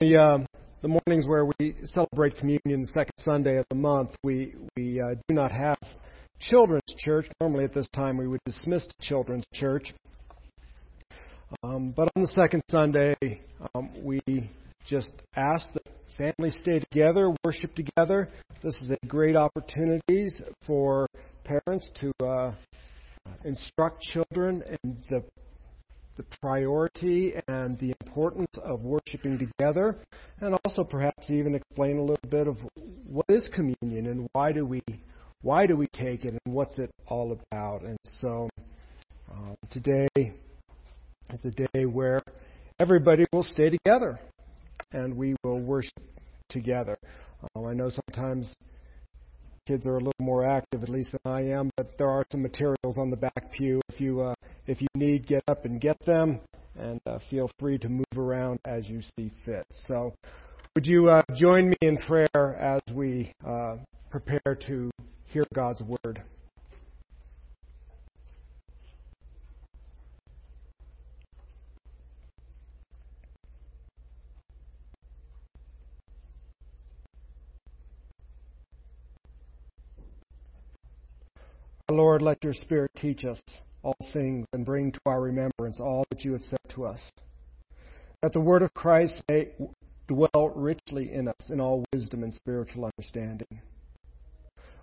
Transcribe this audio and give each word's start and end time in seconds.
the 0.00 0.16
uh, 0.16 0.38
the 0.82 0.88
mornings 0.88 1.26
where 1.26 1.46
we 1.58 1.74
celebrate 1.94 2.36
communion 2.36 2.82
the 2.82 2.88
second 2.88 3.14
Sunday 3.18 3.56
of 3.56 3.64
the 3.70 3.76
month, 3.76 4.10
we 4.22 4.54
we 4.76 5.00
uh, 5.00 5.14
do 5.26 5.34
not 5.34 5.50
have 5.50 5.78
children's 6.38 6.82
church. 6.98 7.26
Normally 7.40 7.64
at 7.64 7.74
this 7.74 7.88
time 7.94 8.18
we 8.18 8.28
would 8.28 8.40
dismiss 8.44 8.86
children's 9.00 9.46
church, 9.54 9.94
um, 11.62 11.94
but 11.96 12.10
on 12.14 12.22
the 12.22 12.32
second 12.34 12.62
Sunday 12.70 13.16
um, 13.74 13.90
we 14.02 14.20
just 14.86 15.10
ask 15.34 15.66
that 15.72 15.82
families 16.18 16.56
stay 16.60 16.78
together, 16.78 17.34
worship 17.42 17.74
together. 17.74 18.28
This 18.62 18.74
is 18.82 18.90
a 18.90 19.06
great 19.06 19.36
opportunity 19.36 20.28
for 20.66 21.06
parents 21.44 21.88
to 22.00 22.12
uh, 22.22 22.52
instruct 23.44 24.02
children 24.02 24.62
in 24.82 24.98
the 25.08 25.24
the 26.16 26.24
priority 26.40 27.34
and 27.48 27.78
the 27.78 27.94
importance 28.04 28.58
of 28.62 28.80
worshiping 28.80 29.38
together, 29.38 29.98
and 30.40 30.56
also 30.64 30.82
perhaps 30.82 31.30
even 31.30 31.54
explain 31.54 31.98
a 31.98 32.00
little 32.00 32.28
bit 32.28 32.48
of 32.48 32.58
what 33.06 33.26
is 33.28 33.48
communion 33.54 34.06
and 34.06 34.28
why 34.32 34.52
do 34.52 34.64
we 34.64 34.82
why 35.42 35.66
do 35.66 35.76
we 35.76 35.86
take 35.88 36.24
it 36.24 36.38
and 36.44 36.54
what's 36.54 36.78
it 36.78 36.90
all 37.06 37.38
about. 37.52 37.82
And 37.82 37.98
so 38.20 38.48
uh, 39.30 39.54
today 39.70 40.08
is 40.16 41.44
a 41.44 41.50
day 41.50 41.84
where 41.84 42.20
everybody 42.80 43.24
will 43.32 43.44
stay 43.44 43.70
together 43.70 44.18
and 44.92 45.14
we 45.16 45.36
will 45.44 45.60
worship 45.60 45.92
together. 46.48 46.96
Uh, 47.54 47.66
I 47.66 47.74
know 47.74 47.90
sometimes 47.90 48.54
kids 49.66 49.86
are 49.86 49.96
a 49.96 49.98
little 49.98 50.12
more 50.20 50.46
active, 50.48 50.82
at 50.82 50.88
least 50.88 51.12
than 51.12 51.32
I 51.32 51.42
am. 51.42 51.70
But 51.76 51.98
there 51.98 52.08
are 52.08 52.24
some 52.30 52.42
materials 52.42 52.96
on 52.98 53.10
the 53.10 53.16
back 53.16 53.52
pew. 53.52 53.80
If 53.88 54.00
you 54.00 54.20
uh, 54.22 54.34
if 54.66 54.80
you 54.80 54.88
need, 54.94 55.26
get 55.26 55.42
up 55.48 55.64
and 55.64 55.80
get 55.80 55.96
them, 56.04 56.40
and 56.78 57.00
uh, 57.06 57.18
feel 57.30 57.50
free 57.58 57.78
to 57.78 57.88
move 57.88 58.04
around 58.16 58.58
as 58.64 58.86
you 58.86 59.00
see 59.16 59.32
fit. 59.44 59.64
So, 59.88 60.14
would 60.74 60.86
you 60.86 61.08
uh, 61.08 61.22
join 61.34 61.70
me 61.70 61.76
in 61.80 61.96
prayer 61.98 62.56
as 62.58 62.80
we 62.92 63.32
uh, 63.46 63.76
prepare 64.10 64.56
to 64.66 64.90
hear 65.26 65.44
God's 65.54 65.82
word? 65.82 66.22
Lord, 81.88 82.20
let 82.20 82.42
your 82.42 82.52
Spirit 82.52 82.90
teach 82.96 83.24
us 83.24 83.40
all 83.86 83.96
things 84.12 84.46
and 84.52 84.66
bring 84.66 84.90
to 84.90 85.00
our 85.06 85.20
remembrance 85.20 85.78
all 85.78 86.04
that 86.10 86.24
you 86.24 86.32
have 86.32 86.42
said 86.42 86.58
to 86.70 86.84
us. 86.84 87.00
That 88.20 88.32
the 88.32 88.40
word 88.40 88.62
of 88.62 88.74
Christ 88.74 89.22
may 89.30 89.50
dwell 90.08 90.52
richly 90.56 91.12
in 91.12 91.28
us 91.28 91.50
in 91.50 91.60
all 91.60 91.84
wisdom 91.92 92.24
and 92.24 92.34
spiritual 92.34 92.90
understanding. 92.98 93.60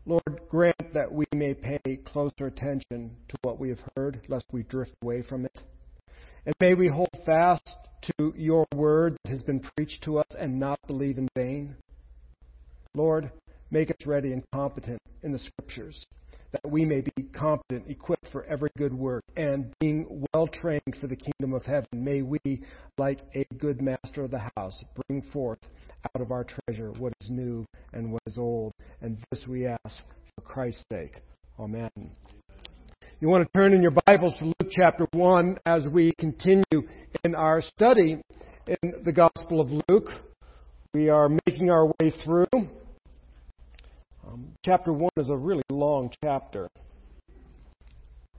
Lord, 0.05 0.41
grant 0.49 0.93
that 0.93 1.11
we 1.11 1.25
may 1.33 1.53
pay 1.53 1.99
closer 2.05 2.47
attention 2.47 3.17
to 3.27 3.37
what 3.41 3.59
we 3.59 3.69
have 3.69 3.79
heard, 3.95 4.21
lest 4.29 4.45
we 4.51 4.63
drift 4.63 4.93
away 5.01 5.21
from 5.21 5.45
it. 5.45 5.57
And 6.45 6.55
may 6.61 6.73
we 6.73 6.87
hold 6.87 7.09
fast 7.25 7.69
to 8.17 8.33
your 8.37 8.65
word 8.73 9.17
that 9.23 9.31
has 9.31 9.43
been 9.43 9.59
preached 9.75 10.03
to 10.03 10.19
us 10.19 10.27
and 10.37 10.59
not 10.59 10.79
believe 10.87 11.17
in 11.17 11.27
vain. 11.35 11.75
Lord, 12.95 13.31
make 13.69 13.89
us 13.89 14.05
ready 14.05 14.31
and 14.31 14.43
competent 14.53 14.99
in 15.23 15.31
the 15.33 15.39
scriptures 15.39 16.05
that 16.53 16.71
we 16.71 16.85
may 16.85 17.01
be 17.01 17.23
competent, 17.33 17.89
equipped 17.89 18.27
for 18.31 18.45
every 18.45 18.69
good 18.77 18.93
work, 18.93 19.23
and 19.35 19.73
being 19.79 20.25
well 20.33 20.47
trained 20.47 20.95
for 21.01 21.07
the 21.07 21.15
kingdom 21.15 21.53
of 21.53 21.63
heaven, 21.63 21.87
may 21.91 22.21
we, 22.21 22.39
like 22.97 23.19
a 23.35 23.43
good 23.57 23.81
master 23.81 24.23
of 24.23 24.31
the 24.31 24.41
house, 24.55 24.79
bring 25.07 25.21
forth 25.33 25.59
out 26.15 26.21
of 26.21 26.31
our 26.31 26.45
treasure 26.45 26.91
what 26.91 27.13
is 27.21 27.29
new 27.29 27.65
and 27.93 28.11
what 28.11 28.21
is 28.27 28.37
old. 28.37 28.71
And 29.01 29.17
this 29.31 29.41
we 29.47 29.65
ask 29.65 29.95
for 30.35 30.41
Christ's 30.43 30.85
sake. 30.91 31.21
Amen. 31.59 31.89
You 33.19 33.29
want 33.29 33.45
to 33.45 33.57
turn 33.57 33.73
in 33.73 33.81
your 33.81 33.93
Bibles 34.05 34.35
to 34.39 34.45
Luke 34.45 34.71
chapter 34.71 35.07
1 35.11 35.57
as 35.65 35.87
we 35.87 36.13
continue 36.19 36.87
in 37.23 37.35
our 37.35 37.61
study 37.61 38.21
in 38.67 38.93
the 39.03 39.11
Gospel 39.11 39.61
of 39.61 39.71
Luke. 39.87 40.09
We 40.93 41.09
are 41.09 41.29
making 41.29 41.69
our 41.69 41.87
way 41.87 42.13
through. 42.23 42.45
Um, 44.33 44.47
chapter 44.65 44.91
1 44.91 45.09
is 45.17 45.29
a 45.29 45.35
really 45.35 45.61
long 45.69 46.09
chapter. 46.23 46.67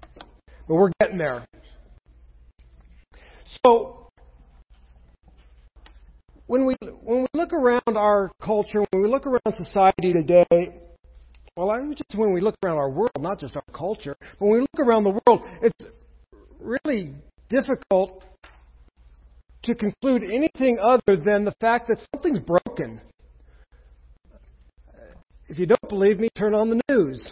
But 0.03 0.27
we're 0.69 0.91
getting 1.01 1.19
there. 1.19 1.47
So, 3.65 4.09
when 6.47 6.67
we, 6.67 6.75
when 7.03 7.23
we 7.23 7.29
look 7.35 7.53
around 7.53 7.97
our 7.97 8.33
culture, 8.43 8.85
when 8.91 9.03
we 9.03 9.09
look 9.09 9.25
around 9.27 9.55
society 9.57 10.13
today, 10.13 10.81
well, 11.57 11.71
I 11.71 11.81
mean, 11.81 11.95
just 11.95 12.19
when 12.19 12.33
we 12.33 12.41
look 12.41 12.57
around 12.65 12.79
our 12.79 12.91
world, 12.91 13.13
not 13.21 13.39
just 13.39 13.55
our 13.55 13.63
culture, 13.73 14.17
when 14.39 14.51
we 14.51 14.61
look 14.61 14.81
around 14.81 15.05
the 15.05 15.21
world, 15.27 15.43
it's 15.63 15.91
really 16.59 17.15
difficult 17.49 18.25
to 19.63 19.75
conclude 19.77 20.25
anything 20.25 20.79
other 20.83 21.17
than 21.17 21.45
the 21.45 21.55
fact 21.61 21.87
that 21.89 22.05
something's 22.13 22.41
broken. 22.41 23.01
If 25.49 25.59
you 25.59 25.67
don't 25.67 25.89
believe 25.89 26.19
me, 26.19 26.29
turn 26.37 26.55
on 26.55 26.71
the 26.71 26.81
news. 26.89 27.31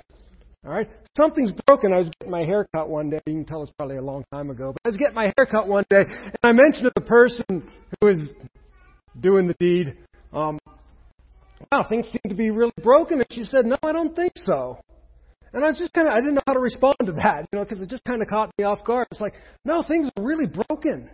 All 0.64 0.72
right? 0.72 0.88
Something's 1.16 1.52
broken. 1.66 1.92
I 1.92 1.98
was 1.98 2.10
getting 2.20 2.30
my 2.30 2.44
hair 2.44 2.68
cut 2.74 2.88
one 2.88 3.10
day. 3.10 3.20
You 3.26 3.34
can 3.34 3.44
tell 3.44 3.62
it's 3.62 3.72
probably 3.76 3.96
a 3.96 4.02
long 4.02 4.24
time 4.32 4.50
ago. 4.50 4.72
But 4.72 4.80
I 4.84 4.88
was 4.88 4.96
getting 4.96 5.14
my 5.14 5.32
hair 5.36 5.46
cut 5.46 5.66
one 5.66 5.84
day, 5.90 6.04
and 6.06 6.38
I 6.42 6.52
mentioned 6.52 6.84
to 6.84 6.92
the 6.94 7.06
person 7.06 7.44
who 7.48 8.06
was 8.06 8.20
doing 9.20 9.48
the 9.48 9.54
deed, 9.58 9.96
um, 10.32 10.58
wow, 11.70 11.84
things 11.88 12.06
seem 12.06 12.30
to 12.30 12.34
be 12.34 12.50
really 12.50 12.72
broken. 12.82 13.18
And 13.18 13.26
she 13.30 13.44
said, 13.44 13.66
no, 13.66 13.76
I 13.82 13.92
don't 13.92 14.14
think 14.14 14.32
so. 14.44 14.78
And 15.52 15.64
I 15.64 15.72
just 15.72 15.92
kind 15.92 16.08
of, 16.08 16.14
I 16.14 16.20
didn't 16.20 16.34
know 16.34 16.42
how 16.46 16.54
to 16.54 16.60
respond 16.60 16.96
to 17.04 17.12
that, 17.12 17.46
you 17.52 17.58
know, 17.58 17.64
because 17.64 17.82
it 17.82 17.90
just 17.90 18.04
kind 18.04 18.22
of 18.22 18.28
caught 18.28 18.50
me 18.56 18.64
off 18.64 18.84
guard. 18.84 19.06
It's 19.10 19.20
like, 19.20 19.34
no, 19.64 19.82
things 19.82 20.08
are 20.16 20.22
really 20.22 20.46
broken. 20.46 21.10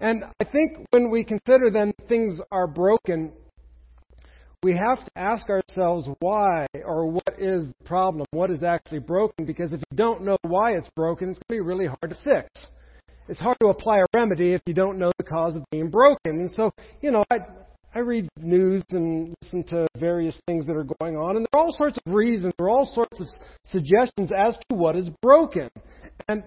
And 0.00 0.24
I 0.40 0.44
think 0.44 0.86
when 0.90 1.10
we 1.10 1.24
consider 1.24 1.70
then 1.70 1.94
things 2.08 2.40
are 2.52 2.66
broken, 2.66 3.32
we 4.64 4.74
have 4.74 5.04
to 5.04 5.10
ask 5.14 5.46
ourselves 5.50 6.08
why 6.20 6.66
or 6.86 7.06
what 7.06 7.34
is 7.38 7.68
the 7.68 7.84
problem, 7.84 8.24
what 8.30 8.50
is 8.50 8.62
actually 8.62 8.98
broken, 8.98 9.44
because 9.44 9.74
if 9.74 9.80
you 9.90 9.96
don't 9.96 10.22
know 10.22 10.38
why 10.40 10.72
it's 10.72 10.88
broken, 10.96 11.28
it's 11.28 11.38
going 11.38 11.58
to 11.58 11.62
be 11.62 11.68
really 11.68 11.86
hard 11.86 12.08
to 12.08 12.16
fix. 12.24 12.48
It's 13.28 13.38
hard 13.38 13.58
to 13.60 13.68
apply 13.68 13.98
a 13.98 14.06
remedy 14.14 14.54
if 14.54 14.62
you 14.64 14.72
don't 14.72 14.98
know 14.98 15.12
the 15.18 15.24
cause 15.24 15.54
of 15.54 15.64
being 15.70 15.90
broken. 15.90 16.40
And 16.40 16.50
so, 16.50 16.70
you 17.02 17.10
know, 17.10 17.24
I, 17.30 17.40
I 17.94 17.98
read 17.98 18.26
news 18.38 18.82
and 18.90 19.34
listen 19.42 19.64
to 19.64 19.86
various 19.98 20.40
things 20.46 20.66
that 20.66 20.76
are 20.76 20.86
going 20.98 21.16
on, 21.16 21.36
and 21.36 21.46
there 21.52 21.60
are 21.60 21.66
all 21.66 21.74
sorts 21.76 21.98
of 22.06 22.14
reasons, 22.14 22.54
there 22.56 22.66
are 22.66 22.70
all 22.70 22.90
sorts 22.94 23.20
of 23.20 23.26
suggestions 23.70 24.30
as 24.32 24.56
to 24.70 24.76
what 24.76 24.96
is 24.96 25.10
broken. 25.20 25.68
And 26.26 26.42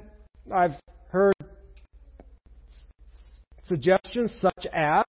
I've 0.52 0.76
heard 1.10 1.36
suggestions 3.68 4.34
such 4.40 4.66
as, 4.74 5.04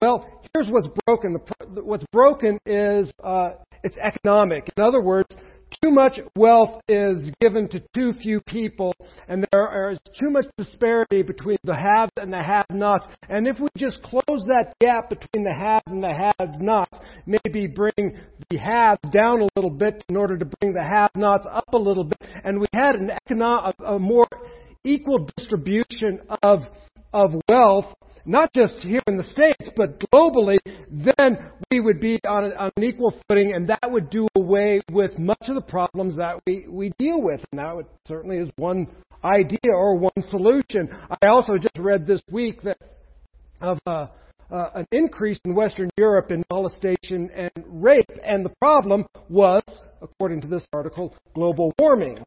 well, 0.00 0.42
here's 0.52 0.70
what's 0.70 0.88
broken. 1.06 1.34
The, 1.34 1.82
What's 1.82 2.04
broken 2.12 2.58
is 2.66 3.10
uh, 3.22 3.50
it's 3.82 3.96
economic. 3.98 4.70
In 4.76 4.82
other 4.82 5.00
words, 5.00 5.34
too 5.82 5.90
much 5.90 6.20
wealth 6.36 6.80
is 6.88 7.30
given 7.40 7.68
to 7.68 7.82
too 7.94 8.12
few 8.12 8.40
people, 8.40 8.94
and 9.28 9.46
there 9.52 9.90
is 9.90 9.98
too 10.18 10.30
much 10.30 10.46
disparity 10.56 11.22
between 11.22 11.58
the 11.64 11.74
haves 11.74 12.12
and 12.16 12.32
the 12.32 12.42
have-nots. 12.42 13.06
And 13.28 13.46
if 13.48 13.58
we 13.58 13.68
just 13.76 14.02
close 14.02 14.44
that 14.46 14.74
gap 14.80 15.10
between 15.10 15.44
the 15.44 15.52
haves 15.52 15.84
and 15.86 16.02
the 16.02 16.14
have-nots, 16.14 16.98
maybe 17.26 17.66
bring 17.66 18.18
the 18.50 18.58
haves 18.58 19.00
down 19.10 19.42
a 19.42 19.48
little 19.56 19.70
bit 19.70 20.04
in 20.08 20.16
order 20.16 20.38
to 20.38 20.44
bring 20.60 20.72
the 20.72 20.84
have-nots 20.84 21.46
up 21.50 21.72
a 21.72 21.78
little 21.78 22.04
bit, 22.04 22.18
and 22.44 22.60
we 22.60 22.66
had 22.72 22.94
an 22.94 23.10
economic, 23.10 23.74
a 23.84 23.98
more 23.98 24.28
equal 24.84 25.28
distribution 25.36 26.20
of 26.42 26.60
of 27.12 27.34
wealth, 27.48 27.94
not 28.24 28.52
just 28.54 28.76
here 28.78 29.02
in 29.06 29.16
the 29.16 29.24
States, 29.24 29.70
but 29.76 30.00
globally, 30.12 30.58
then 30.90 31.38
we 31.70 31.80
would 31.80 32.00
be 32.00 32.18
on, 32.26 32.44
a, 32.44 32.70
an 32.76 32.84
equal 32.84 33.14
footing, 33.28 33.52
and 33.54 33.68
that 33.68 33.90
would 33.90 34.10
do 34.10 34.26
away 34.36 34.80
with 34.90 35.18
much 35.18 35.42
of 35.48 35.54
the 35.54 35.60
problems 35.60 36.16
that 36.16 36.40
we, 36.46 36.66
we 36.68 36.92
deal 36.98 37.22
with. 37.22 37.44
And 37.52 37.60
that 37.60 37.84
certainly 38.06 38.38
is 38.38 38.50
one 38.56 38.88
idea 39.22 39.72
or 39.72 39.96
one 39.96 40.12
solution. 40.30 40.88
I 41.22 41.28
also 41.28 41.56
just 41.56 41.78
read 41.78 42.06
this 42.06 42.22
week 42.30 42.62
that 42.62 42.78
of 43.60 43.78
uh, 43.86 44.08
uh, 44.50 44.70
an 44.74 44.86
increase 44.92 45.38
in 45.44 45.54
Western 45.54 45.90
Europe 45.96 46.30
in 46.30 46.44
molestation 46.50 47.30
and 47.34 47.50
rape, 47.66 48.10
and 48.24 48.44
the 48.44 48.52
problem 48.60 49.06
was, 49.28 49.62
according 50.02 50.40
to 50.42 50.46
this 50.46 50.64
article, 50.72 51.14
global 51.34 51.72
warming. 51.78 52.18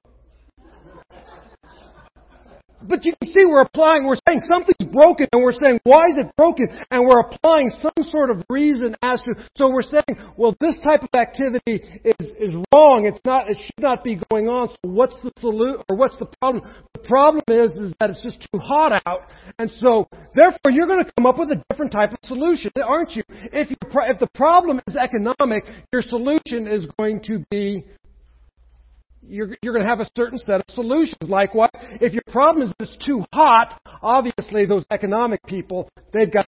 But 2.82 3.06
you 3.06 3.14
can 3.22 3.30
see 3.32 3.46
we're 3.46 3.62
applying, 3.62 4.06
we're 4.06 4.20
saying 4.28 4.42
something's 4.52 4.92
broken 4.92 5.28
and 5.34 5.44
we're 5.44 5.52
saying, 5.52 5.80
why 5.84 6.08
is 6.08 6.18
it 6.18 6.32
broken? 6.38 6.68
And 6.92 7.06
we're 7.06 7.22
applying 7.22 7.72
some 7.82 8.04
sort 8.04 8.30
of 8.30 8.44
reason 8.50 8.96
as 9.04 9.20
to, 9.22 9.36
so 9.56 9.70
we're 9.70 9.82
saying, 9.82 10.18
well, 10.38 10.56
this 10.60 10.76
type 10.84 11.04
of 11.04 11.10
activity 11.14 11.82
is, 12.04 12.28
is 12.40 12.56
wrong. 12.74 13.06
It's 13.06 13.20
not, 13.26 13.50
it 13.50 13.58
should 13.60 13.84
not 13.84 14.04
be 14.04 14.20
going 14.30 14.48
on. 14.48 14.70
So 14.70 14.76
what's 14.84 15.16
the 15.24 15.32
solution, 15.40 15.82
or 15.90 15.96
what's 15.96 16.18
the 16.18 16.28
problem? 16.42 16.64
The 16.94 17.08
problem 17.08 17.44
is, 17.48 17.72
is 17.74 17.94
that 18.00 18.10
it's 18.10 18.22
just 18.22 18.42
too 18.42 18.60
hot 18.60 19.02
out. 19.06 19.22
And 19.58 19.70
so, 19.80 20.08
therefore, 20.36 20.72
you're 20.72 20.88
going 20.88 21.04
to 21.04 21.12
come 21.18 21.26
up 21.26 21.38
with 21.38 21.52
a 21.52 21.64
different 21.70 21.92
type 21.92 22.12
of 22.12 22.20
solution, 22.24 22.72
aren't 22.84 23.12
you? 23.16 23.24
If, 23.30 23.70
you, 23.70 23.78
if 23.82 24.20
the 24.20 24.30
problem 24.34 24.82
is 24.88 24.96
economic, 24.96 25.66
your 25.92 26.02
solution 26.02 26.68
is 26.68 26.88
going 26.98 27.22
to 27.24 27.44
be 27.50 27.86
you're, 29.28 29.50
you're 29.62 29.74
going 29.74 29.86
to 29.86 29.90
have 29.90 30.00
a 30.00 30.10
certain 30.16 30.40
set 30.40 30.60
of 30.62 30.66
solutions. 30.70 31.18
Likewise, 31.22 31.70
if 32.02 32.14
your 32.14 32.24
problem 32.28 32.68
is 32.68 32.74
it's 32.80 33.06
too 33.06 33.24
hot, 33.34 33.80
obviously 34.02 34.66
those 34.66 34.86
economic 34.92 35.42
people, 35.46 35.90
they've 36.14 36.32
got, 36.32 36.46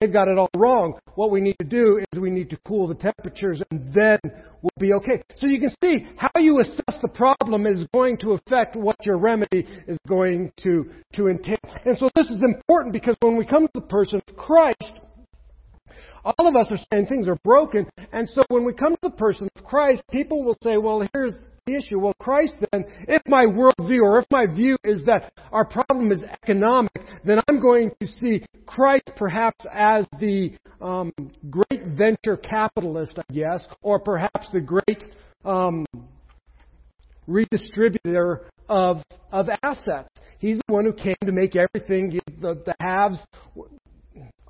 they've 0.00 0.12
got 0.12 0.28
it 0.28 0.38
all 0.38 0.50
wrong. 0.56 0.98
What 1.14 1.30
we 1.30 1.40
need 1.40 1.56
to 1.60 1.66
do 1.66 1.98
is 1.98 2.20
we 2.20 2.30
need 2.30 2.50
to 2.50 2.58
cool 2.66 2.88
the 2.88 2.94
temperatures 2.94 3.62
and 3.70 3.92
then 3.92 4.18
we'll 4.62 4.70
be 4.78 4.92
okay. 4.94 5.22
So 5.38 5.46
you 5.46 5.60
can 5.60 5.74
see 5.82 6.06
how 6.16 6.30
you 6.40 6.60
assess 6.60 7.00
the 7.00 7.08
problem 7.08 7.66
is 7.66 7.86
going 7.92 8.18
to 8.18 8.32
affect 8.32 8.76
what 8.76 8.96
your 9.04 9.18
remedy 9.18 9.66
is 9.86 9.98
going 10.08 10.52
to, 10.62 10.90
to 11.14 11.28
entail. 11.28 11.58
And 11.84 11.96
so 11.98 12.10
this 12.14 12.28
is 12.28 12.42
important 12.42 12.92
because 12.92 13.16
when 13.20 13.36
we 13.36 13.46
come 13.46 13.66
to 13.66 13.72
the 13.74 13.86
person 13.86 14.20
of 14.26 14.36
Christ, 14.36 14.98
all 16.24 16.46
of 16.46 16.56
us 16.56 16.66
are 16.70 16.78
saying 16.92 17.06
things 17.06 17.28
are 17.28 17.38
broken. 17.44 17.86
And 18.12 18.28
so 18.34 18.44
when 18.48 18.64
we 18.64 18.72
come 18.72 18.92
to 18.92 18.98
the 19.02 19.10
person 19.10 19.48
of 19.54 19.64
Christ, 19.64 20.02
people 20.10 20.44
will 20.44 20.56
say, 20.62 20.76
well, 20.76 21.06
here's, 21.12 21.34
the 21.68 21.76
issue. 21.76 21.98
Well, 21.98 22.14
Christ 22.18 22.54
then, 22.72 22.84
if 23.06 23.22
my 23.26 23.44
worldview 23.44 24.02
or 24.02 24.18
if 24.18 24.26
my 24.30 24.46
view 24.46 24.76
is 24.84 25.04
that 25.04 25.32
our 25.52 25.64
problem 25.64 26.10
is 26.12 26.22
economic, 26.22 26.92
then 27.24 27.38
I'm 27.48 27.60
going 27.60 27.90
to 28.00 28.06
see 28.06 28.44
Christ 28.66 29.10
perhaps 29.16 29.64
as 29.72 30.06
the 30.18 30.52
um, 30.80 31.12
great 31.50 31.86
venture 31.86 32.36
capitalist, 32.36 33.18
I 33.18 33.32
guess, 33.32 33.64
or 33.82 34.00
perhaps 34.00 34.48
the 34.52 34.60
great 34.60 35.04
um, 35.44 35.84
redistributor 37.28 38.46
of 38.68 39.02
of 39.30 39.48
assets. 39.62 40.08
He's 40.38 40.58
the 40.66 40.72
one 40.72 40.84
who 40.84 40.92
came 40.92 41.16
to 41.24 41.32
make 41.32 41.54
everything 41.56 42.20
the, 42.40 42.54
the 42.54 42.74
haves 42.80 43.18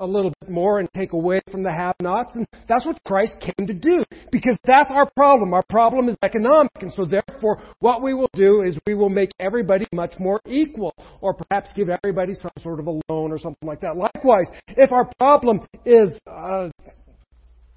a 0.01 0.07
little 0.07 0.33
bit 0.41 0.51
more 0.51 0.79
and 0.79 0.89
take 0.95 1.13
away 1.13 1.41
from 1.51 1.63
the 1.63 1.73
have-nots. 1.73 2.33
And 2.35 2.47
that's 2.69 2.85
what 2.85 3.03
Christ 3.05 3.37
came 3.41 3.67
to 3.67 3.75
do. 3.75 4.05
Because 4.31 4.57
that's 4.65 4.91
our 4.91 5.09
problem. 5.17 5.55
Our 5.55 5.65
problem 5.69 6.09
is 6.09 6.17
economic. 6.23 6.73
And 6.81 6.93
so 6.95 7.05
therefore, 7.05 7.63
what 7.81 8.03
we 8.03 8.15
will 8.15 8.31
do 8.35 8.63
is 8.63 8.79
we 8.87 8.95
will 8.95 9.11
make 9.11 9.31
everybody 9.41 9.87
much 9.93 10.15
more 10.19 10.41
equal. 10.47 10.95
Or 11.21 11.35
perhaps 11.35 11.71
give 11.75 11.89
everybody 11.89 12.35
some 12.41 12.53
sort 12.63 12.81
of 12.81 12.87
a 12.87 13.01
loan 13.09 13.33
or 13.33 13.39
something 13.39 13.67
like 13.67 13.81
that. 13.81 13.97
Likewise, 13.97 14.47
if 14.69 14.93
our 14.93 15.09
problem 15.19 15.61
is, 15.85 16.19
uh, 16.27 16.69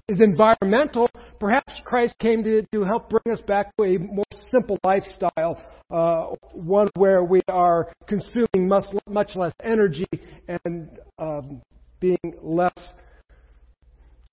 is 0.08 0.20
environmental, 0.20 1.08
perhaps 1.38 1.80
Christ 1.84 2.18
came 2.18 2.42
to, 2.44 2.62
to 2.72 2.84
help 2.84 3.08
bring 3.08 3.34
us 3.34 3.40
back 3.46 3.74
to 3.76 3.84
a 3.84 3.98
more 3.98 4.24
simple 4.50 4.78
lifestyle, 4.84 5.62
uh, 5.90 6.34
one 6.52 6.88
where 6.96 7.24
we 7.24 7.40
are 7.48 7.92
consuming 8.06 8.68
much, 8.68 8.84
much 9.08 9.36
less 9.36 9.52
energy 9.62 10.06
and 10.64 10.88
um, 11.18 11.62
being 12.02 12.34
less 12.42 12.74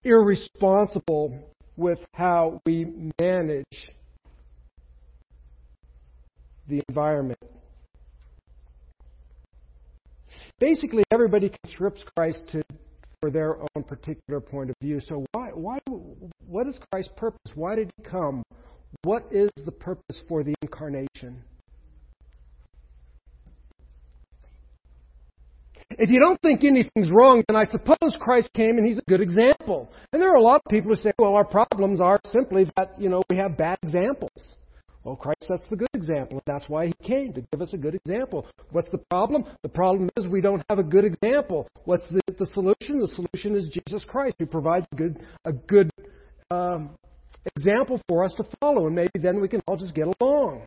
irresponsible 0.04 1.40
with 1.78 2.00
how 2.14 2.60
we 2.66 3.12
manage 3.22 3.92
the 6.68 6.82
environment. 6.90 7.40
Basically, 10.60 11.04
everybody 11.12 11.52
conscripts 11.64 12.04
Christ 12.18 12.44
to, 12.52 12.62
for 13.22 13.30
their 13.30 13.58
own 13.60 13.84
particular 13.84 14.42
point 14.42 14.72
of 14.72 14.76
view. 14.82 15.00
So, 15.00 15.24
why, 15.32 15.52
why, 15.54 15.78
what 16.48 16.68
is 16.68 16.80
Christ's 16.92 17.14
purpose? 17.16 17.52
Why 17.54 17.76
did 17.76 17.92
he 17.96 18.04
come? 18.04 18.44
What 19.04 19.26
is 19.32 19.50
the 19.64 19.72
purpose 19.72 20.20
for 20.28 20.44
the 20.44 20.56
incarnation? 20.64 21.44
If 25.98 26.10
you 26.10 26.20
don't 26.20 26.40
think 26.42 26.64
anything's 26.64 27.10
wrong, 27.12 27.44
then 27.48 27.56
I 27.56 27.66
suppose 27.66 28.16
Christ 28.20 28.52
came 28.54 28.78
and 28.78 28.88
he's 28.88 29.00
a 29.00 29.10
good 29.10 29.22
example. 29.22 29.92
And 30.14 30.22
there 30.22 30.32
are 30.32 30.38
a 30.38 30.42
lot 30.42 30.62
of 30.64 30.72
people 30.72 30.96
who 30.96 31.02
say, 31.02 31.12
well, 31.18 31.34
our 31.34 31.46
problems 31.46 32.00
are 32.00 32.20
simply 32.32 32.70
that, 32.78 32.94
you 33.00 33.10
know, 33.10 33.24
we 33.30 33.38
have 33.38 33.58
bad 33.58 33.80
examples. 33.82 34.56
Well, 35.04 35.16
Christ 35.16 35.46
that's 35.48 35.68
the 35.70 35.78
good 35.78 35.90
example, 35.94 36.42
that's 36.46 36.68
why 36.68 36.88
he 36.88 36.94
came, 37.02 37.34
to 37.34 37.42
give 37.52 37.62
us 37.62 37.74
a 37.74 37.78
good 37.78 37.96
example. 37.96 38.46
What's 38.72 38.92
the 38.92 39.00
problem? 39.10 39.46
The 39.64 39.70
problem 39.70 40.10
is 40.18 40.28
we 40.28 40.42
don't 40.42 40.62
have 40.70 40.78
a 40.78 40.84
good 40.84 41.06
example. 41.06 41.68
What's 41.86 42.04
the, 42.12 42.22
the 42.38 42.46
solution? 42.54 43.00
The 43.00 43.08
solution 43.08 43.56
is 43.56 43.70
Jesus 43.70 44.04
Christ, 44.04 44.36
who 44.40 44.46
provides 44.46 44.86
a 44.92 44.96
good, 44.96 45.26
a 45.46 45.54
good 45.54 45.90
um, 46.52 46.92
example 47.56 48.02
for 48.08 48.24
us 48.24 48.34
to 48.36 48.44
follow, 48.60 48.88
and 48.88 48.96
maybe 48.96 49.20
then 49.22 49.40
we 49.40 49.48
can 49.48 49.62
all 49.68 49.78
just 49.78 49.96
get 49.96 50.08
along. 50.20 50.66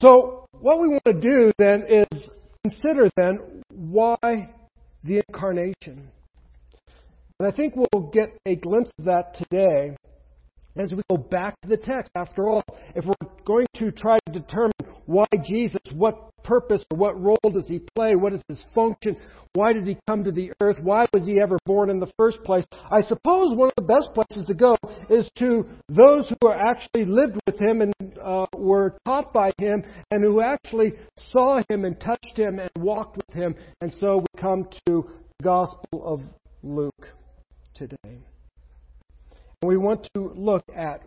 So, 0.00 0.46
what 0.50 0.80
we 0.80 0.88
want 0.88 1.04
to 1.04 1.12
do 1.12 1.52
then 1.58 1.84
is 1.88 2.30
consider 2.64 3.10
then 3.16 3.40
why 3.70 4.48
the 5.02 5.22
incarnation. 5.28 6.08
And 7.38 7.48
I 7.48 7.50
think 7.50 7.74
we'll 7.74 8.10
get 8.12 8.38
a 8.46 8.54
glimpse 8.54 8.92
of 8.98 9.06
that 9.06 9.34
today 9.34 9.96
as 10.76 10.92
we 10.92 11.02
go 11.10 11.16
back 11.16 11.60
to 11.62 11.68
the 11.68 11.76
text. 11.76 12.12
After 12.14 12.48
all, 12.48 12.62
if 12.94 13.04
we're 13.04 13.14
going 13.44 13.66
to 13.76 13.90
try 13.90 14.18
to 14.26 14.32
determine 14.32 14.72
why 15.06 15.26
Jesus, 15.44 15.80
what 15.94 16.30
purpose 16.42 16.84
or 16.90 16.96
what 16.96 17.20
role 17.20 17.38
does 17.52 17.68
he 17.68 17.80
play, 17.94 18.14
what 18.14 18.32
is 18.32 18.42
his 18.48 18.62
function, 18.74 19.16
why 19.54 19.72
did 19.72 19.86
he 19.86 19.96
come 20.08 20.24
to 20.24 20.32
the 20.32 20.50
earth, 20.60 20.78
why 20.82 21.06
was 21.12 21.26
he 21.26 21.40
ever 21.40 21.58
born 21.66 21.90
in 21.90 22.00
the 22.00 22.10
first 22.16 22.42
place, 22.42 22.64
I 22.90 23.02
suppose 23.02 23.56
one 23.56 23.68
of 23.68 23.74
the 23.76 23.82
best 23.82 24.14
places 24.14 24.46
to 24.46 24.54
go 24.54 24.76
is 25.10 25.30
to 25.38 25.66
those 25.88 26.28
who 26.28 26.50
actually 26.50 27.04
lived 27.04 27.38
with 27.46 27.60
him 27.60 27.82
and 27.82 27.94
uh, 28.22 28.46
were 28.56 28.96
taught 29.04 29.32
by 29.32 29.52
him 29.58 29.84
and 30.10 30.24
who 30.24 30.40
actually 30.40 30.94
saw 31.30 31.62
him 31.68 31.84
and 31.84 32.00
touched 32.00 32.36
him 32.36 32.58
and 32.58 32.70
walked 32.76 33.16
with 33.16 33.36
him. 33.36 33.54
And 33.80 33.92
so 34.00 34.18
we 34.18 34.40
come 34.40 34.68
to 34.86 35.10
the 35.38 35.44
Gospel 35.44 36.02
of 36.04 36.22
Luke 36.62 37.08
today. 37.74 38.22
And 39.62 39.68
we 39.68 39.76
want 39.76 40.08
to 40.14 40.32
look 40.34 40.64
at 40.74 41.02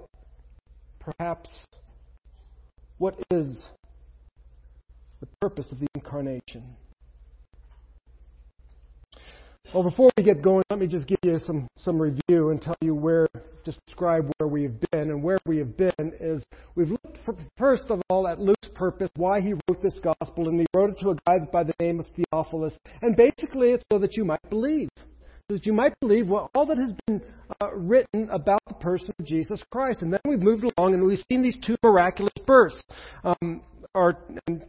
perhaps 1.00 1.50
what 2.98 3.16
is 3.30 3.68
the 5.19 5.28
purpose 5.42 5.66
of 5.74 5.80
the 5.81 5.88
incarnation. 5.94 6.63
Well, 9.74 9.84
before 9.84 10.10
we 10.16 10.24
get 10.24 10.42
going, 10.42 10.63
let 10.69 10.80
me 10.80 10.88
just 10.88 11.06
give 11.06 11.18
you 11.24 11.38
some, 11.40 11.68
some 11.80 12.02
review 12.02 12.52
and 12.52 12.62
tell 12.62 12.78
you 12.80 12.96
where, 12.96 13.28
describe 13.66 14.31
where 14.38 14.48
we 14.48 14.63
have 14.63 14.80
been. 14.92 15.10
And 15.10 15.22
where 15.22 15.40
we 15.46 15.57
have 15.57 15.75
been 15.75 16.13
is 16.22 16.42
we've 16.75 16.92
looked 16.92 17.18
for, 17.25 17.36
first 17.57 17.86
of 17.90 18.02
all 18.10 18.25
at 18.25 18.40
Luke's 18.40 18.69
purpose, 18.74 19.10
why 19.18 19.42
he 19.42 19.54
wrote 19.68 19.81
this 19.81 20.00
gospel, 20.02 20.48
and 20.48 20.62
he 20.62 20.66
wrote 20.74 20.92
it 20.92 21.00
to 21.02 21.10
a 21.10 21.16
guy 21.28 21.40
by 21.52 21.63
the 21.63 21.74
name 21.81 22.00
of 22.00 22.06
Theophilus. 22.16 22.78
And 23.02 23.18
basically, 23.18 23.72
it's 23.72 23.84
so 23.92 24.00
that 24.00 24.16
you 24.16 24.24
might 24.24 24.50
believe 24.50 24.88
that 25.50 25.65
you 25.65 25.74
might 25.74 25.94
believe 26.00 26.27
well, 26.27 26.50
all 26.56 26.65
that 26.65 26.77
has 26.77 26.92
been 27.06 27.21
uh, 27.61 27.73
written 27.75 28.30
about 28.31 28.59
the 28.68 28.73
person 28.75 29.14
of 29.19 29.25
Jesus 29.25 29.61
Christ. 29.71 30.02
And 30.02 30.11
then 30.11 30.19
we've 30.28 30.42
moved 30.42 30.66
along 30.78 30.94
and 30.94 31.04
we've 31.04 31.23
seen 31.30 31.42
these 31.42 31.57
two 31.66 31.75
miraculous 31.83 32.33
births, 32.47 32.83
um, 33.23 33.61
or 33.94 34.18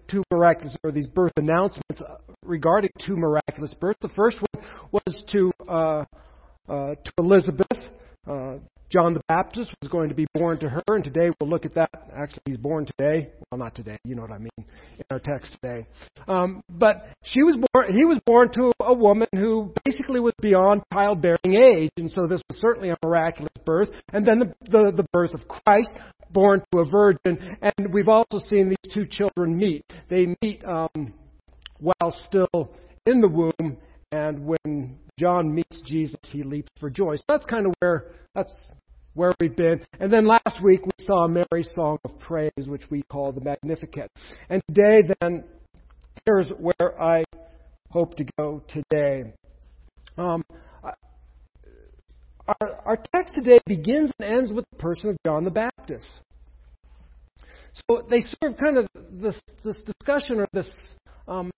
two 0.09 0.23
miraculous, 0.30 0.76
or 0.85 0.92
these 0.92 1.06
birth 1.06 1.33
announcements 1.37 2.02
regarding 2.42 2.90
two 3.04 3.16
miraculous 3.16 3.73
births. 3.75 3.99
The 4.02 4.11
first 4.11 4.38
one 4.52 4.64
was 4.92 5.25
to 5.33 5.52
uh, 5.68 6.04
uh, 6.68 6.95
to 6.95 7.12
Elizabeth. 7.18 7.90
Uh, 8.26 8.59
John 8.88 9.14
the 9.14 9.21
Baptist 9.28 9.75
was 9.83 9.90
going 9.90 10.11
to 10.11 10.14
be 10.14 10.26
born 10.33 10.61
to 10.61 10.68
her, 10.68 10.83
and 10.88 11.02
today 11.02 11.28
we'll 11.40 11.50
look 11.50 11.66
at 11.66 11.75
that. 11.75 11.90
Actually, 12.16 12.42
he's 12.47 12.56
born 12.56 12.87
today. 12.87 13.30
Well, 13.50 13.59
not 13.59 13.75
today. 13.75 13.99
You 14.04 14.14
know 14.14 14.23
what 14.23 14.30
I 14.30 14.38
mean 14.38 14.50
in 14.59 15.04
our 15.11 15.18
text 15.18 15.56
today. 15.61 15.87
Um, 16.28 16.62
but 16.68 17.09
she 17.25 17.42
was 17.42 17.56
born. 17.73 17.92
He 17.97 18.04
was 18.04 18.21
born 18.25 18.52
to 18.52 18.73
a 18.80 18.95
woman 18.95 19.26
who 19.35 19.73
basically 19.85 20.21
was 20.21 20.35
beyond 20.40 20.83
childbearing 20.92 21.38
age, 21.47 21.90
and 21.97 22.11
so 22.11 22.26
this 22.28 22.40
was 22.49 22.61
certainly 22.61 22.90
a 22.90 22.97
miraculous 23.04 23.52
birth. 23.64 23.88
And 24.12 24.25
then 24.25 24.38
the 24.38 24.54
the, 24.71 24.92
the 24.97 25.06
birth 25.12 25.35
of 25.35 25.49
Christ, 25.49 25.90
born 26.30 26.62
to 26.73 26.78
a 26.78 26.85
virgin, 26.85 27.56
and 27.61 27.92
we've 27.92 28.09
also 28.09 28.38
seen 28.38 28.68
these 28.68 28.95
two 28.95 29.06
children 29.06 29.56
meet. 29.56 29.85
They 30.09 30.37
meet 30.42 30.64
um, 30.64 31.12
while 31.80 32.16
still 32.28 32.71
in 33.04 33.21
the 33.21 33.28
womb, 33.28 33.78
and 34.12 34.47
when 34.47 34.99
John 35.18 35.54
meets 35.54 35.82
Jesus, 35.82 36.16
he 36.23 36.42
leaps 36.42 36.70
for 36.78 36.90
joy. 36.90 37.16
So 37.16 37.23
that's 37.28 37.46
kind 37.46 37.66
of 37.66 37.75
where 37.80 38.12
that's 38.35 38.54
where 39.14 39.32
we've 39.40 39.56
been. 39.56 39.80
And 39.99 40.12
then 40.12 40.26
last 40.26 40.62
week 40.62 40.85
we 40.85 40.92
saw 41.00 41.26
Mary's 41.26 41.70
song 41.75 41.99
of 42.04 42.18
praise, 42.18 42.50
which 42.66 42.82
we 42.90 43.02
call 43.11 43.32
the 43.32 43.40
Magnificat. 43.40 44.11
And 44.50 44.62
today, 44.68 45.08
then, 45.20 45.44
here's 46.26 46.50
where 46.50 47.02
I 47.02 47.25
hope 47.90 48.14
to 48.16 48.26
go 48.38 48.62
today. 48.68 49.32
Um, 50.18 50.44
our, 52.46 52.80
our 52.85 52.99
text 53.14 53.35
today 53.35 53.58
begins 53.66 54.11
and 54.18 54.38
ends 54.38 54.52
with 54.52 54.66
the 54.70 54.76
person 54.76 55.11
of 55.11 55.16
John 55.25 55.44
the 55.44 55.50
Baptist. 55.50 56.06
So 57.88 58.06
they 58.08 58.20
serve 58.20 58.56
kind 58.56 58.78
of 58.78 58.88
this, 59.11 59.38
this 59.64 59.76
discussion 59.82 60.40
or 60.40 60.49
this 60.52 60.70
um, 61.26 61.50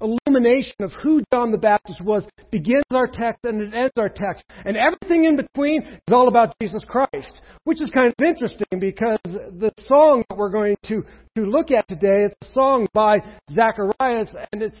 illumination 0.00 0.76
of 0.80 0.92
who 1.02 1.22
John 1.32 1.50
the 1.50 1.58
Baptist 1.58 2.00
was 2.00 2.26
begins 2.50 2.84
our 2.90 3.06
text 3.06 3.44
and 3.44 3.62
it 3.62 3.74
ends 3.74 3.92
our 3.96 4.08
text. 4.08 4.44
And 4.64 4.76
everything 4.76 5.24
in 5.24 5.36
between 5.36 5.82
is 5.82 6.12
all 6.12 6.28
about 6.28 6.54
Jesus 6.60 6.84
Christ, 6.84 7.40
which 7.64 7.82
is 7.82 7.90
kind 7.90 8.08
of 8.08 8.24
interesting 8.24 8.78
because 8.78 9.18
the 9.24 9.72
song 9.80 10.24
that 10.28 10.36
we're 10.36 10.50
going 10.50 10.76
to, 10.86 11.04
to 11.36 11.42
look 11.44 11.70
at 11.70 11.86
today 11.88 12.24
is 12.26 12.34
a 12.42 12.46
song 12.52 12.88
by 12.92 13.18
Zacharias 13.52 14.28
and 14.52 14.62
it's 14.62 14.78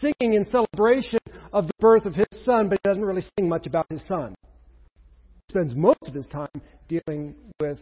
singing 0.00 0.34
in 0.34 0.44
celebration 0.44 1.18
of 1.52 1.66
the 1.66 1.72
birth 1.80 2.04
of 2.04 2.14
his 2.14 2.28
son, 2.44 2.68
but 2.68 2.74
it 2.76 2.82
doesn't 2.82 3.04
really 3.04 3.24
sing 3.38 3.48
much 3.48 3.66
about 3.66 3.86
his 3.90 4.02
son. 4.06 4.34
He 5.48 5.52
spends 5.52 5.74
most 5.74 6.02
of 6.06 6.14
his 6.14 6.26
time 6.26 6.48
dealing 6.88 7.34
with 7.60 7.78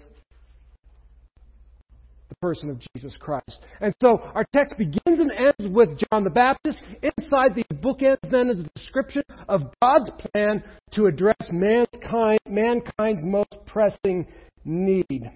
person 2.41 2.71
of 2.71 2.79
Jesus 2.95 3.17
Christ. 3.19 3.61
And 3.81 3.95
so 4.01 4.19
our 4.35 4.45
text 4.53 4.75
begins 4.77 5.19
and 5.19 5.33
ends 5.33 5.73
with 5.73 5.99
John 5.99 6.25
the 6.25 6.31
Baptist. 6.31 6.81
Inside 7.03 7.55
the 7.55 7.65
bookends 7.75 8.31
then 8.31 8.49
is 8.49 8.61
a 8.61 8.79
description 8.79 9.23
of 9.49 9.73
God's 9.83 10.11
plan 10.19 10.63
to 10.93 11.07
address 11.07 11.51
mankind, 11.51 12.39
mankind's 12.47 13.23
most 13.25 13.57
pressing 13.67 14.27
need. 14.65 15.31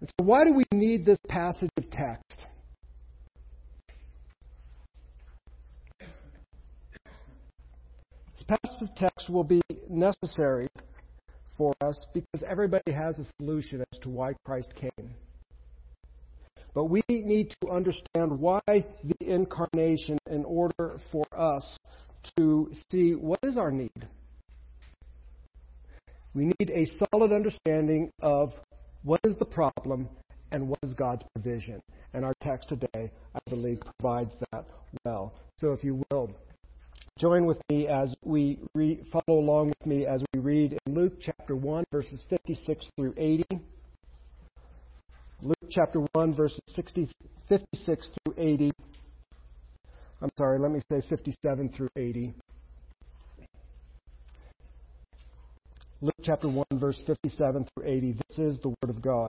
And 0.00 0.08
so 0.08 0.24
why 0.24 0.44
do 0.44 0.54
we 0.54 0.64
need 0.72 1.04
this 1.04 1.18
passage 1.28 1.70
of 1.76 1.90
text? 1.90 2.46
Passage 8.50 8.82
of 8.82 8.94
text 8.96 9.30
will 9.30 9.44
be 9.44 9.60
necessary 9.88 10.68
for 11.56 11.72
us 11.80 12.06
because 12.12 12.42
everybody 12.48 12.90
has 12.90 13.16
a 13.18 13.24
solution 13.38 13.84
as 13.92 13.98
to 14.00 14.08
why 14.08 14.32
Christ 14.44 14.74
came. 14.74 15.14
But 16.74 16.84
we 16.86 17.02
need 17.08 17.54
to 17.62 17.70
understand 17.70 18.40
why 18.40 18.60
the 18.66 19.16
incarnation 19.20 20.18
in 20.28 20.44
order 20.44 20.98
for 21.12 21.26
us 21.36 21.64
to 22.36 22.72
see 22.90 23.12
what 23.14 23.38
is 23.44 23.56
our 23.56 23.70
need. 23.70 24.08
We 26.34 26.46
need 26.58 26.70
a 26.70 26.86
solid 27.12 27.32
understanding 27.32 28.10
of 28.20 28.52
what 29.02 29.20
is 29.24 29.36
the 29.38 29.44
problem 29.44 30.08
and 30.50 30.68
what 30.68 30.78
is 30.82 30.94
God's 30.94 31.22
provision. 31.34 31.80
And 32.14 32.24
our 32.24 32.34
text 32.42 32.68
today, 32.68 33.12
I 33.34 33.38
believe, 33.48 33.80
provides 33.98 34.32
that 34.50 34.64
well. 35.04 35.34
So 35.60 35.72
if 35.72 35.84
you 35.84 36.02
will, 36.10 36.30
Join 37.20 37.44
with 37.44 37.60
me 37.68 37.86
as 37.86 38.14
we 38.24 38.58
re- 38.74 38.98
follow 39.12 39.40
along 39.40 39.68
with 39.68 39.86
me 39.86 40.06
as 40.06 40.22
we 40.32 40.40
read 40.40 40.78
in 40.86 40.94
Luke 40.94 41.12
chapter 41.20 41.54
1, 41.54 41.84
verses 41.92 42.24
56 42.30 42.86
through 42.96 43.12
80. 43.18 43.44
Luke 45.42 45.68
chapter 45.68 46.00
1, 46.14 46.34
verses 46.34 46.60
60, 46.74 47.10
56 47.46 48.08
through 48.24 48.34
80. 48.38 48.72
I'm 50.22 50.30
sorry, 50.38 50.58
let 50.58 50.70
me 50.70 50.80
say 50.90 51.02
57 51.10 51.68
through 51.76 51.90
80. 51.94 52.34
Luke 56.00 56.14
chapter 56.22 56.48
1, 56.48 56.64
verse 56.76 57.02
57 57.06 57.66
through 57.74 57.86
80. 57.86 58.12
This 58.12 58.38
is 58.38 58.58
the 58.62 58.68
Word 58.68 58.88
of 58.88 59.02
God. 59.02 59.28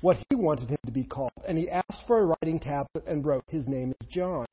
what 0.00 0.16
he 0.28 0.36
wanted 0.36 0.68
him 0.68 0.78
to 0.84 0.92
be 0.92 1.04
called. 1.04 1.30
And 1.46 1.56
he 1.56 1.70
asked 1.70 2.02
for 2.06 2.18
a 2.18 2.26
writing 2.26 2.58
tablet 2.60 3.04
and 3.06 3.24
wrote, 3.24 3.44
His 3.48 3.66
name 3.66 3.92
is 4.00 4.08
John. 4.08 4.46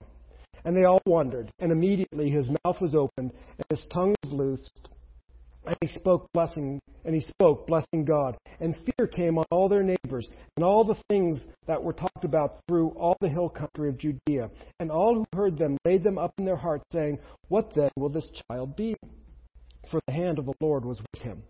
And 0.65 0.75
they 0.75 0.85
all 0.85 1.01
wondered. 1.05 1.51
And 1.59 1.71
immediately 1.71 2.29
his 2.29 2.49
mouth 2.63 2.79
was 2.79 2.95
opened, 2.95 3.31
and 3.57 3.65
his 3.69 3.85
tongue 3.91 4.15
was 4.23 4.33
loosed. 4.33 4.89
And 5.65 5.77
he 5.81 5.87
spoke 5.87 6.29
blessing, 6.33 6.79
and 7.05 7.15
he 7.15 7.21
spoke 7.21 7.67
blessing 7.67 8.05
God. 8.05 8.37
And 8.59 8.75
fear 8.75 9.07
came 9.07 9.37
on 9.37 9.45
all 9.49 9.69
their 9.69 9.83
neighbors, 9.83 10.29
and 10.55 10.63
all 10.63 10.83
the 10.83 10.97
things 11.09 11.39
that 11.67 11.81
were 11.81 11.93
talked 11.93 12.25
about 12.25 12.59
through 12.67 12.89
all 12.89 13.15
the 13.21 13.29
hill 13.29 13.49
country 13.49 13.89
of 13.89 13.97
Judea. 13.97 14.49
And 14.79 14.91
all 14.91 15.15
who 15.15 15.25
heard 15.33 15.57
them 15.57 15.77
laid 15.85 16.03
them 16.03 16.17
up 16.17 16.33
in 16.37 16.45
their 16.45 16.57
hearts, 16.57 16.85
saying, 16.91 17.19
What 17.47 17.73
then 17.75 17.91
will 17.97 18.09
this 18.09 18.29
child 18.49 18.75
be? 18.75 18.95
For 19.89 19.99
the 20.07 20.13
hand 20.13 20.39
of 20.39 20.45
the 20.45 20.53
Lord 20.61 20.85
was 20.85 20.99
with 20.99 21.21
him. 21.21 21.43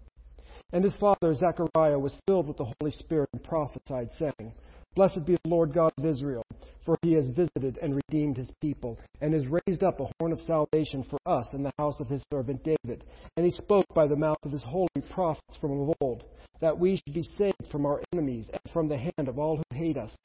And 0.73 0.83
his 0.83 0.95
father 0.95 1.35
Zechariah 1.35 1.99
was 1.99 2.17
filled 2.27 2.47
with 2.47 2.57
the 2.57 2.65
Holy 2.79 2.91
Spirit 2.91 3.29
and 3.31 3.43
prophesied, 3.43 4.09
saying, 4.17 4.53
Blessed 4.95 5.23
be 5.23 5.37
the 5.43 5.49
Lord 5.49 5.71
God 5.71 5.91
of 5.99 6.05
Israel, 6.05 6.43
for 6.83 6.97
he 7.03 7.13
has 7.13 7.31
visited 7.35 7.77
and 7.79 7.95
redeemed 7.95 8.37
his 8.37 8.51
people, 8.59 8.99
and 9.21 9.35
has 9.35 9.45
raised 9.47 9.83
up 9.83 9.99
a 9.99 10.09
horn 10.19 10.31
of 10.31 10.41
salvation 10.41 11.03
for 11.03 11.19
us 11.27 11.45
in 11.53 11.61
the 11.61 11.71
house 11.77 11.99
of 11.99 12.07
his 12.09 12.25
servant 12.31 12.63
David. 12.63 13.03
And 13.37 13.45
he 13.45 13.51
spoke 13.51 13.85
by 13.93 14.07
the 14.07 14.15
mouth 14.15 14.37
of 14.43 14.51
his 14.51 14.63
holy 14.63 14.89
prophets 15.11 15.57
from 15.61 15.79
of 15.79 15.95
old, 16.01 16.23
that 16.59 16.77
we 16.77 16.97
should 16.97 17.13
be 17.13 17.29
saved 17.37 17.67
from 17.71 17.85
our 17.85 18.01
enemies 18.11 18.49
and 18.51 18.73
from 18.73 18.87
the 18.87 18.97
hand 18.97 19.27
of 19.27 19.37
all 19.37 19.57
who 19.57 19.77
hate 19.77 19.97
us, 19.97 20.15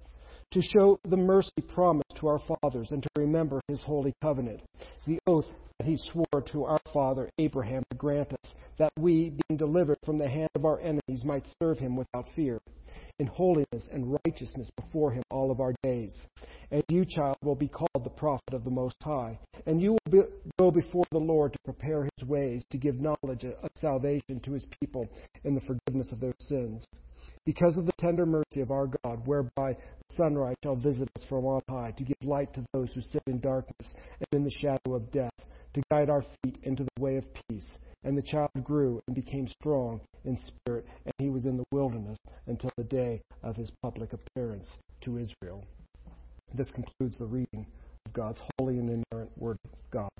to 0.52 0.62
show 0.62 0.98
the 1.04 1.16
mercy 1.16 1.60
promised 1.74 2.16
to 2.16 2.26
our 2.26 2.40
fathers, 2.62 2.90
and 2.90 3.02
to 3.02 3.08
remember 3.16 3.60
his 3.68 3.82
holy 3.82 4.14
covenant, 4.22 4.62
the 5.06 5.18
oath 5.26 5.46
that 5.78 5.86
he 5.86 5.98
swore 6.10 6.42
to 6.42 6.64
our 6.64 6.80
father 6.92 7.28
Abraham 7.38 7.82
grant 7.98 8.32
us, 8.32 8.54
that 8.78 8.92
we, 8.98 9.32
being 9.48 9.58
delivered 9.58 9.98
from 10.04 10.18
the 10.18 10.28
hand 10.28 10.50
of 10.54 10.64
our 10.64 10.80
enemies, 10.80 11.24
might 11.24 11.46
serve 11.62 11.78
him 11.78 11.96
without 11.96 12.26
fear 12.34 12.60
in 13.18 13.26
holiness 13.26 13.82
and 13.92 14.16
righteousness 14.24 14.70
before 14.76 15.10
him 15.10 15.22
all 15.30 15.50
of 15.50 15.60
our 15.60 15.74
days. 15.82 16.12
And 16.70 16.82
you, 16.88 17.04
child, 17.04 17.36
will 17.42 17.56
be 17.56 17.68
called 17.68 18.04
the 18.04 18.10
prophet 18.10 18.54
of 18.54 18.64
the 18.64 18.70
Most 18.70 18.94
High. 19.02 19.38
And 19.66 19.82
you 19.82 19.92
will 19.92 20.12
be, 20.12 20.20
go 20.58 20.70
before 20.70 21.04
the 21.10 21.18
Lord 21.18 21.52
to 21.52 21.58
prepare 21.64 22.04
his 22.16 22.28
ways, 22.28 22.62
to 22.70 22.78
give 22.78 23.00
knowledge 23.00 23.44
of 23.44 23.70
salvation 23.80 24.40
to 24.44 24.52
his 24.52 24.64
people 24.80 25.08
in 25.44 25.54
the 25.54 25.60
forgiveness 25.60 26.08
of 26.12 26.20
their 26.20 26.34
sins. 26.40 26.84
Because 27.44 27.76
of 27.76 27.86
the 27.86 27.92
tender 27.98 28.26
mercy 28.26 28.60
of 28.60 28.70
our 28.70 28.88
God, 29.02 29.26
whereby 29.26 29.72
the 29.72 30.14
sunrise 30.16 30.56
shall 30.62 30.76
visit 30.76 31.08
us 31.16 31.24
from 31.28 31.46
on 31.46 31.62
high, 31.68 31.92
to 31.96 32.04
give 32.04 32.16
light 32.22 32.52
to 32.54 32.64
those 32.72 32.92
who 32.94 33.00
sit 33.00 33.22
in 33.26 33.40
darkness 33.40 33.88
and 34.20 34.26
in 34.32 34.44
the 34.44 34.50
shadow 34.50 34.94
of 34.94 35.10
death, 35.10 35.32
to 35.74 35.82
guide 35.90 36.10
our 36.10 36.22
feet 36.42 36.58
into 36.62 36.84
the 36.84 37.02
way 37.02 37.16
of 37.16 37.24
peace. 37.48 37.66
And 38.04 38.16
the 38.16 38.22
child 38.22 38.50
grew 38.62 39.00
and 39.06 39.14
became 39.14 39.48
strong 39.48 40.00
in 40.24 40.38
spirit, 40.46 40.86
and 41.04 41.12
he 41.18 41.30
was 41.30 41.44
in 41.44 41.56
the 41.56 41.64
wilderness 41.72 42.18
until 42.46 42.70
the 42.76 42.84
day 42.84 43.20
of 43.42 43.56
his 43.56 43.70
public 43.82 44.12
appearance 44.12 44.76
to 45.02 45.18
Israel. 45.18 45.64
This 46.54 46.68
concludes 46.70 47.16
the 47.18 47.26
reading 47.26 47.66
of 48.06 48.12
God's 48.12 48.38
holy 48.58 48.78
and 48.78 49.04
inerrant 49.12 49.30
Word 49.36 49.58
of 49.64 49.70
God. 49.90 50.10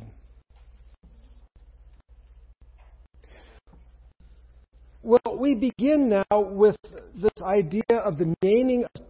Well, 5.03 5.39
we 5.39 5.55
begin 5.55 6.09
now 6.09 6.41
with 6.41 6.77
this 7.15 7.43
idea 7.43 7.83
of 8.05 8.19
the 8.19 8.35
naming 8.43 8.85
of 8.85 9.03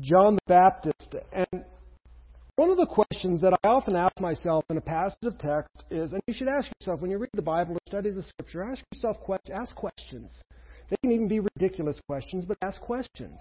John 0.00 0.34
the 0.34 0.40
Baptist. 0.48 1.14
And 1.32 1.64
one 2.56 2.70
of 2.70 2.76
the 2.76 2.86
questions 2.86 3.40
that 3.40 3.52
I 3.52 3.68
often 3.68 3.96
ask 3.96 4.20
myself 4.20 4.64
in 4.70 4.76
a 4.76 4.80
passage 4.80 5.18
of 5.24 5.38
text 5.38 5.84
is, 5.90 6.12
and 6.12 6.22
you 6.26 6.34
should 6.34 6.48
ask 6.48 6.70
yourself 6.80 7.00
when 7.00 7.10
you 7.10 7.18
read 7.18 7.30
the 7.34 7.42
Bible 7.42 7.74
or 7.74 7.80
study 7.86 8.10
the 8.10 8.22
Scripture, 8.22 8.62
ask 8.62 8.82
yourself 8.94 9.16
ask 9.52 9.74
questions. 9.74 10.30
They 10.88 10.96
can 11.02 11.10
even 11.10 11.26
be 11.26 11.40
ridiculous 11.40 11.98
questions, 12.06 12.44
but 12.44 12.56
ask 12.62 12.80
questions. 12.80 13.40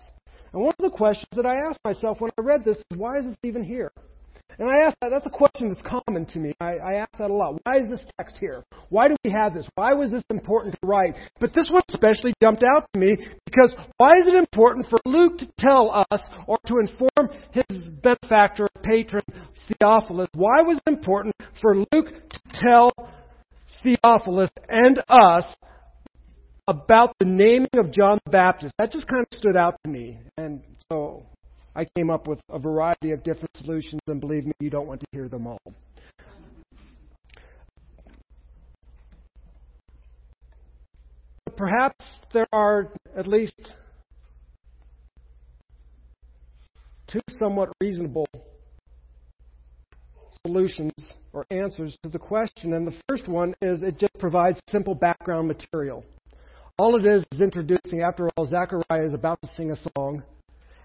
And 0.52 0.64
one 0.64 0.74
of 0.80 0.92
the 0.92 0.98
questions 0.98 1.30
that 1.36 1.46
I 1.46 1.58
asked 1.58 1.82
myself 1.86 2.22
when 2.22 2.32
I 2.40 2.42
read 2.42 2.66
this 2.66 2.78
is, 2.78 2.98
why 2.98 3.20
is 3.20 3.26
this 3.26 3.38
even 3.44 3.64
here? 3.64 3.92
And 4.60 4.70
I 4.70 4.86
ask 4.86 4.98
that, 5.02 5.10
that's 5.10 5.26
a 5.26 5.30
question 5.30 5.70
that's 5.70 5.82
common 5.82 6.26
to 6.28 6.40
me. 6.40 6.54
I, 6.60 6.76
I 6.78 6.94
ask 6.96 7.12
that 7.18 7.32
a 7.32 7.34
lot. 7.34 7.60
Why 7.64 7.80
is 7.80 7.90
this 7.90 8.06
text 8.20 8.38
here? 8.40 8.64
Why 8.90 9.08
do 9.08 9.16
we 9.24 9.32
have 9.32 9.54
this? 9.54 9.68
Why 9.76 9.94
was 9.94 10.12
this 10.12 10.24
important 10.30 10.76
to 10.82 10.88
write? 10.88 11.16
But 11.40 11.54
this 11.54 11.68
one 11.72 11.82
especially 11.90 12.34
jumped 12.42 12.64
out 12.64 12.88
to 12.94 13.00
me 13.00 13.18
because 13.46 13.72
why 13.98 14.18
is 14.18 14.28
it 14.28 14.36
important 14.36 14.88
for 14.90 15.00
Luke 15.06 15.40
to 15.40 15.50
tell 15.60 16.06
us 16.12 16.22
or 16.48 16.58
to 16.68 16.78
inform 16.80 17.30
his 17.52 17.90
benefactor, 18.02 18.68
patron, 18.84 19.24
Theophilus? 19.68 20.30
Why 20.36 20.62
was 20.62 20.80
it 20.86 20.90
important 20.90 21.36
for 21.62 21.78
Luke 21.78 22.30
to 22.30 22.40
tell 22.54 22.94
Theophilus 23.82 24.52
and 24.70 25.02
us 25.10 25.56
about 26.68 27.16
the 27.20 27.26
naming 27.26 27.70
of 27.76 27.92
John 27.92 28.20
the 28.26 28.32
Baptist? 28.32 28.74
That 28.78 28.92
just 28.92 29.08
kind 29.08 29.26
of 29.30 29.38
stood 29.38 29.58
out 29.58 29.76
to 29.84 29.90
me. 29.90 30.20
And 30.38 30.62
so 30.90 31.26
I 31.76 31.86
came 31.96 32.10
up 32.10 32.28
with 32.28 32.40
a 32.50 32.60
variety 32.60 33.12
of 33.12 33.24
different 33.24 33.50
solutions, 33.58 34.02
and 34.08 34.22
believe 34.22 34.46
me, 34.46 34.54
you 34.60 34.70
don't 34.70 34.88
want 34.88 35.00
to 35.02 35.08
hear 35.12 35.28
them 35.28 35.48
all. 35.48 35.74
But 41.46 41.58
perhaps 41.58 42.06
there 42.32 42.46
are 42.54 42.92
at 43.18 43.28
least 43.28 43.72
two 47.08 47.22
somewhat 47.40 47.70
reasonable 47.82 48.28
solutions 50.46 50.92
or 51.32 51.46
answers 51.50 51.98
to 52.04 52.10
the 52.10 52.20
question. 52.20 52.74
And 52.74 52.86
the 52.86 52.96
first 53.08 53.28
one 53.28 53.56
is 53.62 53.82
it 53.82 53.98
just 53.98 54.14
provides 54.20 54.60
simple 54.70 54.94
background 54.94 55.48
material. 55.48 56.06
All 56.78 56.96
it 56.98 57.06
is 57.06 57.24
is 57.32 57.42
introducing, 57.42 58.02
after 58.02 58.30
all, 58.36 58.46
Zachariah 58.46 59.06
is 59.06 59.14
about 59.14 59.40
to 59.42 59.50
sing 59.56 59.72
a 59.72 59.76
song 59.96 60.24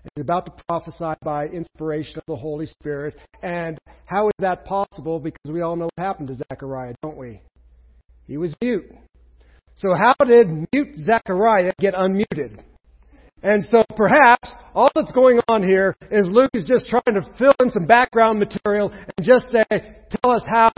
He's 0.02 0.22
about 0.22 0.46
to 0.46 0.64
prophesy 0.68 1.18
by 1.22 1.46
inspiration 1.46 2.18
of 2.18 2.24
the 2.26 2.36
Holy 2.36 2.66
Spirit. 2.66 3.16
And 3.42 3.78
how 4.06 4.28
is 4.28 4.34
that 4.38 4.64
possible? 4.64 5.18
Because 5.18 5.52
we 5.52 5.60
all 5.60 5.76
know 5.76 5.88
what 5.94 6.04
happened 6.04 6.28
to 6.28 6.34
Zechariah, 6.34 6.94
don't 7.02 7.16
we? 7.16 7.40
He 8.26 8.36
was 8.36 8.54
mute. 8.60 8.90
So 9.76 9.94
how 9.94 10.14
did 10.24 10.48
mute 10.72 10.96
Zechariah 10.96 11.72
get 11.78 11.94
unmuted? 11.94 12.60
And 13.42 13.66
so 13.70 13.84
perhaps 13.96 14.50
all 14.74 14.90
that's 14.94 15.12
going 15.12 15.40
on 15.46 15.62
here 15.62 15.94
is 16.10 16.26
Luke 16.26 16.50
is 16.54 16.64
just 16.64 16.86
trying 16.86 17.14
to 17.14 17.22
fill 17.38 17.54
in 17.60 17.70
some 17.70 17.86
background 17.86 18.40
material 18.40 18.90
and 18.90 19.26
just 19.26 19.46
say, 19.52 19.64
tell 19.70 20.32
us 20.32 20.42
how 20.46 20.72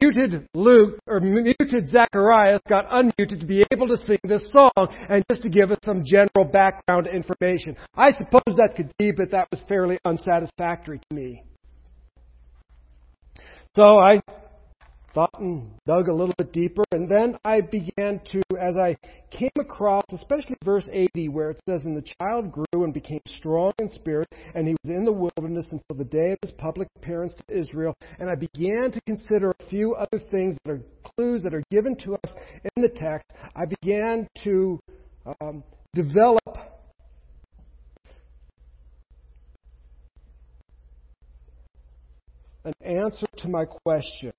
muted 0.00 0.46
Luke 0.54 0.98
or 1.06 1.20
muted 1.20 1.88
Zacharias 1.88 2.60
got 2.68 2.88
unmuted 2.90 3.40
to 3.40 3.46
be 3.46 3.64
able 3.72 3.88
to 3.88 3.96
sing 3.96 4.18
this 4.24 4.50
song 4.50 4.70
and 5.08 5.24
just 5.30 5.42
to 5.42 5.48
give 5.48 5.70
us 5.70 5.78
some 5.84 6.02
general 6.04 6.44
background 6.50 7.06
information. 7.06 7.76
I 7.96 8.12
suppose 8.12 8.56
that 8.56 8.74
could 8.76 8.92
be, 8.98 9.12
but 9.12 9.30
that 9.30 9.48
was 9.50 9.62
fairly 9.68 9.98
unsatisfactory 10.04 11.00
to 11.08 11.14
me. 11.14 11.42
So 13.76 13.98
I 13.98 14.20
thought 15.14 15.40
and 15.40 15.70
dug 15.86 16.08
a 16.08 16.14
little 16.14 16.34
bit 16.38 16.52
deeper, 16.52 16.84
and 16.92 17.08
then 17.08 17.36
I 17.44 17.60
began 17.60 18.20
to, 18.32 18.42
as 18.60 18.76
I 18.76 18.96
came 19.30 19.50
across, 19.58 20.04
especially 20.12 20.56
verse 20.64 20.88
80, 20.90 21.28
where 21.28 21.50
it 21.50 21.60
says, 21.68 21.82
And 21.84 21.96
the 21.96 22.06
child 22.20 22.52
grew 22.52 22.84
and 22.84 22.94
became 22.94 23.20
strong 23.26 23.72
in 23.78 23.88
spirit, 23.90 24.28
and 24.54 24.66
he 24.66 24.76
was 24.84 24.96
in 24.96 25.04
the 25.04 25.12
wilderness 25.12 25.66
until 25.72 25.96
the 25.96 26.04
day 26.04 26.32
of 26.32 26.38
his 26.42 26.52
public 26.52 26.88
appearance 26.96 27.34
to 27.34 27.58
Israel. 27.58 27.94
And 28.18 28.28
I 28.30 28.34
began 28.34 28.90
to 28.92 29.00
consider 29.06 29.50
a 29.50 29.66
few 29.68 29.94
other 29.94 30.22
things 30.30 30.56
that 30.64 30.72
are 30.72 30.80
clues 31.04 31.42
that 31.42 31.54
are 31.54 31.64
given 31.70 31.96
to 32.04 32.14
us 32.14 32.34
in 32.76 32.82
the 32.82 32.88
text. 32.88 33.30
I 33.56 33.64
began 33.66 34.28
to 34.44 34.78
um, 35.40 35.64
develop 35.94 36.58
an 42.64 42.74
answer 42.84 43.26
to 43.38 43.48
my 43.48 43.64
question 43.64 44.32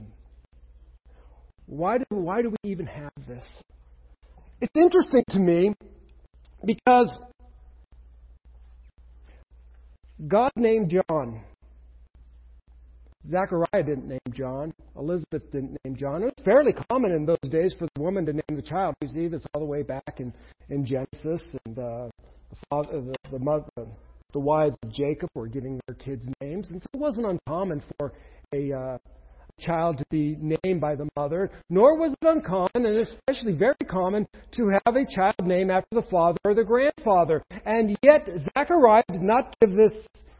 why 1.72 1.98
do, 2.00 2.04
why 2.10 2.42
do 2.42 2.50
we 2.50 2.70
even 2.70 2.86
have 2.86 3.14
this? 3.30 3.46
It's 4.60 4.76
interesting 4.76 5.24
to 5.30 5.40
me 5.40 5.74
because 6.66 7.10
God 10.28 10.52
named 10.58 10.94
John. 11.08 11.42
Zechariah 13.26 13.84
didn't 13.86 14.06
name 14.06 14.20
John. 14.34 14.74
Elizabeth 14.98 15.50
didn't 15.54 15.78
name 15.86 15.96
John. 15.96 16.24
It 16.24 16.34
was 16.36 16.44
fairly 16.44 16.74
common 16.92 17.12
in 17.12 17.26
those 17.26 17.50
days 17.50 17.74
for 17.80 17.88
the 17.96 18.02
woman 18.02 18.26
to 18.26 18.34
name 18.34 18.44
the 18.50 18.62
child. 18.62 18.94
We 19.02 19.08
see 19.08 19.28
this 19.30 19.46
all 19.54 19.62
the 19.62 19.68
way 19.68 19.82
back 19.82 20.20
in, 20.20 20.34
in 20.70 20.86
Genesis, 20.86 21.42
and 21.66 21.80
uh, 21.80 22.10
the, 22.50 22.58
father, 22.70 23.02
the, 23.02 23.16
the, 23.32 23.40
mother, 23.40 23.70
the 24.34 24.40
wives 24.40 24.76
of 24.84 24.92
Jacob 24.92 25.30
were 25.36 25.48
giving 25.48 25.80
their 25.88 25.96
kids 25.96 26.26
names, 26.42 26.68
and 26.70 26.82
so 26.82 26.88
it 26.94 27.00
wasn't 27.00 27.28
uncommon 27.28 27.82
for 27.98 28.12
a 28.54 28.74
uh, 28.74 28.98
child 29.62 29.98
to 29.98 30.06
be 30.10 30.38
named 30.40 30.82
by 30.82 30.96
the 30.96 31.08
mother, 31.16 31.50
nor 31.70 31.98
was 31.98 32.12
it 32.14 32.28
uncommon, 32.28 32.86
and 32.86 32.98
especially 32.98 33.54
very 33.54 33.76
common, 33.88 34.28
to 34.52 34.70
have 34.86 34.96
a 34.96 35.06
child 35.06 35.36
named 35.44 35.72
after 35.72 35.96
the 35.96 36.08
father 36.10 36.38
or 36.44 36.54
the 36.54 36.64
grandfather. 36.64 37.44
And 37.66 37.98
yet, 38.02 38.28
Zechariah 38.56 39.04
did 39.12 39.22
not 39.22 39.56
give 39.62 39.76
this, 39.76 39.94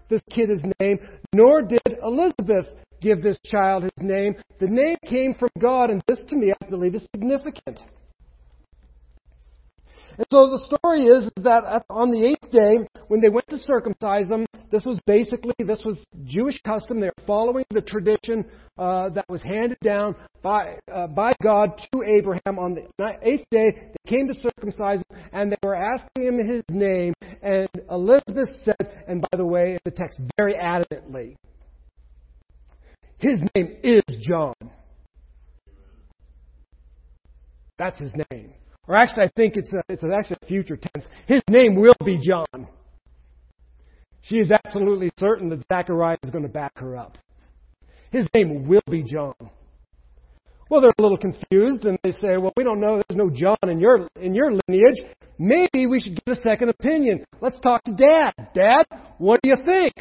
this 0.10 0.22
kid 0.30 0.50
his 0.50 0.64
name, 0.80 1.00
nor 1.34 1.62
did 1.62 1.82
Elizabeth 2.04 2.68
give 3.02 3.22
this 3.24 3.40
child 3.46 3.84
his 3.84 3.92
name. 4.00 4.36
The 4.60 4.68
name 4.68 4.98
came 5.06 5.34
from 5.34 5.50
God, 5.60 5.90
and 5.90 6.02
this 6.08 6.22
to 6.28 6.36
me, 6.36 6.54
I 6.62 6.70
believe, 6.70 6.96
is 6.96 7.08
significant. 7.16 7.80
And 10.22 10.28
so 10.30 10.52
the 10.52 10.64
story 10.78 11.06
is, 11.06 11.24
is 11.36 11.44
that 11.46 11.84
on 11.90 12.12
the 12.12 12.24
eighth 12.24 12.52
day, 12.52 12.88
when 13.08 13.22
they 13.22 13.30
went 13.30 13.48
to 13.48 13.58
circumcise 13.58 14.28
them, 14.28 14.46
this 14.70 14.86
was 14.86 15.00
basically 15.08 15.56
this 15.58 15.82
was 15.84 16.06
Jewish 16.26 16.62
custom. 16.62 17.00
They 17.00 17.08
were 17.08 17.26
following 17.26 17.66
the 17.72 17.82
tradition 17.82 18.46
uh, 18.78 19.10
that 19.10 19.28
was 19.28 19.42
handed 19.42 19.80
down 19.84 20.16
by 20.44 20.78
uh, 20.94 21.08
by 21.08 21.34
God 21.42 21.70
to 21.92 22.04
Abraham 22.04 22.60
on 22.60 22.76
the 22.76 23.18
eighth 23.24 23.46
day. 23.50 23.72
They 23.74 24.12
came 24.12 24.28
to 24.28 24.36
circumcise 24.40 25.00
him, 25.00 25.18
and 25.34 25.52
they 25.52 25.58
were 25.64 25.74
asking 25.74 26.24
him 26.24 26.38
his 26.38 26.62
name. 26.70 27.16
And 27.42 27.68
Elizabeth 27.90 28.50
said, 28.64 29.04
and 29.08 29.22
by 29.24 29.38
the 29.38 29.46
way, 29.46 29.72
in 29.72 29.80
the 29.86 29.92
text 29.92 30.20
very 30.38 30.54
adamantly, 30.54 31.36
his 33.18 33.42
name 33.56 33.76
is 33.82 34.04
John. 34.22 34.54
That's 37.80 38.00
his 38.00 38.12
name. 38.30 38.54
Or 38.88 38.96
actually, 38.96 39.24
I 39.24 39.30
think 39.36 39.56
it's, 39.58 39.72
a, 39.74 39.82
it's 39.90 40.04
actually 40.04 40.38
a 40.42 40.46
future 40.46 40.78
tense. 40.78 41.06
His 41.28 41.42
name 41.50 41.76
will 41.76 41.96
be 42.04 42.18
John. 42.18 42.68
She 44.22 44.38
is 44.38 44.52
absolutely 44.52 45.12
certain 45.20 45.50
that 45.50 45.64
Zachariah 45.68 46.18
is 46.24 46.30
going 46.30 46.44
to 46.44 46.50
back 46.50 46.78
her 46.78 46.98
up. 46.98 47.18
His 48.12 48.28
name 48.34 48.68
will 48.68 48.84
be 48.90 49.04
John. 49.04 49.34
Well, 50.70 50.80
they're 50.80 50.94
a 50.98 51.02
little 51.02 51.18
confused 51.18 51.86
and 51.86 51.98
they 52.04 52.12
say, 52.12 52.38
well, 52.38 52.54
we 52.56 52.64
don't 52.64 52.80
know 52.80 53.02
there's 53.08 53.18
no 53.18 53.30
John 53.30 53.58
in 53.70 53.80
your, 53.80 54.08
in 54.16 54.34
your 54.34 54.52
lineage. 54.52 55.04
Maybe 55.38 55.86
we 55.86 56.00
should 56.00 56.24
get 56.24 56.38
a 56.38 56.42
second 56.42 56.70
opinion. 56.70 57.26
Let's 57.42 57.60
talk 57.60 57.84
to 57.84 57.92
Dad. 57.92 58.32
Dad, 58.56 58.86
what 59.18 59.42
do 59.44 59.50
you 59.50 59.58
think? 59.66 59.94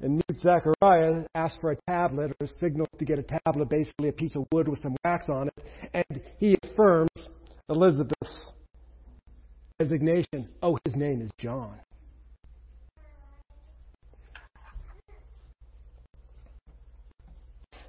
And 0.00 0.12
mute 0.28 0.40
Zechariah 0.40 1.24
asked 1.34 1.60
for 1.60 1.72
a 1.72 1.76
tablet 1.88 2.32
or 2.40 2.46
a 2.46 2.58
signal 2.60 2.86
to 2.98 3.04
get 3.04 3.18
a 3.18 3.40
tablet, 3.44 3.68
basically 3.68 4.08
a 4.08 4.12
piece 4.12 4.36
of 4.36 4.46
wood 4.52 4.68
with 4.68 4.80
some 4.80 4.96
wax 5.04 5.28
on 5.28 5.48
it, 5.48 5.64
and 5.92 6.20
he 6.38 6.56
affirms 6.62 7.10
Elizabeth's 7.68 8.52
designation. 9.78 10.48
Oh, 10.62 10.78
his 10.84 10.94
name 10.94 11.20
is 11.20 11.30
John. 11.38 11.80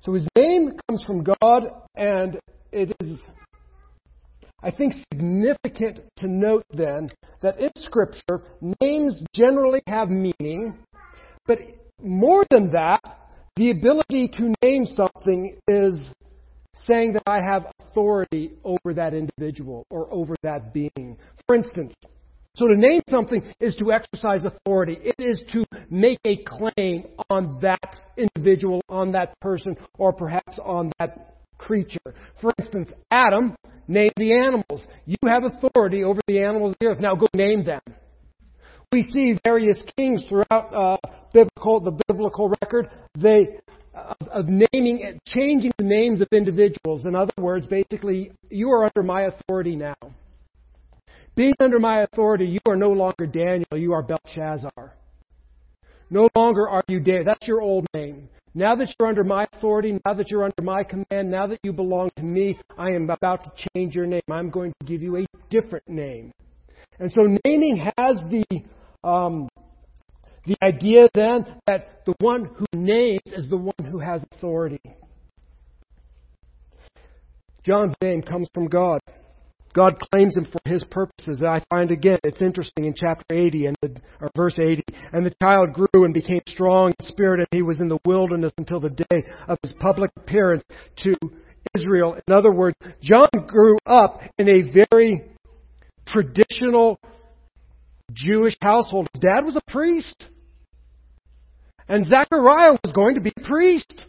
So 0.01 0.13
his 0.13 0.25
name 0.35 0.71
comes 0.87 1.03
from 1.03 1.23
God, 1.23 1.71
and 1.95 2.39
it 2.71 2.95
is, 2.99 3.19
I 4.63 4.71
think, 4.71 4.93
significant 5.13 5.99
to 6.17 6.27
note 6.27 6.63
then 6.71 7.11
that 7.41 7.59
in 7.59 7.69
Scripture, 7.77 8.43
names 8.81 9.21
generally 9.35 9.81
have 9.87 10.09
meaning, 10.09 10.77
but 11.45 11.59
more 12.03 12.45
than 12.49 12.71
that, 12.71 13.01
the 13.55 13.71
ability 13.71 14.29
to 14.29 14.53
name 14.63 14.85
something 14.85 15.57
is 15.67 15.95
saying 16.85 17.13
that 17.13 17.23
I 17.27 17.41
have 17.41 17.65
authority 17.81 18.53
over 18.63 18.93
that 18.93 19.13
individual 19.13 19.85
or 19.89 20.11
over 20.13 20.35
that 20.43 20.73
being. 20.73 21.17
For 21.45 21.55
instance, 21.55 21.93
so 22.55 22.67
to 22.67 22.75
name 22.75 23.01
something 23.09 23.43
is 23.59 23.75
to 23.75 23.91
exercise 23.91 24.43
authority. 24.43 24.97
It 25.01 25.15
is 25.17 25.41
to 25.53 25.65
make 25.89 26.19
a 26.25 26.37
claim 26.37 27.05
on 27.29 27.59
that 27.61 27.95
individual, 28.17 28.81
on 28.89 29.11
that 29.13 29.39
person, 29.39 29.77
or 29.97 30.13
perhaps 30.13 30.59
on 30.63 30.91
that 30.99 31.35
creature. 31.57 32.13
For 32.41 32.51
instance, 32.59 32.89
Adam 33.11 33.55
named 33.87 34.13
the 34.17 34.33
animals. 34.33 34.81
You 35.05 35.17
have 35.27 35.43
authority 35.43 36.03
over 36.03 36.19
the 36.27 36.39
animals 36.41 36.71
of 36.71 36.77
the 36.79 36.87
earth. 36.87 36.99
Now 36.99 37.15
go 37.15 37.27
name 37.33 37.63
them. 37.65 37.81
We 38.91 39.03
see 39.13 39.37
various 39.45 39.83
kings 39.95 40.23
throughout 40.27 40.73
uh, 40.73 40.97
biblical, 41.31 41.79
the 41.79 41.99
biblical 42.07 42.51
record. 42.61 42.89
They 43.15 43.59
of, 43.93 44.27
of 44.29 44.45
naming, 44.47 45.19
changing 45.27 45.71
the 45.77 45.83
names 45.83 46.21
of 46.21 46.27
individuals. 46.31 47.05
In 47.05 47.15
other 47.15 47.33
words, 47.37 47.67
basically, 47.67 48.31
you 48.49 48.69
are 48.71 48.85
under 48.85 49.03
my 49.03 49.23
authority 49.23 49.75
now. 49.75 49.95
Being 51.35 51.53
under 51.59 51.79
my 51.79 52.01
authority, 52.01 52.45
you 52.45 52.59
are 52.67 52.75
no 52.75 52.89
longer 52.89 53.25
Daniel, 53.25 53.77
you 53.77 53.93
are 53.93 54.03
Belshazzar. 54.03 54.93
No 56.09 56.27
longer 56.35 56.67
are 56.67 56.83
you 56.87 56.99
Daniel. 56.99 57.25
That's 57.25 57.47
your 57.47 57.61
old 57.61 57.85
name. 57.93 58.29
Now 58.55 58.75
that 58.75 58.93
you're 58.99 59.07
under 59.07 59.23
my 59.23 59.47
authority, 59.53 59.99
now 60.05 60.13
that 60.15 60.31
you're 60.31 60.43
under 60.43 60.61
my 60.63 60.83
command, 60.83 61.29
now 61.29 61.45
that 61.47 61.59
you 61.63 61.71
belong 61.71 62.09
to 62.17 62.23
me, 62.23 62.57
I 62.77 62.89
am 62.89 63.09
about 63.09 63.43
to 63.43 63.69
change 63.73 63.95
your 63.95 64.07
name. 64.07 64.21
I'm 64.31 64.49
going 64.49 64.73
to 64.79 64.85
give 64.85 65.03
you 65.03 65.17
a 65.17 65.25
different 65.51 65.87
name. 65.87 66.31
And 66.99 67.11
so 67.11 67.21
naming 67.45 67.77
has 67.77 68.17
the 68.29 68.43
um, 69.03 69.47
the 70.45 70.55
idea 70.63 71.09
then 71.13 71.45
that 71.67 72.01
the 72.05 72.15
one 72.19 72.45
who 72.45 72.65
names 72.73 73.21
is 73.27 73.47
the 73.49 73.57
one 73.57 73.91
who 73.91 73.99
has 73.99 74.23
authority. 74.31 74.81
John's 77.63 77.93
name 78.01 78.21
comes 78.21 78.47
from 78.53 78.67
God. 78.67 78.99
God 79.73 79.99
claims 80.11 80.35
him 80.35 80.45
for 80.45 80.59
his 80.65 80.83
purposes. 80.85 81.41
I 81.45 81.61
find 81.69 81.91
again, 81.91 82.17
it's 82.23 82.41
interesting 82.41 82.85
in 82.85 82.93
chapter 82.95 83.23
80 83.29 83.67
and 83.67 83.77
the, 83.81 83.95
or 84.19 84.29
verse 84.35 84.57
80. 84.57 84.83
And 85.13 85.25
the 85.25 85.33
child 85.41 85.73
grew 85.73 86.05
and 86.05 86.13
became 86.13 86.41
strong 86.47 86.93
in 86.99 87.05
spirit, 87.05 87.39
and 87.39 87.47
he 87.51 87.61
was 87.61 87.79
in 87.79 87.87
the 87.87 87.99
wilderness 88.05 88.53
until 88.57 88.79
the 88.79 88.89
day 88.89 89.23
of 89.47 89.57
his 89.61 89.73
public 89.79 90.11
appearance 90.17 90.63
to 91.03 91.15
Israel. 91.75 92.17
In 92.27 92.33
other 92.33 92.51
words, 92.51 92.75
John 93.01 93.29
grew 93.45 93.77
up 93.85 94.21
in 94.39 94.49
a 94.49 94.71
very 94.71 95.29
traditional 96.07 96.97
Jewish 98.13 98.55
household. 98.61 99.07
His 99.13 99.21
dad 99.21 99.45
was 99.45 99.55
a 99.55 99.71
priest. 99.71 100.25
And 101.87 102.05
Zechariah 102.05 102.77
was 102.83 102.93
going 102.93 103.15
to 103.15 103.21
be 103.21 103.33
a 103.35 103.41
priest. 103.41 104.05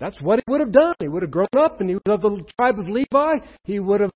That's 0.00 0.20
what 0.20 0.38
he 0.38 0.50
would 0.50 0.60
have 0.60 0.72
done. 0.72 0.94
He 0.98 1.08
would 1.08 1.22
have 1.22 1.30
grown 1.30 1.46
up 1.56 1.80
and 1.80 1.88
he 1.88 1.94
was 1.94 2.02
of 2.06 2.22
the 2.22 2.44
tribe 2.58 2.78
of 2.78 2.88
Levi. 2.88 3.36
He 3.64 3.80
would 3.80 4.00
have 4.00 4.12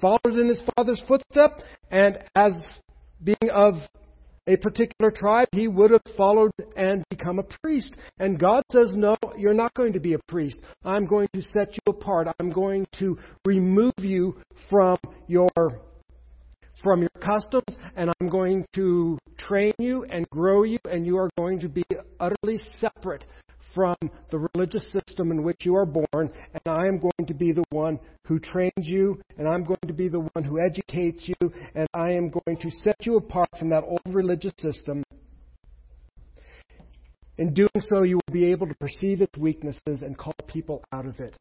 followed 0.00 0.38
in 0.38 0.48
his 0.48 0.62
father's 0.76 1.02
footsteps. 1.06 1.62
And 1.90 2.18
as 2.34 2.52
being 3.22 3.50
of 3.52 3.74
a 4.50 4.56
particular 4.56 5.12
tribe, 5.12 5.48
he 5.52 5.68
would 5.68 5.92
have 5.92 6.16
followed 6.16 6.50
and 6.76 7.04
become 7.08 7.38
a 7.38 7.44
priest. 7.62 7.94
And 8.18 8.38
God 8.38 8.64
says, 8.72 8.92
No, 8.94 9.16
you're 9.38 9.54
not 9.54 9.72
going 9.74 9.92
to 9.92 10.00
be 10.00 10.14
a 10.14 10.18
priest. 10.26 10.58
I'm 10.84 11.06
going 11.06 11.28
to 11.34 11.42
set 11.42 11.74
you 11.74 11.92
apart. 11.92 12.28
I'm 12.40 12.50
going 12.50 12.86
to 12.98 13.16
remove 13.46 13.94
you 13.98 14.36
from 14.68 14.98
your 15.28 15.48
from 16.82 17.00
your 17.02 17.10
customs, 17.20 17.76
and 17.94 18.10
I'm 18.20 18.28
going 18.28 18.64
to 18.74 19.18
train 19.36 19.74
you 19.78 20.04
and 20.04 20.28
grow 20.30 20.62
you, 20.62 20.78
and 20.90 21.04
you 21.04 21.18
are 21.18 21.28
going 21.36 21.60
to 21.60 21.68
be 21.68 21.82
utterly 22.18 22.58
separate 22.76 23.24
from 23.74 23.96
the 24.30 24.48
religious 24.54 24.84
system 24.92 25.30
in 25.30 25.42
which 25.42 25.64
you 25.64 25.76
are 25.76 25.86
born, 25.86 26.06
and 26.14 26.62
I 26.66 26.86
am 26.86 26.98
going 26.98 27.26
to 27.26 27.34
be 27.34 27.52
the 27.52 27.64
one 27.70 27.98
who 28.26 28.38
trains 28.38 28.72
you, 28.76 29.20
and 29.38 29.48
I'm 29.48 29.64
going 29.64 29.78
to 29.86 29.92
be 29.92 30.08
the 30.08 30.28
one 30.34 30.44
who 30.44 30.60
educates 30.60 31.28
you, 31.28 31.52
and 31.74 31.86
I 31.94 32.12
am 32.12 32.30
going 32.30 32.56
to 32.58 32.70
set 32.82 32.96
you 33.02 33.16
apart 33.16 33.48
from 33.58 33.70
that 33.70 33.84
old 33.84 34.02
religious 34.06 34.54
system. 34.60 35.02
In 37.38 37.54
doing 37.54 37.70
so, 37.80 38.02
you 38.02 38.16
will 38.16 38.34
be 38.34 38.50
able 38.50 38.66
to 38.66 38.74
perceive 38.74 39.22
its 39.22 39.36
weaknesses 39.38 40.02
and 40.02 40.16
call 40.18 40.34
people 40.46 40.84
out 40.92 41.06
of 41.06 41.18
it. 41.20 41.36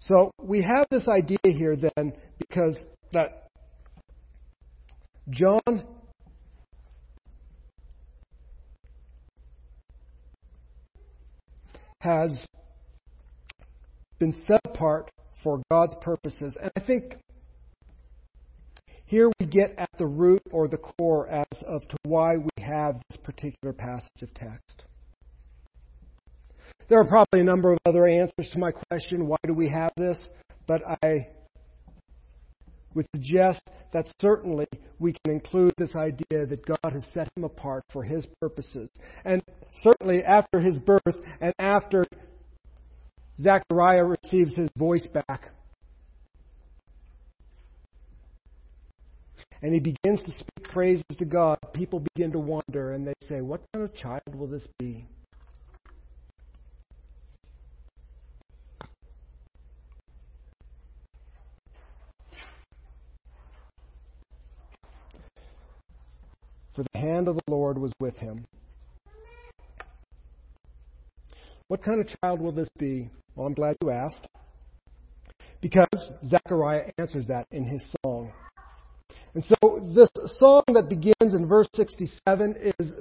So 0.00 0.30
we 0.42 0.62
have 0.62 0.86
this 0.90 1.06
idea 1.08 1.38
here 1.44 1.76
then 1.76 2.12
because 2.38 2.76
that 3.12 3.48
John 5.30 5.84
has 12.00 12.30
been 14.18 14.34
set 14.46 14.60
apart 14.64 15.10
for 15.42 15.62
God's 15.70 15.94
purposes. 16.00 16.56
And 16.60 16.70
I 16.76 16.80
think 16.80 17.16
here 19.04 19.30
we 19.40 19.46
get 19.46 19.74
at 19.78 19.90
the 19.98 20.06
root 20.06 20.42
or 20.50 20.68
the 20.68 20.76
core 20.76 21.28
as 21.28 21.62
of 21.66 21.86
to 21.88 21.96
why 22.04 22.36
we 22.36 22.62
have 22.62 22.96
this 23.08 23.18
particular 23.22 23.72
passage 23.72 24.22
of 24.22 24.32
text. 24.34 24.84
There 26.88 27.00
are 27.00 27.06
probably 27.06 27.40
a 27.40 27.44
number 27.44 27.72
of 27.72 27.78
other 27.86 28.06
answers 28.06 28.50
to 28.52 28.58
my 28.58 28.70
question, 28.70 29.26
why 29.26 29.36
do 29.46 29.54
we 29.54 29.68
have 29.68 29.92
this? 29.96 30.18
But 30.66 30.82
I 31.02 31.28
would 32.98 33.06
suggest 33.14 33.62
that 33.92 34.12
certainly 34.20 34.66
we 34.98 35.12
can 35.12 35.32
include 35.32 35.72
this 35.78 35.94
idea 35.94 36.46
that 36.46 36.66
God 36.66 36.92
has 36.92 37.04
set 37.14 37.28
him 37.36 37.44
apart 37.44 37.84
for 37.92 38.02
his 38.02 38.26
purposes. 38.40 38.88
And 39.24 39.40
certainly 39.84 40.24
after 40.24 40.58
his 40.58 40.80
birth 40.80 41.16
and 41.40 41.54
after 41.60 42.04
Zechariah 43.40 44.04
receives 44.04 44.52
his 44.56 44.68
voice 44.76 45.06
back, 45.06 45.50
and 49.62 49.72
he 49.72 49.78
begins 49.80 50.20
to 50.22 50.32
speak 50.32 50.64
praises 50.72 51.04
to 51.18 51.24
God, 51.24 51.58
people 51.72 52.02
begin 52.14 52.32
to 52.32 52.40
wonder 52.40 52.94
and 52.94 53.06
they 53.06 53.14
say, 53.28 53.40
What 53.40 53.60
kind 53.72 53.84
of 53.84 53.94
child 53.94 54.34
will 54.34 54.48
this 54.48 54.66
be? 54.78 55.06
For 66.78 66.84
the 66.92 66.98
hand 67.00 67.26
of 67.26 67.34
the 67.34 67.42
Lord 67.50 67.76
was 67.76 67.90
with 67.98 68.16
him. 68.18 68.46
What 71.66 71.82
kind 71.82 72.00
of 72.00 72.06
child 72.22 72.40
will 72.40 72.52
this 72.52 72.68
be? 72.78 73.10
Well, 73.34 73.48
I'm 73.48 73.54
glad 73.54 73.76
you 73.82 73.90
asked. 73.90 74.28
Because 75.60 75.88
Zechariah 76.28 76.92
answers 76.96 77.26
that 77.26 77.48
in 77.50 77.64
his 77.64 77.84
song. 78.04 78.30
And 79.34 79.44
so 79.44 79.90
this 79.92 80.08
song 80.38 80.62
that 80.72 80.88
begins 80.88 81.34
in 81.34 81.46
verse 81.48 81.66
67 81.74 82.54
is 82.78 82.92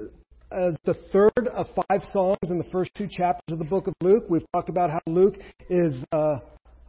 as 0.52 0.74
the 0.86 0.96
third 1.14 1.48
of 1.54 1.68
five 1.88 2.02
songs 2.12 2.50
in 2.50 2.58
the 2.58 2.68
first 2.72 2.90
two 2.96 3.08
chapters 3.08 3.54
of 3.54 3.60
the 3.60 3.66
book 3.66 3.86
of 3.86 3.94
Luke. 4.02 4.24
We've 4.28 4.46
talked 4.56 4.70
about 4.70 4.90
how 4.90 5.02
Luke 5.06 5.36
is 5.70 6.04
uh, 6.12 6.40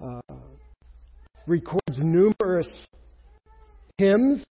uh, 0.02 0.20
records 1.46 1.98
numerous 1.98 2.68
hymns 3.98 4.42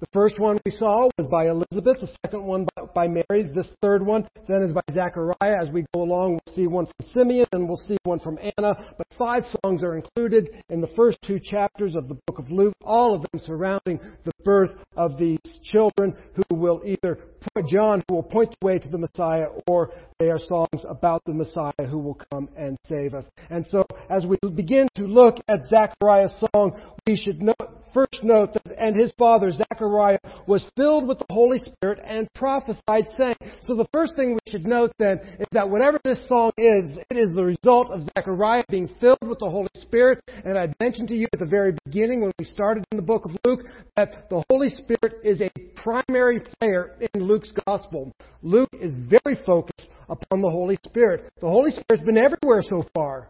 the 0.00 0.06
first 0.12 0.38
one 0.38 0.58
we 0.64 0.70
saw 0.70 1.08
was 1.18 1.26
by 1.26 1.48
Elizabeth, 1.48 2.00
the 2.00 2.10
second 2.24 2.44
one 2.44 2.66
by 2.94 3.08
Mary, 3.08 3.50
this 3.54 3.68
third 3.82 4.04
one 4.04 4.28
then 4.46 4.62
is 4.62 4.72
by 4.72 4.82
Zechariah. 4.92 5.62
As 5.62 5.68
we 5.72 5.84
go 5.94 6.02
along, 6.02 6.38
we'll 6.46 6.54
see 6.54 6.66
one 6.66 6.86
from 6.86 7.06
Simeon 7.12 7.46
and 7.52 7.68
we'll 7.68 7.82
see 7.88 7.96
one 8.04 8.20
from 8.20 8.38
Anna. 8.38 8.74
But 8.96 9.06
five 9.18 9.44
songs 9.62 9.82
are 9.82 9.96
included 9.96 10.50
in 10.70 10.80
the 10.80 10.88
first 10.96 11.18
two 11.22 11.40
chapters 11.42 11.96
of 11.96 12.08
the 12.08 12.14
book 12.26 12.38
of 12.38 12.50
Luke, 12.50 12.74
all 12.84 13.14
of 13.14 13.22
them 13.22 13.40
surrounding 13.44 14.00
the 14.24 14.32
birth 14.44 14.70
of 14.96 15.18
these 15.18 15.38
children 15.64 16.14
who 16.34 16.56
will 16.56 16.82
either 16.84 17.18
point, 17.54 17.68
John, 17.68 18.02
who 18.08 18.16
will 18.16 18.22
point 18.22 18.54
the 18.60 18.66
way 18.66 18.78
to 18.78 18.88
the 18.88 18.98
Messiah, 18.98 19.46
or 19.66 19.92
they 20.18 20.30
are 20.30 20.38
songs 20.38 20.84
about 20.88 21.22
the 21.26 21.34
Messiah 21.34 21.88
who 21.88 21.98
will 21.98 22.18
come 22.32 22.48
and 22.56 22.76
save 22.88 23.14
us. 23.14 23.24
And 23.50 23.66
so, 23.66 23.84
as 24.10 24.26
we 24.26 24.36
begin 24.54 24.88
to 24.96 25.04
look 25.04 25.36
at 25.48 25.64
Zechariah's 25.64 26.32
song, 26.52 26.80
we 27.06 27.16
should 27.16 27.42
note, 27.42 27.56
first 27.92 28.22
note 28.22 28.54
that, 28.54 28.66
and 28.78 28.98
his 28.98 29.12
father, 29.18 29.50
Zechariah, 29.50 30.18
was 30.46 30.64
filled 30.76 31.06
with 31.06 31.18
the 31.18 31.26
Holy 31.30 31.58
Spirit 31.58 32.00
and 32.04 32.32
prophesied, 32.34 33.06
saying. 33.16 33.36
So 33.62 33.74
the 33.74 33.86
first 33.92 34.16
thing 34.16 34.34
we 34.34 34.50
should 34.50 34.66
note 34.66 34.92
then 34.98 35.18
is 35.38 35.46
that 35.52 35.68
whatever 35.68 35.98
this 36.04 36.20
song 36.28 36.52
is, 36.56 36.98
it 37.10 37.16
is 37.16 37.34
the 37.34 37.44
result 37.44 37.90
of 37.90 38.02
Zechariah 38.16 38.64
being 38.68 38.88
filled 39.00 39.18
with 39.22 39.38
the 39.38 39.50
Holy 39.50 39.68
Spirit. 39.76 40.22
And 40.44 40.58
I 40.58 40.72
mentioned 40.80 41.08
to 41.08 41.14
you 41.14 41.26
at 41.32 41.38
the 41.38 41.46
very 41.46 41.74
beginning 41.84 42.20
when 42.20 42.32
we 42.38 42.44
started 42.44 42.84
in 42.90 42.96
the 42.96 43.02
book 43.02 43.24
of 43.24 43.32
Luke 43.44 43.60
that 43.96 44.28
the 44.30 44.42
Holy 44.48 44.70
Spirit 44.70 45.20
is 45.24 45.40
a 45.40 45.50
primary 45.74 46.40
player 46.40 46.96
in 47.14 47.22
Luke's 47.22 47.52
gospel. 47.66 48.12
Luke 48.42 48.70
is 48.72 48.94
very 48.96 49.38
focused 49.44 49.88
upon 50.08 50.40
the 50.40 50.50
Holy 50.50 50.78
Spirit. 50.84 51.30
The 51.40 51.48
Holy 51.48 51.70
Spirit's 51.70 52.04
been 52.04 52.18
everywhere 52.18 52.62
so 52.62 52.84
far. 52.94 53.28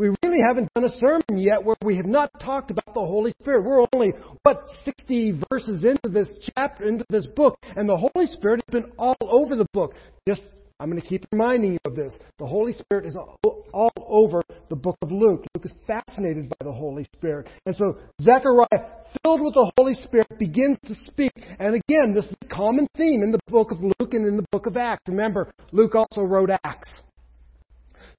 We 0.00 0.08
really 0.22 0.38
haven't 0.48 0.72
done 0.74 0.84
a 0.84 0.96
sermon 0.96 1.36
yet 1.36 1.62
where 1.62 1.76
we 1.84 1.94
have 1.96 2.06
not 2.06 2.30
talked 2.40 2.70
about 2.70 2.94
the 2.94 3.02
Holy 3.02 3.34
Spirit. 3.38 3.64
We're 3.66 3.84
only, 3.92 4.14
what, 4.44 4.64
60 4.82 5.42
verses 5.50 5.84
into 5.84 6.08
this 6.08 6.26
chapter, 6.56 6.88
into 6.88 7.04
this 7.10 7.26
book, 7.36 7.58
and 7.76 7.86
the 7.86 7.98
Holy 7.98 8.26
Spirit 8.28 8.62
has 8.66 8.80
been 8.80 8.92
all 8.98 9.14
over 9.20 9.56
the 9.56 9.66
book. 9.74 9.92
Just 10.26 10.40
I'm 10.80 10.90
going 10.90 11.02
to 11.02 11.06
keep 11.06 11.26
reminding 11.30 11.74
you 11.74 11.78
of 11.84 11.94
this. 11.96 12.16
The 12.38 12.46
Holy 12.46 12.72
Spirit 12.72 13.04
is 13.04 13.14
all 13.14 13.92
over 13.98 14.42
the 14.70 14.76
book 14.76 14.96
of 15.02 15.12
Luke. 15.12 15.44
Luke 15.54 15.66
is 15.66 15.72
fascinated 15.86 16.48
by 16.48 16.64
the 16.64 16.72
Holy 16.72 17.04
Spirit. 17.14 17.50
And 17.66 17.76
so 17.76 17.98
Zechariah, 18.22 18.88
filled 19.22 19.42
with 19.42 19.52
the 19.52 19.70
Holy 19.76 19.92
Spirit, 19.96 20.28
begins 20.38 20.78
to 20.86 20.94
speak. 21.08 21.32
And 21.58 21.74
again, 21.74 22.14
this 22.14 22.24
is 22.24 22.36
a 22.40 22.46
common 22.46 22.86
theme 22.96 23.22
in 23.22 23.32
the 23.32 23.40
book 23.48 23.70
of 23.70 23.82
Luke 23.82 24.14
and 24.14 24.26
in 24.26 24.38
the 24.38 24.46
book 24.50 24.64
of 24.64 24.78
Acts. 24.78 25.02
Remember, 25.08 25.52
Luke 25.72 25.94
also 25.94 26.22
wrote 26.22 26.48
Acts. 26.64 26.88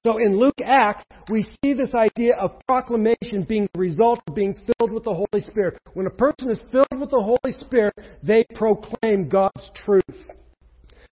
So 0.04 0.18
in 0.18 0.36
Luke 0.36 0.60
Acts, 0.64 1.04
we 1.30 1.46
see 1.62 1.74
this 1.74 1.94
idea 1.94 2.34
of 2.36 2.58
proclamation 2.66 3.44
being 3.48 3.68
the 3.72 3.78
result 3.78 4.20
of 4.26 4.34
being 4.34 4.54
filled 4.54 4.90
with 4.90 5.04
the 5.04 5.14
Holy 5.14 5.44
Spirit. 5.44 5.78
When 5.94 6.06
a 6.06 6.10
person 6.10 6.50
is 6.50 6.60
filled 6.72 6.88
with 6.98 7.10
the 7.10 7.22
Holy 7.22 7.56
Spirit, 7.60 7.94
they 8.20 8.44
proclaim 8.54 9.28
God's 9.28 9.70
truth. 9.76 10.02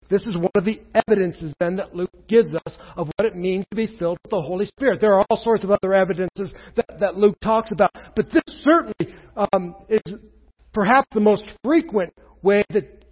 This 0.08 0.22
is 0.22 0.36
one 0.36 0.50
of 0.56 0.64
the 0.64 0.80
evidences 1.06 1.54
then 1.60 1.76
that 1.76 1.94
Luke 1.94 2.10
gives 2.26 2.52
us 2.52 2.76
of 2.96 3.08
what 3.16 3.26
it 3.26 3.36
means 3.36 3.64
to 3.70 3.76
be 3.76 3.86
filled 3.86 4.18
with 4.24 4.30
the 4.30 4.42
Holy 4.42 4.66
Spirit. 4.66 5.00
There 5.00 5.14
are 5.14 5.24
all 5.30 5.40
sorts 5.44 5.62
of 5.62 5.70
other 5.70 5.94
evidences 5.94 6.52
that, 6.74 6.86
that 6.98 7.16
Luke 7.16 7.38
talks 7.40 7.70
about, 7.70 7.92
but 8.16 8.28
this 8.32 8.42
certainly 8.62 9.14
um, 9.36 9.76
is 9.88 10.02
perhaps 10.72 11.06
the 11.12 11.20
most 11.20 11.44
frequent 11.64 12.12
way 12.42 12.64
that 12.70 13.04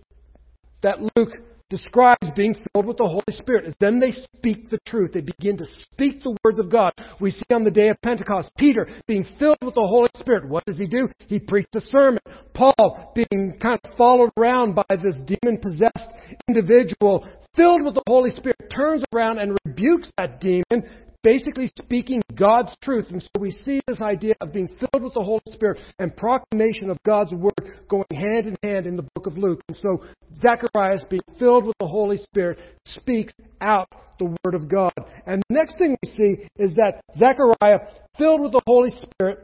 that 0.82 0.98
Luke 1.16 1.30
describes 1.70 2.26
being 2.34 2.54
filled 2.54 2.86
with 2.86 2.96
the 2.96 3.06
Holy 3.06 3.22
Spirit 3.30 3.66
is 3.66 3.74
then 3.80 4.00
they 4.00 4.12
speak 4.12 4.70
the 4.70 4.78
truth. 4.86 5.12
They 5.12 5.20
begin 5.20 5.56
to 5.58 5.66
speak 5.82 6.22
the 6.22 6.36
words 6.44 6.58
of 6.58 6.70
God. 6.70 6.92
We 7.20 7.30
see 7.30 7.44
on 7.52 7.64
the 7.64 7.70
day 7.70 7.88
of 7.88 8.00
Pentecost, 8.02 8.52
Peter 8.56 8.88
being 9.06 9.26
filled 9.38 9.58
with 9.62 9.74
the 9.74 9.86
Holy 9.86 10.10
Spirit. 10.16 10.48
What 10.48 10.64
does 10.64 10.78
he 10.78 10.86
do? 10.86 11.08
He 11.26 11.38
preached 11.38 11.74
a 11.74 11.80
sermon. 11.80 12.20
Paul 12.54 13.12
being 13.14 13.58
kind 13.60 13.78
of 13.84 13.96
followed 13.96 14.30
around 14.38 14.74
by 14.74 14.84
this 14.90 15.16
demon 15.26 15.58
possessed 15.58 16.14
individual 16.48 17.26
filled 17.54 17.84
with 17.84 17.94
the 17.94 18.02
Holy 18.06 18.30
Spirit 18.30 18.56
turns 18.74 19.02
around 19.12 19.38
and 19.38 19.58
rebukes 19.64 20.10
that 20.16 20.40
demon 20.40 20.88
basically 21.22 21.70
speaking 21.78 22.22
God's 22.34 22.74
truth. 22.82 23.06
And 23.10 23.22
so 23.22 23.28
we 23.38 23.50
see 23.62 23.80
this 23.86 24.00
idea 24.00 24.34
of 24.40 24.52
being 24.52 24.68
filled 24.68 25.02
with 25.02 25.14
the 25.14 25.22
Holy 25.22 25.42
Spirit 25.50 25.78
and 25.98 26.16
proclamation 26.16 26.90
of 26.90 26.98
God's 27.04 27.32
Word 27.32 27.54
going 27.88 28.04
hand 28.12 28.46
in 28.46 28.56
hand 28.62 28.86
in 28.86 28.96
the 28.96 29.06
book 29.14 29.26
of 29.26 29.36
Luke. 29.36 29.60
And 29.68 29.76
so 29.82 30.04
Zacharias, 30.36 31.04
being 31.08 31.22
filled 31.38 31.66
with 31.66 31.76
the 31.80 31.86
Holy 31.86 32.16
Spirit, 32.18 32.58
speaks 32.86 33.32
out 33.60 33.88
the 34.18 34.34
Word 34.44 34.54
of 34.54 34.68
God. 34.68 34.92
And 35.26 35.42
the 35.48 35.54
next 35.54 35.78
thing 35.78 35.96
we 36.02 36.10
see 36.10 36.48
is 36.56 36.74
that 36.74 37.00
Zechariah, 37.16 37.80
filled 38.16 38.40
with 38.40 38.52
the 38.52 38.62
Holy 38.66 38.90
Spirit, 38.90 39.38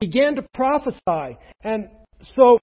began 0.00 0.36
to 0.36 0.46
prophesy. 0.54 1.38
And 1.62 1.88
so 2.22 2.58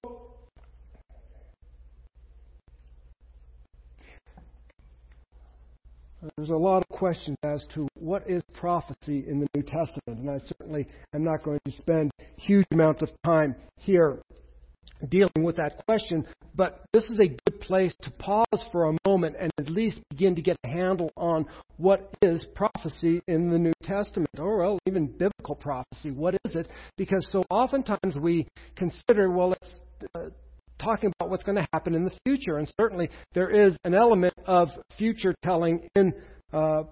There's 6.36 6.50
a 6.50 6.56
lot 6.56 6.84
of 6.88 6.88
questions 6.88 7.36
as 7.42 7.64
to 7.74 7.88
what 7.94 8.30
is 8.30 8.42
prophecy 8.54 9.24
in 9.26 9.40
the 9.40 9.48
New 9.54 9.62
Testament, 9.62 10.20
and 10.20 10.30
I 10.30 10.38
certainly 10.38 10.86
am 11.14 11.24
not 11.24 11.42
going 11.42 11.58
to 11.64 11.72
spend 11.72 12.12
huge 12.36 12.66
amounts 12.70 13.02
of 13.02 13.10
time 13.24 13.56
here 13.76 14.20
dealing 15.08 15.42
with 15.42 15.56
that 15.56 15.84
question, 15.84 16.24
but 16.54 16.84
this 16.92 17.02
is 17.04 17.18
a 17.18 17.26
good 17.26 17.60
place 17.60 17.92
to 18.02 18.10
pause 18.12 18.64
for 18.70 18.88
a 18.88 18.96
moment 19.04 19.34
and 19.40 19.50
at 19.58 19.68
least 19.68 20.00
begin 20.10 20.36
to 20.36 20.42
get 20.42 20.56
a 20.62 20.68
handle 20.68 21.10
on 21.16 21.44
what 21.76 22.14
is 22.22 22.46
prophecy 22.54 23.20
in 23.26 23.50
the 23.50 23.58
New 23.58 23.72
Testament, 23.82 24.30
or 24.38 24.58
well, 24.58 24.78
even 24.86 25.06
biblical 25.06 25.56
prophecy. 25.56 26.12
What 26.12 26.34
is 26.44 26.54
it? 26.54 26.68
Because 26.96 27.28
so 27.32 27.42
oftentimes 27.50 28.16
we 28.20 28.46
consider, 28.76 29.28
well, 29.28 29.54
it's 29.54 29.80
uh, 30.14 30.28
talking 30.82 31.12
about 31.18 31.30
what's 31.30 31.44
going 31.44 31.56
to 31.56 31.66
happen 31.72 31.94
in 31.94 32.04
the 32.04 32.12
future. 32.24 32.58
And 32.58 32.72
certainly 32.80 33.08
there 33.34 33.50
is 33.50 33.76
an 33.84 33.94
element 33.94 34.34
of 34.46 34.68
future 34.98 35.34
telling 35.42 35.88
in 35.94 36.12
uh, 36.52 36.84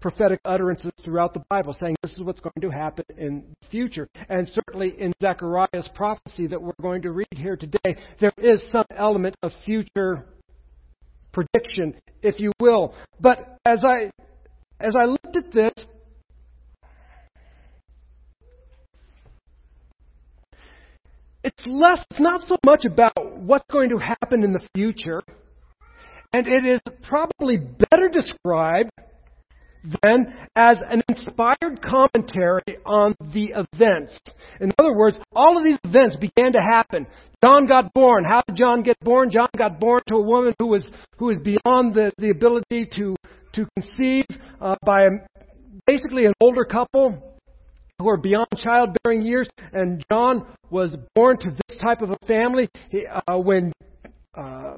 prophetic 0.00 0.40
utterances 0.44 0.90
throughout 1.04 1.34
the 1.34 1.42
Bible, 1.50 1.76
saying 1.78 1.96
this 2.02 2.12
is 2.12 2.20
what's 2.20 2.40
going 2.40 2.60
to 2.62 2.70
happen 2.70 3.04
in 3.16 3.44
the 3.60 3.68
future. 3.68 4.08
And 4.28 4.48
certainly 4.48 4.94
in 4.98 5.12
Zechariah's 5.20 5.88
prophecy 5.94 6.46
that 6.46 6.60
we're 6.60 6.72
going 6.80 7.02
to 7.02 7.12
read 7.12 7.28
here 7.36 7.56
today, 7.56 7.96
there 8.20 8.32
is 8.38 8.62
some 8.70 8.86
element 8.96 9.36
of 9.42 9.52
future 9.64 10.26
prediction, 11.32 11.94
if 12.22 12.40
you 12.40 12.52
will. 12.60 12.94
But 13.20 13.58
as 13.64 13.84
I 13.84 14.10
as 14.80 14.94
I 14.98 15.04
looked 15.04 15.36
at 15.36 15.52
this, 15.52 15.72
it's 21.42 21.66
less, 21.66 22.04
it's 22.10 22.20
not 22.20 22.46
so 22.46 22.56
much 22.64 22.84
about 22.84 23.14
what's 23.36 23.64
going 23.70 23.90
to 23.90 23.98
happen 23.98 24.44
in 24.44 24.52
the 24.52 24.66
future, 24.74 25.22
and 26.32 26.46
it 26.46 26.64
is 26.64 26.80
probably 27.02 27.56
better 27.56 28.08
described 28.08 28.90
than 30.02 30.34
as 30.54 30.76
an 30.88 31.02
inspired 31.08 31.80
commentary 31.82 32.78
on 32.84 33.14
the 33.32 33.54
events. 33.56 34.18
In 34.60 34.72
other 34.78 34.94
words, 34.94 35.18
all 35.34 35.56
of 35.56 35.64
these 35.64 35.78
events 35.84 36.16
began 36.16 36.52
to 36.52 36.60
happen. 36.60 37.06
John 37.42 37.66
got 37.66 37.94
born. 37.94 38.24
How 38.24 38.42
did 38.46 38.56
John 38.56 38.82
get 38.82 39.00
born? 39.00 39.30
John 39.30 39.48
got 39.56 39.80
born 39.80 40.02
to 40.08 40.16
a 40.16 40.22
woman 40.22 40.54
who 40.58 40.66
was 40.66 40.86
who 41.16 41.26
was 41.26 41.38
beyond 41.38 41.94
the, 41.94 42.12
the 42.18 42.30
ability 42.30 42.90
to 42.96 43.16
to 43.54 43.66
conceive 43.78 44.26
uh, 44.60 44.76
by 44.84 45.04
a, 45.04 45.10
basically 45.86 46.26
an 46.26 46.34
older 46.40 46.64
couple 46.64 47.39
who 48.00 48.08
are 48.08 48.16
beyond 48.16 48.48
childbearing 48.56 49.22
years, 49.22 49.48
and 49.72 50.04
John 50.10 50.46
was 50.70 50.96
born 51.14 51.38
to 51.40 51.50
this 51.50 51.76
type 51.78 52.00
of 52.00 52.10
a 52.10 52.16
family. 52.26 52.68
He, 52.88 53.06
uh, 53.06 53.36
when 53.36 53.72
uh, 54.34 54.76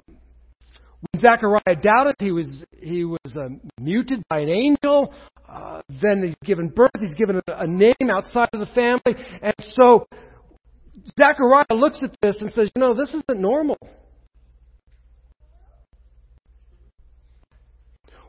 when 1.13 1.21
Zechariah 1.21 1.77
doubted, 1.81 2.17
he 2.19 2.33
was 2.33 2.65
he 2.79 3.05
was 3.05 3.37
uh, 3.37 3.49
muted 3.81 4.23
by 4.29 4.41
an 4.41 4.49
angel. 4.49 5.15
Uh, 5.49 5.83
then 6.01 6.23
he's 6.23 6.35
given 6.45 6.69
birth. 6.69 6.91
He's 6.99 7.15
given 7.17 7.37
a, 7.37 7.61
a 7.61 7.67
name 7.67 8.11
outside 8.11 8.49
of 8.53 8.61
the 8.61 8.73
family, 8.75 9.25
and 9.41 9.55
so 9.81 10.07
Zechariah 11.19 11.65
looks 11.71 11.99
at 12.03 12.17
this 12.21 12.37
and 12.41 12.53
says, 12.53 12.71
"You 12.75 12.81
know, 12.81 12.95
this 12.95 13.11
isn't 13.11 13.41
normal." 13.41 13.79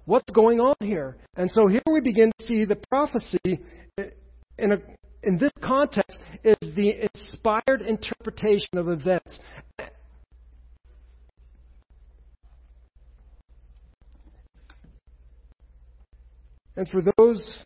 What's 0.05 0.29
going 0.31 0.59
on 0.59 0.75
here? 0.81 1.15
And 1.37 1.49
so 1.49 1.67
here 1.67 1.81
we 1.89 2.01
begin 2.01 2.29
to 2.37 2.45
see 2.45 2.65
the 2.65 2.75
prophecy 2.75 3.61
in, 4.57 4.71
a, 4.71 4.77
in 5.23 5.37
this 5.37 5.51
context 5.61 6.19
is 6.43 6.57
the 6.75 7.07
inspired 7.13 7.81
interpretation 7.81 8.77
of 8.77 8.89
events. 8.89 9.39
And 16.75 16.87
for 16.89 17.01
those 17.17 17.63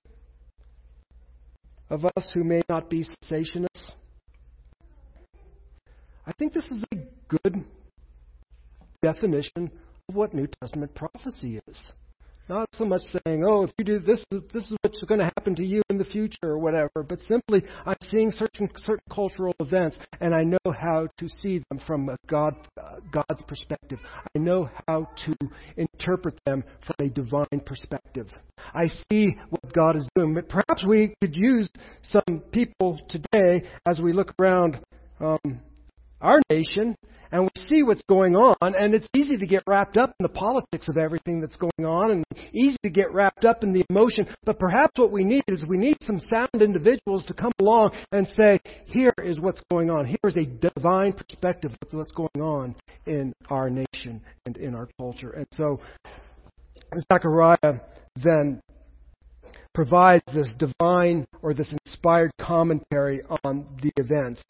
of 1.89 2.05
us 2.05 2.29
who 2.33 2.43
may 2.43 2.61
not 2.67 2.89
be 2.89 3.05
cessationists, 3.05 3.91
I 6.25 6.33
think 6.33 6.53
this 6.53 6.65
is 6.69 6.83
a 6.91 6.97
good 7.29 7.63
definition 9.01 9.71
of 10.09 10.15
what 10.15 10.33
New 10.33 10.47
Testament 10.59 10.93
prophecy 10.93 11.61
is. 11.67 11.77
Not 12.49 12.69
so 12.75 12.85
much 12.85 13.01
saying, 13.01 13.43
oh, 13.45 13.63
if 13.63 13.71
you 13.77 13.83
do 13.83 13.99
this, 13.99 14.23
this 14.31 14.63
is 14.63 14.71
what's 14.81 15.01
going 15.01 15.19
to 15.19 15.25
happen 15.25 15.53
to 15.55 15.65
you 15.65 15.81
in 15.89 15.97
the 15.97 16.05
future 16.05 16.37
or 16.43 16.57
whatever, 16.59 17.03
but 17.03 17.19
simply 17.27 17.61
I'm 17.85 17.97
seeing 18.03 18.31
certain, 18.31 18.69
certain 18.85 19.03
cultural 19.13 19.53
events 19.59 19.97
and 20.21 20.33
I 20.33 20.43
know 20.43 20.71
how 20.71 21.07
to 21.17 21.27
see 21.41 21.61
them 21.69 21.79
from 21.85 22.09
God, 22.27 22.55
uh, 22.81 22.95
God's 23.11 23.41
perspective. 23.47 23.99
I 24.33 24.39
know 24.39 24.69
how 24.87 25.09
to 25.25 25.35
interpret 25.75 26.39
them 26.45 26.63
from 26.85 27.05
a 27.05 27.09
divine 27.09 27.61
perspective. 27.65 28.27
I 28.73 28.87
see 29.11 29.35
what 29.49 29.73
God 29.73 29.97
is 29.97 30.07
doing. 30.15 30.33
But 30.33 30.47
perhaps 30.47 30.85
we 30.87 31.15
could 31.21 31.35
use 31.35 31.69
some 32.03 32.41
people 32.53 32.97
today 33.09 33.67
as 33.85 33.99
we 33.99 34.13
look 34.13 34.33
around 34.39 34.79
um, 35.19 35.59
our 36.21 36.39
nation 36.49 36.95
and 37.31 37.43
we 37.43 37.61
see 37.69 37.83
what's 37.83 38.03
going 38.07 38.35
on, 38.35 38.55
and 38.61 38.93
it's 38.93 39.07
easy 39.13 39.37
to 39.37 39.45
get 39.45 39.63
wrapped 39.67 39.97
up 39.97 40.13
in 40.19 40.23
the 40.23 40.29
politics 40.29 40.87
of 40.87 40.97
everything 40.97 41.41
that's 41.41 41.55
going 41.55 41.85
on, 41.85 42.11
and 42.11 42.23
easy 42.53 42.77
to 42.83 42.89
get 42.89 43.13
wrapped 43.13 43.45
up 43.45 43.63
in 43.63 43.73
the 43.73 43.83
emotion. 43.89 44.27
But 44.45 44.59
perhaps 44.59 44.93
what 44.95 45.11
we 45.11 45.23
need 45.23 45.43
is 45.47 45.63
we 45.65 45.77
need 45.77 45.97
some 46.03 46.21
sound 46.31 46.61
individuals 46.61 47.25
to 47.25 47.33
come 47.33 47.51
along 47.59 47.91
and 48.11 48.29
say, 48.33 48.59
here 48.85 49.13
is 49.23 49.39
what's 49.39 49.61
going 49.69 49.89
on. 49.89 50.05
Here 50.05 50.17
is 50.23 50.37
a 50.37 50.45
divine 50.45 51.13
perspective 51.13 51.71
of 51.81 51.87
what's 51.91 52.13
going 52.13 52.41
on 52.41 52.75
in 53.05 53.33
our 53.49 53.69
nation 53.69 54.21
and 54.45 54.57
in 54.57 54.75
our 54.75 54.87
culture. 54.97 55.31
And 55.31 55.47
so, 55.53 55.79
Zechariah 57.11 57.81
then 58.23 58.61
provides 59.73 60.23
this 60.33 60.47
divine 60.57 61.27
or 61.41 61.53
this 61.53 61.69
inspired 61.85 62.31
commentary 62.39 63.21
on 63.43 63.67
the 63.81 63.91
events. 63.97 64.41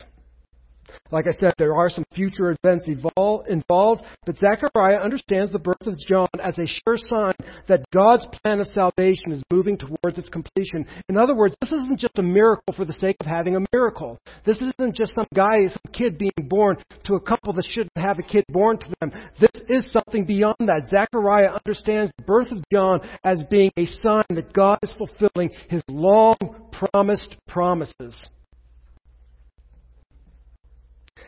Like 1.12 1.26
I 1.28 1.32
said, 1.40 1.54
there 1.58 1.76
are 1.76 1.90
some 1.90 2.04
future 2.14 2.56
events 2.64 2.86
involved, 2.88 4.06
but 4.26 4.38
Zechariah 4.38 4.98
understands 4.98 5.52
the 5.52 5.60
birth 5.60 5.86
of 5.86 5.98
John 6.08 6.28
as 6.42 6.58
a 6.58 6.66
sure 6.66 6.98
sign 6.98 7.34
that 7.68 7.90
God's 7.94 8.28
plan 8.28 8.60
of 8.60 8.68
salvation 8.68 9.32
is 9.32 9.44
moving 9.52 9.78
towards 9.78 10.18
its 10.18 10.30
completion. 10.30 10.86
In 11.10 11.18
other 11.18 11.36
words, 11.36 11.56
this 11.62 11.72
isn't 11.72 12.00
just 12.00 12.20
a 12.20 12.24
miracle 12.24 12.74
for 12.76 12.86
the 12.86 12.94
sake 12.94 13.18
of 13.22 13.28
having 13.28 13.56
a 13.56 13.66
miracle. 13.72 14.18
This 14.46 14.58
isn't 14.58 14.96
just 14.96 15.14
some 15.16 15.28
guy, 15.34 15.68
some 15.68 15.94
kid 15.94 16.18
being 16.18 16.32
born 16.50 16.78
to 17.06 17.16
a 17.16 17.22
couple 17.22 17.54
that 17.54 17.66
shouldn't 17.66 17.92
have 17.96 18.20
a 18.20 18.24
kid 18.24 18.44
born 18.50 18.78
to 18.78 18.88
them. 19.00 19.12
This 19.40 19.62
is 19.70 19.92
something 19.92 20.26
beyond 20.26 20.56
that. 20.60 20.88
Zechariah 20.90 21.58
understands 21.66 22.12
the 22.18 22.24
birth 22.24 22.52
of 22.52 22.64
John 22.72 23.00
as 23.24 23.44
being 23.50 23.72
a 23.78 23.86
sign 23.86 24.26
that 24.30 24.54
God 24.54 24.80
is 24.84 24.94
fulfilling 24.98 25.52
his 25.70 25.84
long 25.90 26.38
promised 26.72 27.36
promises 27.48 28.20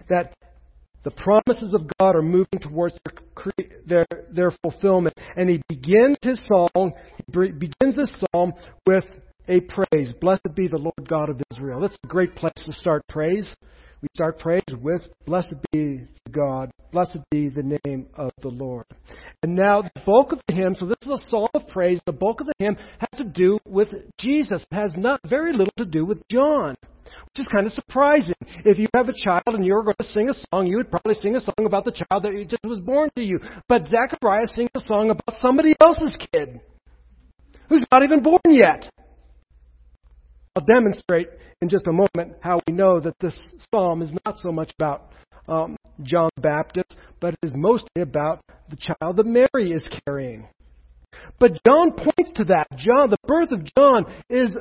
that 0.09 0.33
the 1.03 1.11
promises 1.11 1.73
of 1.73 1.89
God 1.99 2.15
are 2.15 2.21
moving 2.21 2.59
towards 2.59 2.99
their, 3.05 3.65
their, 3.85 4.05
their 4.31 4.51
fulfillment. 4.61 5.15
And 5.35 5.49
he 5.49 5.61
begins 5.69 6.17
his 6.21 6.39
song, 6.45 6.93
he 7.17 7.51
begins 7.51 7.95
this 7.95 8.11
psalm 8.31 8.53
with 8.85 9.05
a 9.47 9.61
praise. 9.61 10.11
Blessed 10.19 10.53
be 10.55 10.67
the 10.67 10.77
Lord 10.77 11.07
God 11.07 11.29
of 11.29 11.41
Israel. 11.51 11.79
That's 11.79 11.97
a 12.03 12.07
great 12.07 12.35
place 12.35 12.53
to 12.65 12.73
start 12.73 13.03
praise. 13.07 13.55
We 14.01 14.07
start 14.15 14.39
praise 14.39 14.63
with 14.79 15.01
Blessed 15.25 15.55
be 15.71 16.07
the 16.25 16.31
God, 16.31 16.71
blessed 16.93 17.17
be 17.31 17.49
the 17.49 17.79
name 17.85 18.07
of 18.15 18.31
the 18.41 18.47
Lord. 18.47 18.85
And 19.43 19.55
now 19.55 19.81
the 19.81 19.91
bulk 20.05 20.31
of 20.31 20.39
the 20.47 20.53
hymn, 20.53 20.75
so 20.79 20.85
this 20.85 20.97
is 21.01 21.21
a 21.21 21.27
psalm 21.27 21.49
of 21.53 21.67
praise, 21.67 21.99
the 22.05 22.13
bulk 22.13 22.39
of 22.39 22.47
the 22.47 22.53
hymn 22.59 22.77
has 22.99 23.09
to 23.17 23.25
do 23.25 23.59
with 23.65 23.89
Jesus. 24.17 24.65
It 24.71 24.75
has 24.75 24.95
not 24.95 25.19
very 25.25 25.51
little 25.51 25.73
to 25.77 25.85
do 25.85 26.05
with 26.05 26.21
John 26.31 26.75
which 27.25 27.45
is 27.45 27.47
kind 27.51 27.65
of 27.65 27.73
surprising. 27.73 28.35
If 28.65 28.77
you 28.77 28.87
have 28.95 29.09
a 29.09 29.13
child 29.13 29.43
and 29.47 29.65
you're 29.65 29.83
going 29.83 29.95
to 29.99 30.07
sing 30.07 30.29
a 30.29 30.33
song, 30.33 30.67
you 30.67 30.77
would 30.77 30.91
probably 30.91 31.15
sing 31.15 31.35
a 31.35 31.41
song 31.41 31.65
about 31.65 31.85
the 31.85 31.91
child 31.91 32.23
that 32.23 32.47
just 32.49 32.63
was 32.63 32.79
born 32.79 33.09
to 33.15 33.23
you. 33.23 33.39
But 33.67 33.85
Zechariah 33.85 34.47
sings 34.47 34.69
a 34.75 34.81
song 34.81 35.09
about 35.09 35.41
somebody 35.41 35.75
else's 35.81 36.17
kid 36.31 36.61
who's 37.69 37.85
not 37.91 38.03
even 38.03 38.21
born 38.21 38.39
yet. 38.45 38.91
I'll 40.55 40.65
demonstrate 40.65 41.29
in 41.61 41.69
just 41.69 41.87
a 41.87 41.91
moment 41.91 42.37
how 42.41 42.59
we 42.67 42.73
know 42.73 42.99
that 42.99 43.15
this 43.19 43.37
psalm 43.71 44.01
is 44.01 44.13
not 44.25 44.37
so 44.37 44.51
much 44.51 44.71
about 44.77 45.11
um, 45.47 45.77
John 46.03 46.29
the 46.35 46.41
Baptist, 46.41 46.95
but 47.19 47.33
it 47.33 47.47
is 47.47 47.51
mostly 47.55 48.01
about 48.01 48.41
the 48.69 48.75
child 48.75 49.17
that 49.17 49.25
Mary 49.25 49.71
is 49.71 49.87
carrying. 50.05 50.47
But 51.39 51.59
John 51.65 51.91
points 51.91 52.31
to 52.35 52.45
that. 52.45 52.67
John, 52.75 53.09
the 53.09 53.17
birth 53.25 53.51
of 53.51 53.63
John 53.77 54.05
is 54.29 54.55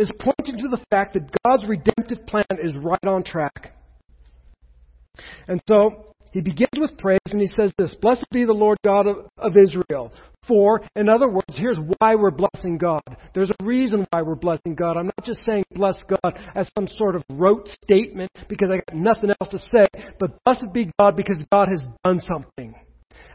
is 0.00 0.10
pointing 0.18 0.56
to 0.62 0.68
the 0.68 0.82
fact 0.90 1.14
that 1.14 1.30
God's 1.44 1.64
redemptive 1.68 2.26
plan 2.26 2.46
is 2.62 2.74
right 2.76 3.06
on 3.06 3.22
track. 3.22 3.74
And 5.46 5.60
so 5.68 6.14
he 6.32 6.40
begins 6.40 6.70
with 6.78 6.96
praise 6.96 7.18
and 7.26 7.40
he 7.40 7.48
says 7.48 7.72
this 7.76 7.94
Blessed 8.00 8.24
be 8.32 8.44
the 8.44 8.52
Lord 8.52 8.78
God 8.82 9.06
of, 9.06 9.28
of 9.36 9.56
Israel, 9.56 10.12
for. 10.48 10.80
In 10.96 11.08
other 11.08 11.28
words, 11.28 11.54
here's 11.54 11.78
why 11.98 12.14
we're 12.14 12.30
blessing 12.30 12.78
God. 12.78 13.02
There's 13.34 13.50
a 13.50 13.64
reason 13.64 14.06
why 14.10 14.22
we're 14.22 14.36
blessing 14.36 14.74
God. 14.74 14.96
I'm 14.96 15.06
not 15.06 15.24
just 15.24 15.44
saying 15.44 15.64
bless 15.72 16.02
God 16.08 16.38
as 16.54 16.70
some 16.78 16.88
sort 16.94 17.14
of 17.14 17.22
rote 17.28 17.68
statement 17.82 18.30
because 18.48 18.70
I 18.72 18.76
got 18.76 18.94
nothing 18.94 19.30
else 19.40 19.50
to 19.50 19.60
say, 19.60 19.86
but 20.18 20.42
blessed 20.44 20.72
be 20.72 20.90
God 20.98 21.14
because 21.16 21.36
God 21.52 21.68
has 21.68 21.82
done 22.04 22.20
something. 22.20 22.74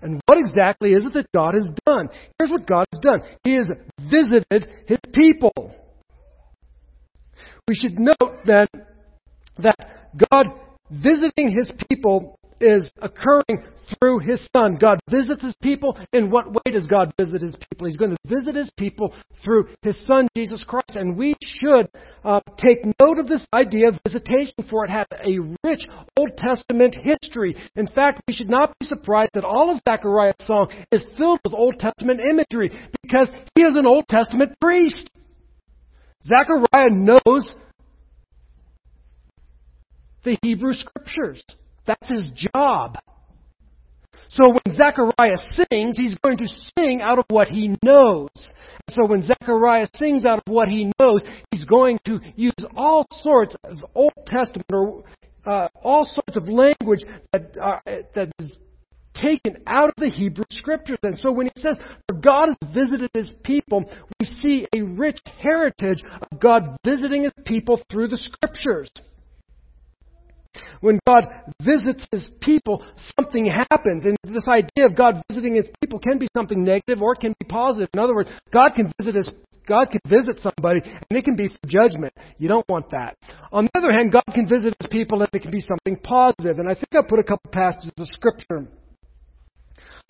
And 0.01 0.21
what 0.25 0.37
exactly 0.37 0.91
is 0.91 1.03
it 1.03 1.13
that 1.13 1.31
God 1.33 1.53
has 1.53 1.69
done? 1.85 2.09
Here's 2.39 2.51
what 2.51 2.67
God 2.67 2.85
has 2.91 2.99
done. 3.01 3.21
He 3.43 3.55
has 3.55 3.67
visited 4.09 4.67
His 4.87 4.99
people. 5.13 5.53
We 7.67 7.75
should 7.75 7.99
note 7.99 8.45
then 8.45 8.67
that 9.57 9.75
God 10.31 10.47
visiting 10.91 11.51
His 11.57 11.71
people 11.89 12.37
is 12.61 12.87
occurring 13.01 13.63
through 13.99 14.19
His 14.19 14.47
Son. 14.55 14.77
God 14.79 14.99
visits 15.09 15.41
His 15.41 15.55
people. 15.63 15.97
In 16.13 16.29
what 16.29 16.53
way 16.53 16.71
does 16.71 16.85
God 16.85 17.11
visit 17.19 17.41
His 17.41 17.55
people? 17.55 17.87
He's 17.87 17.97
going 17.97 18.11
to 18.11 18.17
visit 18.23 18.55
His 18.55 18.71
people 18.77 19.15
through 19.43 19.67
His 19.81 19.97
Son, 20.05 20.27
Jesus 20.37 20.63
Christ. 20.63 20.95
And 20.95 21.17
we 21.17 21.35
should 21.43 21.89
uh, 22.23 22.39
take 22.57 22.85
note 22.99 23.17
of 23.17 23.27
this 23.27 23.45
idea 23.51 23.89
of 23.89 23.99
visitation, 24.07 24.53
for 24.69 24.85
it 24.85 24.91
has 24.91 25.07
a 25.11 25.39
rich 25.63 25.87
Old 26.17 26.37
Testament 26.37 26.95
history. 26.95 27.55
In 27.75 27.87
fact, 27.87 28.21
we 28.27 28.33
should 28.33 28.49
not 28.49 28.77
be 28.79 28.85
surprised 28.85 29.31
that 29.33 29.43
all 29.43 29.71
of 29.71 29.81
Zechariah's 29.89 30.35
song 30.45 30.71
is 30.91 31.03
filled 31.17 31.39
with 31.43 31.53
Old 31.53 31.79
Testament 31.79 32.21
imagery, 32.21 32.71
because 33.01 33.27
he 33.55 33.63
is 33.63 33.75
an 33.75 33.87
Old 33.87 34.07
Testament 34.07 34.53
priest. 34.61 35.09
Zechariah 36.25 36.89
knows 36.89 37.53
the 40.23 40.37
Hebrew 40.41 40.73
Scriptures. 40.73 41.43
That's 41.85 42.07
his 42.09 42.27
job. 42.53 42.97
So 44.29 44.49
when 44.49 44.75
Zechariah 44.75 45.37
sings, 45.51 45.95
he's 45.97 46.17
going 46.23 46.37
to 46.37 46.47
sing 46.77 47.01
out 47.01 47.19
of 47.19 47.25
what 47.29 47.47
he 47.47 47.75
knows. 47.83 48.29
And 48.35 48.95
So 48.95 49.05
when 49.07 49.23
Zechariah 49.23 49.87
sings 49.95 50.25
out 50.25 50.39
of 50.39 50.51
what 50.51 50.67
he 50.67 50.91
knows, 50.99 51.21
he's 51.51 51.63
going 51.63 51.99
to 52.05 52.19
use 52.35 52.53
all 52.75 53.05
sorts 53.21 53.55
of 53.63 53.77
Old 53.93 54.13
Testament 54.25 54.65
or 54.73 55.03
uh, 55.45 55.67
all 55.83 56.05
sorts 56.05 56.35
of 56.35 56.49
language 56.49 57.01
that, 57.31 57.55
uh, 57.61 57.79
that 58.15 58.31
is 58.39 58.57
taken 59.15 59.57
out 59.67 59.89
of 59.89 59.95
the 59.97 60.09
Hebrew 60.09 60.45
Scriptures. 60.51 60.97
And 61.03 61.17
so 61.17 61.31
when 61.31 61.47
he 61.47 61.61
says, 61.61 61.77
For 62.07 62.17
God 62.17 62.49
has 62.49 62.73
visited 62.73 63.09
his 63.13 63.29
people, 63.43 63.85
we 64.19 64.25
see 64.37 64.67
a 64.73 64.81
rich 64.81 65.19
heritage 65.39 66.03
of 66.31 66.39
God 66.39 66.77
visiting 66.85 67.23
his 67.23 67.33
people 67.45 67.81
through 67.89 68.09
the 68.09 68.17
Scriptures. 68.17 68.89
When 70.81 70.99
God 71.07 71.25
visits 71.61 72.07
His 72.11 72.29
people, 72.41 72.85
something 73.17 73.45
happens. 73.45 74.05
And 74.05 74.17
this 74.23 74.47
idea 74.47 74.85
of 74.85 74.95
God 74.95 75.21
visiting 75.29 75.55
His 75.55 75.67
people 75.81 75.99
can 75.99 76.17
be 76.17 76.27
something 76.35 76.63
negative 76.63 77.01
or 77.01 77.13
it 77.13 77.19
can 77.19 77.33
be 77.39 77.45
positive. 77.47 77.89
In 77.93 77.99
other 77.99 78.15
words, 78.15 78.29
God 78.51 78.71
can 78.75 78.91
visit 78.99 79.15
His 79.15 79.29
God 79.67 79.89
can 79.89 80.01
visit 80.07 80.37
somebody 80.43 80.81
and 80.85 81.17
it 81.17 81.25
can 81.25 81.35
be 81.35 81.47
for 81.47 81.67
judgment. 81.67 82.13
You 82.37 82.47
don't 82.47 82.67
want 82.69 82.91
that. 82.91 83.17
On 83.51 83.65
the 83.65 83.71
other 83.73 83.91
hand, 83.91 84.11
God 84.11 84.23
can 84.31 84.47
visit 84.47 84.75
His 84.79 84.87
people 84.91 85.21
and 85.21 85.29
it 85.33 85.41
can 85.41 85.49
be 85.49 85.61
something 85.61 85.97
positive. 86.03 86.59
And 86.59 86.69
I 86.69 86.75
think 86.75 86.93
I 86.93 87.01
put 87.01 87.17
a 87.17 87.23
couple 87.23 87.49
passages 87.51 87.91
of 87.97 88.07
Scripture 88.07 88.67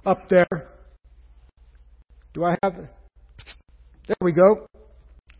up 0.06 0.30
there. 0.30 0.70
Do 2.34 2.44
I 2.44 2.58
have 2.64 2.76
it? 2.76 2.90
There 4.08 4.18
we 4.22 4.32
go. 4.32 4.68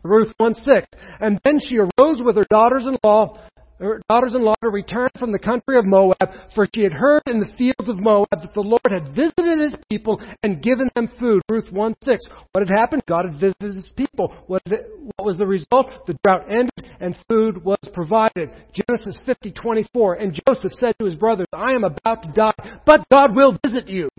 Ruth 0.04 0.34
1 0.38 0.56
6. 0.56 0.88
And 1.20 1.40
then 1.44 1.60
she 1.60 1.78
arose 1.78 2.22
with 2.24 2.36
her 2.36 2.46
daughters 2.50 2.86
in 2.86 2.98
law 3.04 3.38
her 3.80 4.02
daughters-in-law 4.08 4.54
to 4.64 4.70
return 4.70 5.10
from 5.20 5.32
the 5.32 5.40
country 5.40 5.78
of 5.78 5.86
Moab, 5.86 6.30
for 6.54 6.68
she 6.74 6.84
had 6.84 6.94
heard 6.94 7.24
in 7.26 7.40
the 7.40 7.52
fields 7.58 7.90
of 7.90 8.00
Moab 8.00 8.28
that 8.32 8.54
the 8.54 8.62
Lord 8.62 8.82
had 8.90 9.14
visited 9.14 9.60
his 9.60 9.76
people 9.90 10.22
and 10.44 10.64
given 10.64 10.90
them 10.96 11.10
food. 11.20 11.42
Ruth 11.50 11.70
1 11.72 11.96
6. 12.04 12.26
What 12.52 12.68
had 12.68 12.78
happened? 12.78 13.04
God 13.08 13.26
had 13.26 13.40
visited 13.40 13.76
his 13.76 13.90
people. 13.96 14.34
What, 14.48 14.62
it, 14.68 14.90
what 15.16 15.26
was 15.26 15.38
the 15.38 15.46
result? 15.46 15.88
The 16.08 16.18
drought 16.24 16.46
ended 16.50 16.72
and 17.00 17.18
food 17.28 17.64
was 17.64 17.80
provided. 17.94 18.50
Genesis 18.74 19.20
50 19.26 19.52
24. 19.52 20.16
And 20.16 20.40
Joseph 20.48 20.72
said 20.74 20.96
to 21.00 21.06
his 21.06 21.16
brothers, 21.16 21.48
I 21.54 21.74
am 21.74 21.84
about 21.84 22.24
to 22.24 22.32
die, 22.32 22.80
but 22.86 23.06
God 23.12 23.36
will 23.36 23.58
visit 23.64 23.90
you 23.90 24.10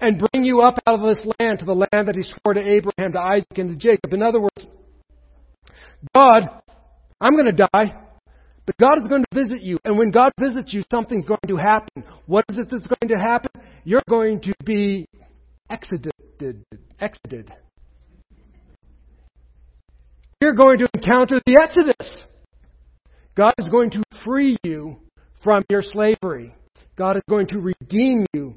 and 0.00 0.18
bring 0.18 0.44
you 0.44 0.60
up 0.60 0.78
out 0.86 1.00
of 1.00 1.16
this 1.16 1.26
land 1.40 1.58
to 1.60 1.64
the 1.64 1.74
land 1.74 2.08
that 2.08 2.14
he 2.14 2.22
swore 2.22 2.54
to 2.54 2.60
Abraham, 2.60 3.12
to 3.12 3.18
Isaac, 3.18 3.56
and 3.56 3.70
to 3.70 3.76
Jacob. 3.76 4.12
In 4.12 4.22
other 4.22 4.40
words, 4.40 4.66
God 6.14 6.62
I'm 7.20 7.32
going 7.32 7.46
to 7.46 7.52
die, 7.52 7.94
but 8.64 8.76
God 8.78 9.00
is 9.00 9.08
going 9.08 9.24
to 9.24 9.34
visit 9.34 9.62
you. 9.62 9.78
And 9.84 9.98
when 9.98 10.10
God 10.10 10.32
visits 10.38 10.72
you, 10.72 10.84
something's 10.90 11.26
going 11.26 11.40
to 11.48 11.56
happen. 11.56 12.04
What 12.26 12.44
is 12.48 12.58
it 12.58 12.68
that's 12.70 12.86
going 12.86 13.08
to 13.08 13.18
happen? 13.18 13.50
You're 13.84 14.02
going 14.08 14.40
to 14.42 14.54
be 14.64 15.06
exited. 15.68 16.12
Exited. 17.00 17.52
You're 20.40 20.54
going 20.54 20.78
to 20.78 20.88
encounter 20.94 21.40
the 21.44 21.60
Exodus. 21.60 22.24
God 23.34 23.54
is 23.58 23.68
going 23.68 23.90
to 23.90 24.02
free 24.24 24.56
you 24.62 24.98
from 25.42 25.64
your 25.68 25.82
slavery. 25.82 26.54
God 26.96 27.16
is 27.16 27.22
going 27.28 27.48
to 27.48 27.58
redeem 27.58 28.26
you 28.32 28.54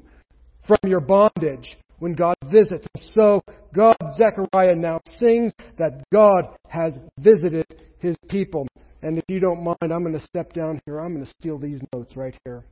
from 0.66 0.78
your 0.84 1.00
bondage 1.00 1.76
when 1.98 2.14
God 2.14 2.34
visits. 2.44 2.86
And 2.94 3.04
so 3.14 3.42
God, 3.74 3.96
Zechariah 4.16 4.76
now 4.76 5.00
sings 5.18 5.52
that 5.78 6.02
God 6.12 6.44
has 6.68 6.92
visited 7.18 7.64
his 7.98 8.16
people. 8.28 8.66
And 9.02 9.18
if 9.18 9.24
you 9.28 9.40
don't 9.40 9.62
mind, 9.62 9.92
I'm 9.92 10.02
going 10.02 10.18
to 10.18 10.24
step 10.26 10.52
down 10.52 10.80
here. 10.86 10.98
I'm 10.98 11.14
going 11.14 11.24
to 11.24 11.32
steal 11.40 11.58
these 11.58 11.80
notes 11.92 12.16
right 12.16 12.36
here. 12.44 12.64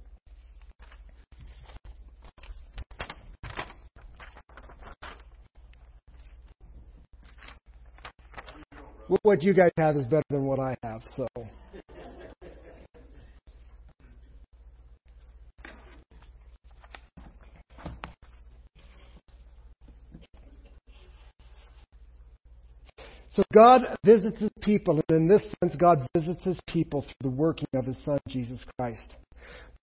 What 9.22 9.42
you 9.42 9.53
guys 9.53 9.72
have 9.76 9.96
is 9.96 10.05
better 10.05 10.22
than 10.31 10.44
what 10.44 10.61
I 10.61 10.76
have, 10.85 11.03
so. 11.16 11.26
So 23.33 23.45
God 23.55 23.83
visits 24.05 24.40
his 24.40 24.51
people, 24.61 25.01
and 25.09 25.23
in 25.23 25.29
this 25.29 25.43
sense, 25.61 25.77
God 25.77 26.07
visits 26.16 26.43
his 26.43 26.61
people 26.66 27.03
through 27.03 27.31
the 27.31 27.37
working 27.37 27.69
of 27.75 27.87
his 27.87 27.97
Son, 28.05 28.19
Jesus 28.29 28.64
Christ. 28.77 29.16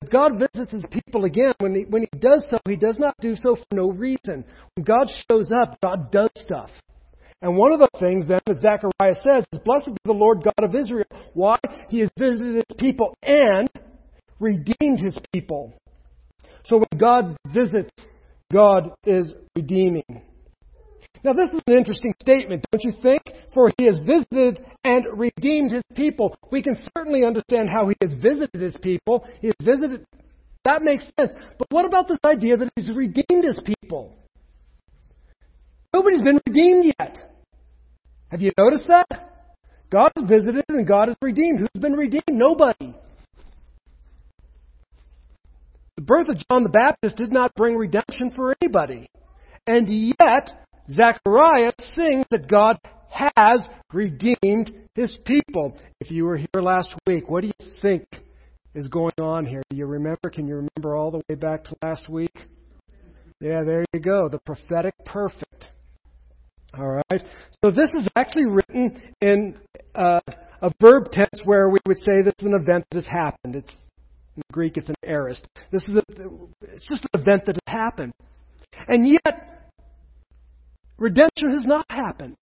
But 0.01 0.11
God 0.11 0.31
visits 0.33 0.71
his 0.71 0.83
people 0.91 1.23
again. 1.23 1.53
When 1.59 1.73
he, 1.73 1.85
when 1.85 2.01
he 2.01 2.19
does 2.19 2.45
so, 2.49 2.59
he 2.67 2.75
does 2.75 2.99
not 2.99 3.15
do 3.21 3.35
so 3.35 3.55
for 3.55 3.65
no 3.73 3.89
reason. 3.89 4.43
When 4.75 4.83
God 4.83 5.07
shows 5.29 5.49
up, 5.51 5.79
God 5.81 6.11
does 6.11 6.29
stuff. 6.41 6.69
And 7.41 7.55
one 7.55 7.71
of 7.71 7.79
the 7.79 7.89
things 7.99 8.27
then 8.27 8.41
that 8.45 8.57
Zechariah 8.57 9.15
says 9.23 9.45
is, 9.53 9.59
Blessed 9.63 9.87
be 9.87 9.97
the 10.05 10.11
Lord 10.11 10.43
God 10.43 10.63
of 10.63 10.75
Israel. 10.75 11.05
Why? 11.33 11.57
He 11.89 11.99
has 11.99 12.09
visited 12.17 12.55
his 12.55 12.77
people 12.77 13.15
and 13.23 13.69
redeemed 14.39 14.99
his 14.99 15.17
people. 15.31 15.73
So 16.65 16.77
when 16.77 16.99
God 16.99 17.37
visits, 17.53 17.91
God 18.51 18.91
is 19.05 19.27
redeeming. 19.55 20.03
Now, 21.23 21.33
this 21.33 21.49
is 21.53 21.61
an 21.67 21.75
interesting 21.75 22.13
statement, 22.21 22.65
don't 22.71 22.83
you 22.83 22.93
think? 23.01 23.21
For 23.53 23.71
he 23.77 23.85
has 23.85 23.99
visited 23.99 24.63
and 24.83 25.05
redeemed 25.13 25.71
his 25.71 25.83
people. 25.95 26.35
We 26.51 26.61
can 26.61 26.77
certainly 26.95 27.25
understand 27.25 27.69
how 27.71 27.89
he 27.89 27.95
has 28.01 28.13
visited 28.13 28.61
his 28.61 28.75
people. 28.81 29.27
He 29.41 29.47
has 29.47 29.55
visited. 29.61 30.05
That 30.63 30.81
makes 30.81 31.05
sense. 31.19 31.31
But 31.57 31.67
what 31.71 31.85
about 31.85 32.07
this 32.07 32.19
idea 32.25 32.57
that 32.57 32.69
he's 32.75 32.91
redeemed 32.91 33.43
his 33.43 33.59
people? 33.63 34.15
Nobody's 35.93 36.21
been 36.21 36.39
redeemed 36.47 36.93
yet. 36.99 37.17
Have 38.29 38.41
you 38.41 38.51
noticed 38.57 38.87
that? 38.87 39.07
God 39.89 40.11
has 40.17 40.27
visited 40.27 40.65
and 40.67 40.85
God 40.85 41.07
has 41.07 41.17
redeemed. 41.21 41.59
Who's 41.59 41.81
been 41.81 41.93
redeemed? 41.93 42.23
Nobody. 42.29 42.93
The 45.95 46.01
birth 46.01 46.29
of 46.29 46.37
John 46.49 46.63
the 46.63 46.69
Baptist 46.69 47.15
did 47.15 47.31
not 47.31 47.55
bring 47.55 47.75
redemption 47.75 48.31
for 48.35 48.53
anybody. 48.61 49.09
And 49.65 49.87
yet, 49.89 50.66
Zechariah 50.89 51.73
sings 51.95 52.25
that 52.31 52.47
God 52.47 52.77
has 53.09 53.61
redeemed 53.93 54.71
his 54.95 55.17
people. 55.25 55.77
If 55.99 56.11
you 56.11 56.25
were 56.25 56.37
here 56.37 56.61
last 56.61 56.95
week, 57.05 57.29
what 57.29 57.41
do 57.41 57.47
you 57.47 57.67
think 57.81 58.05
is 58.73 58.87
going 58.87 59.13
on 59.19 59.45
here? 59.45 59.63
Do 59.69 59.75
you 59.75 59.85
remember? 59.85 60.29
Can 60.31 60.47
you 60.47 60.55
remember 60.55 60.95
all 60.95 61.11
the 61.11 61.21
way 61.29 61.35
back 61.35 61.63
to 61.65 61.75
last 61.81 62.07
week? 62.09 62.35
Yeah, 63.39 63.63
there 63.65 63.85
you 63.93 63.99
go. 63.99 64.29
The 64.29 64.39
prophetic 64.45 64.93
perfect. 65.05 65.69
All 66.77 67.01
right. 67.09 67.23
So 67.63 67.71
this 67.71 67.89
is 67.93 68.07
actually 68.15 68.45
written 68.45 69.01
in 69.21 69.57
uh, 69.95 70.19
a 70.61 70.71
verb 70.81 71.11
tense 71.11 71.41
where 71.43 71.69
we 71.69 71.79
would 71.87 71.97
say 71.97 72.21
this 72.23 72.33
is 72.39 72.47
an 72.47 72.53
event 72.53 72.85
that 72.91 72.97
has 72.97 73.07
happened. 73.07 73.55
It's 73.55 73.73
in 74.35 74.43
Greek, 74.51 74.77
it's 74.77 74.89
an 74.89 74.95
aorist. 75.03 75.47
This 75.71 75.83
is 75.87 75.95
a, 75.95 76.03
it's 76.61 76.85
just 76.87 77.05
an 77.11 77.21
event 77.21 77.45
that 77.45 77.57
has 77.65 77.75
happened. 77.75 78.13
And 78.87 79.07
yet, 79.07 79.56
Redemption 80.97 81.51
has 81.51 81.65
not 81.65 81.85
happened. 81.89 82.37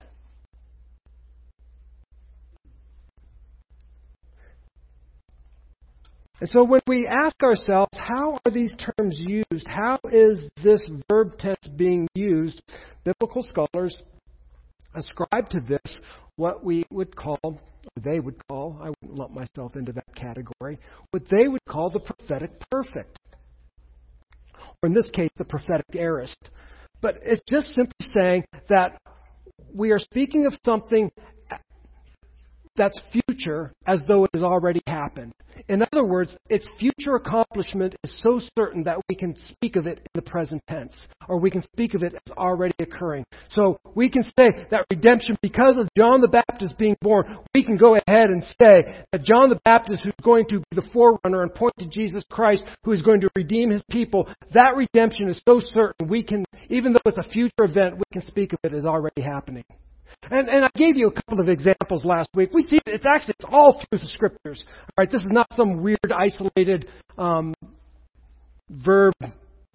And 6.40 6.50
so 6.50 6.64
when 6.64 6.82
we 6.86 7.08
ask 7.08 7.42
ourselves, 7.44 7.92
how 7.94 8.40
are 8.46 8.52
these 8.52 8.74
terms 8.98 9.16
used? 9.18 9.66
How 9.68 10.00
is 10.12 10.44
this 10.64 10.90
verb 11.10 11.38
tense 11.38 11.66
being 11.76 12.08
used? 12.14 12.62
Biblical 13.06 13.42
scholars 13.44 13.96
ascribe 14.94 15.50
to 15.52 15.62
this 15.62 16.02
what 16.36 16.64
we 16.64 16.84
would 16.92 17.16
call, 17.16 17.62
they 18.02 18.20
would 18.20 18.36
call, 18.48 18.78
I 18.82 18.90
wouldn't 18.90 19.18
lump 19.18 19.32
myself 19.32 19.76
into 19.76 19.94
that 19.94 20.14
category, 20.16 20.78
what 21.12 21.24
they 21.30 21.48
would 21.48 21.64
call 21.68 21.90
the 21.90 22.00
prophetic 22.00 22.52
perfect. 22.70 23.18
Or 24.84 24.88
in 24.88 24.94
this 24.94 25.10
case, 25.12 25.30
the 25.38 25.46
prophetic 25.46 25.86
aorist. 25.96 26.50
But 27.02 27.20
it's 27.24 27.44
just 27.50 27.68
simply 27.74 28.08
saying 28.14 28.46
that 28.70 29.00
we 29.74 29.92
are 29.92 30.00
speaking 30.00 30.46
of 30.46 30.54
something 30.66 31.12
that's 32.78 33.00
future 33.12 33.72
as 33.88 34.02
though 34.08 34.26
it 34.26 34.32
has 34.34 34.44
already 34.44 34.82
happened. 34.88 35.32
In 35.70 35.82
other 35.82 36.04
words, 36.04 36.38
its 36.50 36.68
future 36.78 37.16
accomplishment 37.16 37.96
is 38.04 38.12
so 38.22 38.42
certain 38.58 38.84
that 38.84 38.98
we 39.08 39.16
can 39.16 39.36
speak 39.48 39.78
of 39.78 39.88
it 39.88 40.00
in 40.00 40.04
the 40.14 40.22
present 40.22 40.62
tense, 40.70 40.96
or 41.30 41.40
we 41.40 41.50
can 41.50 41.62
speak 41.62 41.94
of 41.94 42.04
it 42.04 42.14
as 42.14 42.34
already 42.38 42.76
occurring. 42.80 43.24
So 43.50 43.80
we 43.96 44.10
can 44.10 44.24
say 44.24 44.50
that 44.70 44.86
redemption, 44.92 45.38
because 45.42 45.78
of 45.78 45.88
John 45.98 46.22
the 46.22 46.28
Baptist 46.28 46.78
being 46.78 46.98
born, 47.02 47.38
we 47.54 47.64
can 47.64 47.78
go 47.78 47.96
ahead 47.96 48.30
and 48.30 48.44
say 48.44 49.04
that 49.12 49.24
John 49.24 49.50
the 49.50 49.60
Baptist, 49.64 50.04
who's 50.04 50.14
going 50.22 50.46
to 50.50 50.60
be 50.60 50.66
the 50.82 50.88
forerunner 50.94 51.44
and 51.44 51.54
point 51.54 51.74
to 51.80 51.86
Jesus 51.86 52.24
Christ, 52.30 52.64
who 52.84 52.92
is 52.92 53.02
going 53.02 53.22
to 53.22 53.30
redeem 53.36 53.70
his 53.70 53.84
people, 53.90 54.28
that 54.54 54.76
redemption 54.76 55.30
is 55.30 55.42
so 55.48 55.62
certain 55.74 56.10
we 56.10 56.22
can, 56.22 56.45
even 56.70 56.94
though 56.94 57.00
it's 57.06 57.18
a 57.18 57.24
future 57.24 57.52
event, 57.60 57.96
we 57.96 58.04
can 58.12 58.28
speak 58.28 58.54
of 58.54 58.60
it 58.64 58.74
as 58.74 58.86
already 58.86 59.22
happening. 59.22 59.64
And, 60.30 60.50
and 60.50 60.66
I 60.66 60.70
gave 60.76 60.98
you 60.98 61.08
a 61.08 61.12
couple 61.12 61.40
of 61.40 61.50
examples 61.50 62.04
last 62.06 62.30
week. 62.34 62.52
We 62.54 62.64
see 62.64 62.80
it's 62.86 63.06
actually 63.06 63.36
it's 63.40 63.50
all 63.52 63.82
through 63.90 64.00
the 64.00 64.10
scriptures. 64.14 64.64
All 64.68 64.94
right, 64.98 65.12
this 65.12 65.22
is 65.22 65.32
not 65.32 65.48
some 65.54 65.82
weird 65.82 66.12
isolated 66.16 66.88
um, 67.18 67.54
verb 68.70 69.14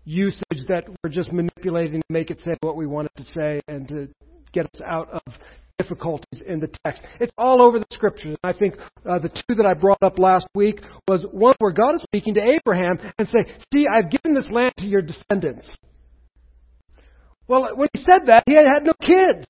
usage 0.04 0.66
that 0.68 0.84
we're 1.02 1.10
just 1.10 1.32
manipulating 1.32 2.00
to 2.00 2.12
make 2.12 2.30
it 2.30 2.38
say 2.38 2.52
what 2.62 2.76
we 2.76 2.86
want 2.86 3.08
it 3.14 3.22
to 3.22 3.24
say 3.36 3.60
and 3.68 3.86
to 3.88 4.08
get 4.52 4.66
us 4.66 4.80
out 4.84 5.08
of 5.10 5.34
difficulties 5.78 6.42
in 6.46 6.60
the 6.60 6.68
text. 6.84 7.04
It's 7.20 7.32
all 7.38 7.62
over 7.62 7.78
the 7.78 7.86
scriptures. 7.92 8.36
I 8.42 8.52
think 8.52 8.74
uh, 9.08 9.18
the 9.18 9.28
two 9.28 9.54
that 9.56 9.66
I 9.66 9.74
brought 9.74 10.02
up 10.02 10.18
last 10.18 10.46
week 10.54 10.80
was 11.08 11.24
one 11.30 11.54
where 11.58 11.72
God 11.72 11.94
is 11.94 12.02
speaking 12.02 12.34
to 12.34 12.42
Abraham 12.42 12.98
and 13.18 13.28
say, 13.28 13.52
"See, 13.72 13.86
I've 13.86 14.10
given 14.10 14.34
this 14.34 14.48
land 14.50 14.74
to 14.78 14.86
your 14.86 15.02
descendants." 15.02 15.68
Well, 17.50 17.74
when 17.74 17.88
he 17.92 18.04
said 18.04 18.26
that, 18.26 18.44
he 18.46 18.54
had, 18.54 18.64
had 18.64 18.84
no 18.84 18.92
kids. 19.00 19.44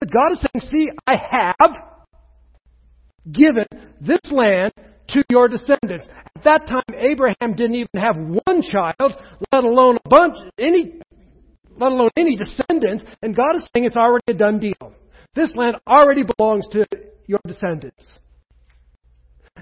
But 0.00 0.10
God 0.10 0.32
is 0.32 0.40
saying, 0.40 0.68
see, 0.68 0.90
I 1.06 1.14
have 1.14 1.76
given 3.30 3.66
this 4.00 4.18
land 4.32 4.72
to 5.10 5.24
your 5.30 5.46
descendants. 5.46 6.08
At 6.34 6.42
that 6.42 6.66
time, 6.66 6.82
Abraham 6.98 7.54
didn't 7.54 7.76
even 7.76 8.00
have 8.00 8.16
one 8.16 8.62
child, 8.62 9.14
let 9.52 9.62
alone 9.62 9.96
a 10.04 10.08
bunch, 10.08 10.34
any, 10.58 10.94
let 11.78 11.92
alone 11.92 12.10
any 12.16 12.34
descendants, 12.34 13.04
and 13.22 13.36
God 13.36 13.54
is 13.54 13.68
saying 13.72 13.86
it's 13.86 13.96
already 13.96 14.24
a 14.26 14.34
done 14.34 14.58
deal. 14.58 14.92
This 15.36 15.54
land 15.54 15.76
already 15.86 16.24
belongs 16.24 16.66
to 16.72 16.84
your 17.28 17.38
descendants. 17.46 18.02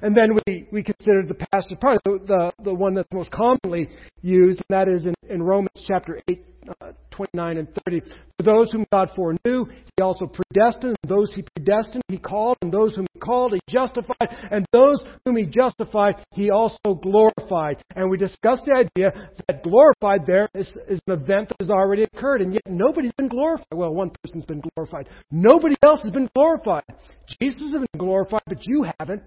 And 0.01 0.17
then 0.17 0.31
we, 0.47 0.67
we 0.73 0.83
consider 0.83 1.23
the 1.27 1.35
passage, 1.53 1.79
probably 1.81 2.01
the, 2.05 2.19
the, 2.27 2.65
the 2.65 2.75
one 2.75 2.95
that's 2.95 3.13
most 3.13 3.31
commonly 3.31 3.91
used, 4.23 4.63
and 4.69 4.79
that 4.79 4.89
is 4.89 5.05
in, 5.05 5.15
in 5.29 5.43
Romans 5.43 5.69
chapter 5.87 6.21
8, 6.27 6.45
uh, 6.81 6.93
29 7.17 7.57
and 7.59 7.69
30. 7.87 8.01
For 8.37 8.43
those 8.43 8.71
whom 8.73 8.85
God 8.93 9.11
foreknew, 9.15 9.67
He 9.67 10.03
also 10.03 10.27
predestined. 10.27 10.97
And 11.03 11.11
those 11.11 11.33
He 11.35 11.45
predestined, 11.55 12.03
He 12.09 12.19
called. 12.19 12.57
And 12.63 12.73
those 12.73 12.95
whom 12.95 13.07
He 13.13 13.21
called, 13.21 13.53
He 13.55 13.61
justified. 13.69 14.29
And 14.51 14.67
those 14.73 15.03
whom 15.25 15.37
He 15.37 15.47
justified, 15.47 16.25
He 16.33 16.51
also 16.51 16.95
glorified. 17.03 17.83
And 17.95 18.11
we 18.11 18.17
discussed 18.17 18.63
the 18.67 18.73
idea 18.73 19.31
that 19.47 19.63
glorified 19.63 20.27
there 20.27 20.49
is, 20.55 20.67
is 20.89 21.01
an 21.07 21.15
event 21.15 21.49
that 21.49 21.57
has 21.61 21.71
already 21.71 22.03
occurred. 22.03 22.43
And 22.43 22.53
yet 22.53 22.63
nobody's 22.67 23.15
been 23.17 23.29
glorified. 23.29 23.67
Well, 23.73 23.95
one 23.95 24.11
person's 24.23 24.45
been 24.45 24.63
glorified. 24.75 25.09
Nobody 25.31 25.77
else 25.83 26.01
has 26.03 26.11
been 26.11 26.29
glorified. 26.35 26.85
Jesus 27.41 27.61
has 27.61 27.73
been 27.73 27.99
glorified, 27.99 28.43
but 28.47 28.59
you 28.63 28.87
haven't. 28.99 29.23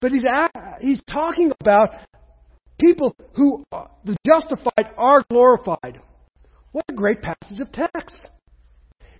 But 0.00 0.12
he's, 0.12 0.22
he's 0.80 1.02
talking 1.10 1.52
about 1.60 1.90
people 2.80 3.14
who, 3.34 3.64
uh, 3.72 3.86
the 4.04 4.16
justified, 4.24 4.92
are 4.96 5.24
glorified. 5.28 6.00
What 6.78 6.84
a 6.90 6.94
great 6.94 7.22
passage 7.22 7.58
of 7.58 7.72
text. 7.72 8.20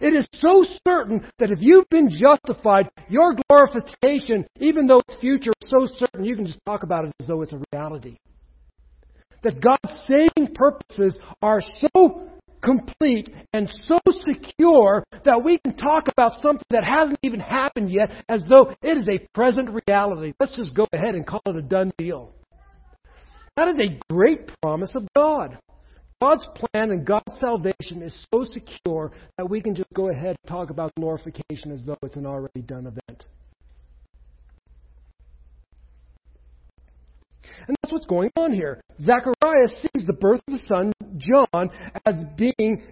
It 0.01 0.15
is 0.15 0.29
so 0.33 0.65
certain 0.87 1.29
that 1.41 1.51
if 1.51 1.59
you've 1.61 1.89
been 1.89 2.09
justified, 2.09 2.89
your 3.09 3.35
glorification, 3.49 4.47
even 4.61 4.87
though 4.87 5.01
it's 5.09 5.19
future, 5.19 5.51
is 5.61 5.69
so 5.69 5.93
certain 5.97 6.25
you 6.25 6.37
can 6.37 6.47
just 6.47 6.61
talk 6.65 6.85
about 6.85 7.07
it 7.07 7.13
as 7.19 7.27
though 7.27 7.43
it's 7.43 7.53
a 7.53 7.61
reality. 7.73 8.17
That 9.43 9.61
God's 9.61 9.93
saving 10.07 10.55
purposes 10.55 11.17
are 11.43 11.61
so 11.81 12.31
complete 12.63 13.29
and 13.53 13.69
so 13.89 13.99
secure 14.23 15.03
that 15.25 15.43
we 15.45 15.59
can 15.59 15.77
talk 15.77 16.07
about 16.07 16.41
something 16.41 16.63
that 16.71 16.85
hasn't 16.85 17.19
even 17.25 17.41
happened 17.41 17.91
yet 17.91 18.13
as 18.29 18.45
though 18.49 18.73
it 18.83 18.99
is 18.99 19.09
a 19.09 19.19
present 19.35 19.69
reality. 19.89 20.33
Let's 20.39 20.57
just 20.57 20.75
go 20.75 20.87
ahead 20.93 21.17
and 21.17 21.27
call 21.27 21.43
it 21.47 21.57
a 21.57 21.63
done 21.63 21.91
deal. 21.99 22.31
That 23.57 23.67
is 23.67 23.79
a 23.81 23.99
great 24.09 24.49
promise 24.63 24.93
of 24.95 25.09
God. 25.17 25.59
God's 26.21 26.47
plan 26.55 26.91
and 26.91 27.07
God's 27.07 27.39
salvation 27.39 28.03
is 28.03 28.27
so 28.33 28.45
secure 28.45 29.13
that 29.37 29.49
we 29.49 29.61
can 29.61 29.75
just 29.75 29.93
go 29.95 30.11
ahead 30.11 30.37
and 30.43 30.49
talk 30.49 30.71
about 30.71 30.93
glorification 30.97 31.71
as 31.71 31.83
though 31.85 31.97
it's 32.03 32.17
an 32.17 32.27
already 32.27 32.63
done 32.63 32.87
event. 32.87 33.25
And 37.69 37.77
that's 37.83 37.93
what's 37.93 38.07
going 38.07 38.31
on 38.37 38.53
here. 38.53 38.81
Zacharias 39.01 39.73
sees 39.81 40.07
the 40.07 40.15
birth 40.15 40.41
of 40.49 40.55
the 40.55 40.67
son, 40.67 40.93
John, 41.19 41.71
as 42.05 42.25
being 42.37 42.83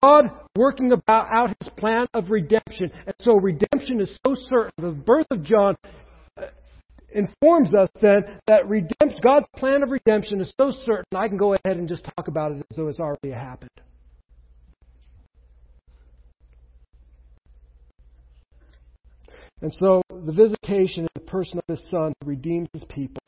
God 0.00 0.26
working 0.56 0.92
about 0.92 1.26
out 1.34 1.54
his 1.60 1.68
plan 1.76 2.06
of 2.14 2.30
redemption. 2.30 2.90
And 3.04 3.14
so 3.20 3.34
redemption 3.34 4.00
is 4.00 4.18
so 4.24 4.34
certain. 4.48 4.72
The 4.78 4.92
birth 4.92 5.26
of 5.30 5.42
John 5.42 5.76
informs 7.16 7.74
us 7.74 7.88
then 8.00 8.24
that 8.46 8.68
redemption, 8.68 9.20
God's 9.22 9.46
plan 9.56 9.82
of 9.82 9.90
redemption 9.90 10.40
is 10.40 10.52
so 10.60 10.70
certain, 10.70 11.16
I 11.16 11.28
can 11.28 11.36
go 11.36 11.54
ahead 11.54 11.76
and 11.76 11.88
just 11.88 12.04
talk 12.04 12.28
about 12.28 12.52
it 12.52 12.58
as 12.70 12.76
though 12.76 12.88
it's 12.88 13.00
already 13.00 13.30
happened. 13.30 13.70
And 19.62 19.74
so 19.80 20.02
the 20.10 20.32
visitation 20.32 21.04
of 21.04 21.10
the 21.14 21.20
person 21.20 21.58
of 21.58 21.64
his 21.66 21.82
son 21.90 22.12
who 22.20 22.28
redeems 22.28 22.68
his 22.74 22.84
people 22.84 23.22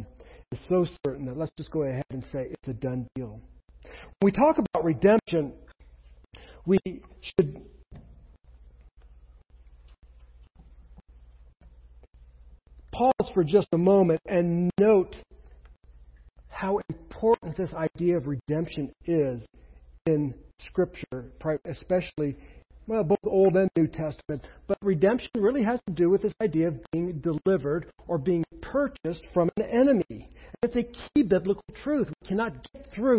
is 0.53 0.65
so 0.69 0.87
certain 1.05 1.25
that 1.27 1.39
let's 1.39 1.53
just 1.57 1.71
go 1.71 1.85
ahead 1.85 2.05
and 2.11 2.23
say 2.25 2.49
it's 2.51 2.69
a 2.69 2.75
done 2.75 3.09
deal. 3.15 3.41
When 3.83 3.93
we 4.23 4.33
talk 4.33 4.59
about 4.59 4.85
redemption, 4.85 5.55
we 6.67 6.79
should 7.23 7.63
pause 12.99 13.31
for 13.33 13.45
just 13.45 13.69
a 13.73 13.79
moment 13.79 14.21
and 14.27 14.71
note 14.79 15.15
how 16.49 16.81
important 16.89 17.57
this 17.57 17.73
idea 17.73 18.17
of 18.17 18.27
redemption 18.27 18.91
is 19.05 19.47
in 20.07 20.35
Scripture, 20.61 21.31
especially, 21.65 22.37
well, 22.89 23.05
both 23.05 23.19
Old 23.25 23.55
and 23.55 23.71
New 23.77 23.87
Testament. 23.87 24.45
But 24.67 24.79
redemption 24.83 25.31
really 25.37 25.63
has 25.63 25.81
to 25.87 25.95
do 25.95 26.11
with 26.11 26.23
this 26.23 26.33
idea 26.43 26.69
of 26.69 26.81
being 26.93 27.21
delivered 27.21 27.93
or 28.09 28.19
being 28.19 28.43
purchased 28.61 29.23
from 29.33 29.49
an 29.57 29.63
enemy. 29.63 30.31
It's 30.63 30.77
a 30.77 30.83
key 30.83 31.23
biblical 31.23 31.65
truth. 31.83 32.09
We 32.09 32.29
cannot 32.29 32.53
get 32.73 32.93
through 32.95 33.19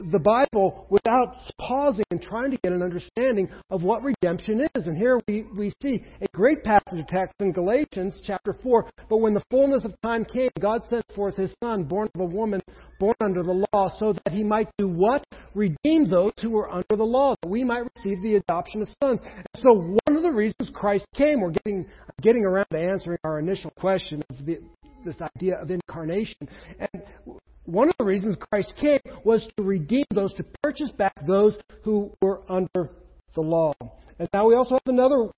the 0.00 0.18
Bible 0.18 0.86
without 0.90 1.34
pausing 1.60 2.04
and 2.10 2.20
trying 2.20 2.50
to 2.50 2.56
get 2.58 2.72
an 2.72 2.82
understanding 2.82 3.48
of 3.70 3.82
what 3.82 4.02
redemption 4.02 4.66
is. 4.74 4.86
And 4.86 4.96
here 4.96 5.20
we, 5.28 5.44
we 5.56 5.72
see 5.82 6.04
a 6.20 6.26
great 6.32 6.64
passage 6.64 6.98
of 6.98 7.06
text 7.06 7.34
in 7.40 7.52
Galatians 7.52 8.16
chapter 8.26 8.54
4. 8.62 8.90
But 9.08 9.18
when 9.18 9.34
the 9.34 9.42
fullness 9.50 9.84
of 9.84 9.94
time 10.02 10.24
came, 10.24 10.50
God 10.60 10.82
sent 10.88 11.04
forth 11.14 11.36
his 11.36 11.54
Son, 11.62 11.84
born 11.84 12.08
of 12.14 12.20
a 12.20 12.24
woman, 12.24 12.60
born 12.98 13.14
under 13.22 13.42
the 13.42 13.64
law, 13.72 13.88
so 13.98 14.12
that 14.12 14.32
he 14.32 14.42
might 14.42 14.68
do 14.78 14.88
what? 14.88 15.24
Redeem 15.54 16.08
those 16.08 16.32
who 16.40 16.50
were 16.50 16.70
under 16.70 16.96
the 16.96 17.04
law, 17.04 17.34
that 17.42 17.48
we 17.48 17.64
might 17.64 17.84
receive 17.96 18.22
the 18.22 18.36
adoption 18.36 18.82
of 18.82 18.88
sons. 19.02 19.20
And 19.24 19.62
so 19.62 19.74
one 19.74 20.16
of 20.16 20.22
the 20.22 20.30
reasons 20.30 20.70
Christ 20.74 21.06
came, 21.14 21.40
we're 21.40 21.50
getting, 21.50 21.86
getting 22.20 22.44
around 22.44 22.66
to 22.72 22.78
answering 22.78 23.18
our 23.24 23.38
initial 23.38 23.70
question 23.78 24.22
of 24.30 24.44
the, 24.44 24.58
this 25.04 25.16
idea 25.36 25.60
of 25.60 25.70
incarnation. 25.70 26.48
And 26.78 27.02
one 27.64 27.88
of 27.88 27.94
the 27.98 28.04
reasons 28.04 28.36
Christ 28.50 28.72
came 28.80 29.00
was 29.24 29.46
to 29.56 29.62
redeem 29.62 30.04
those, 30.10 30.32
to 30.34 30.44
purchase 30.62 30.90
back 30.90 31.14
those 31.26 31.56
who 31.82 32.10
were 32.22 32.42
under 32.50 32.90
the 33.34 33.40
law. 33.42 33.72
And 34.18 34.28
now 34.32 34.48
we 34.48 34.54
also 34.54 34.74
have 34.74 34.82
another 34.86 35.30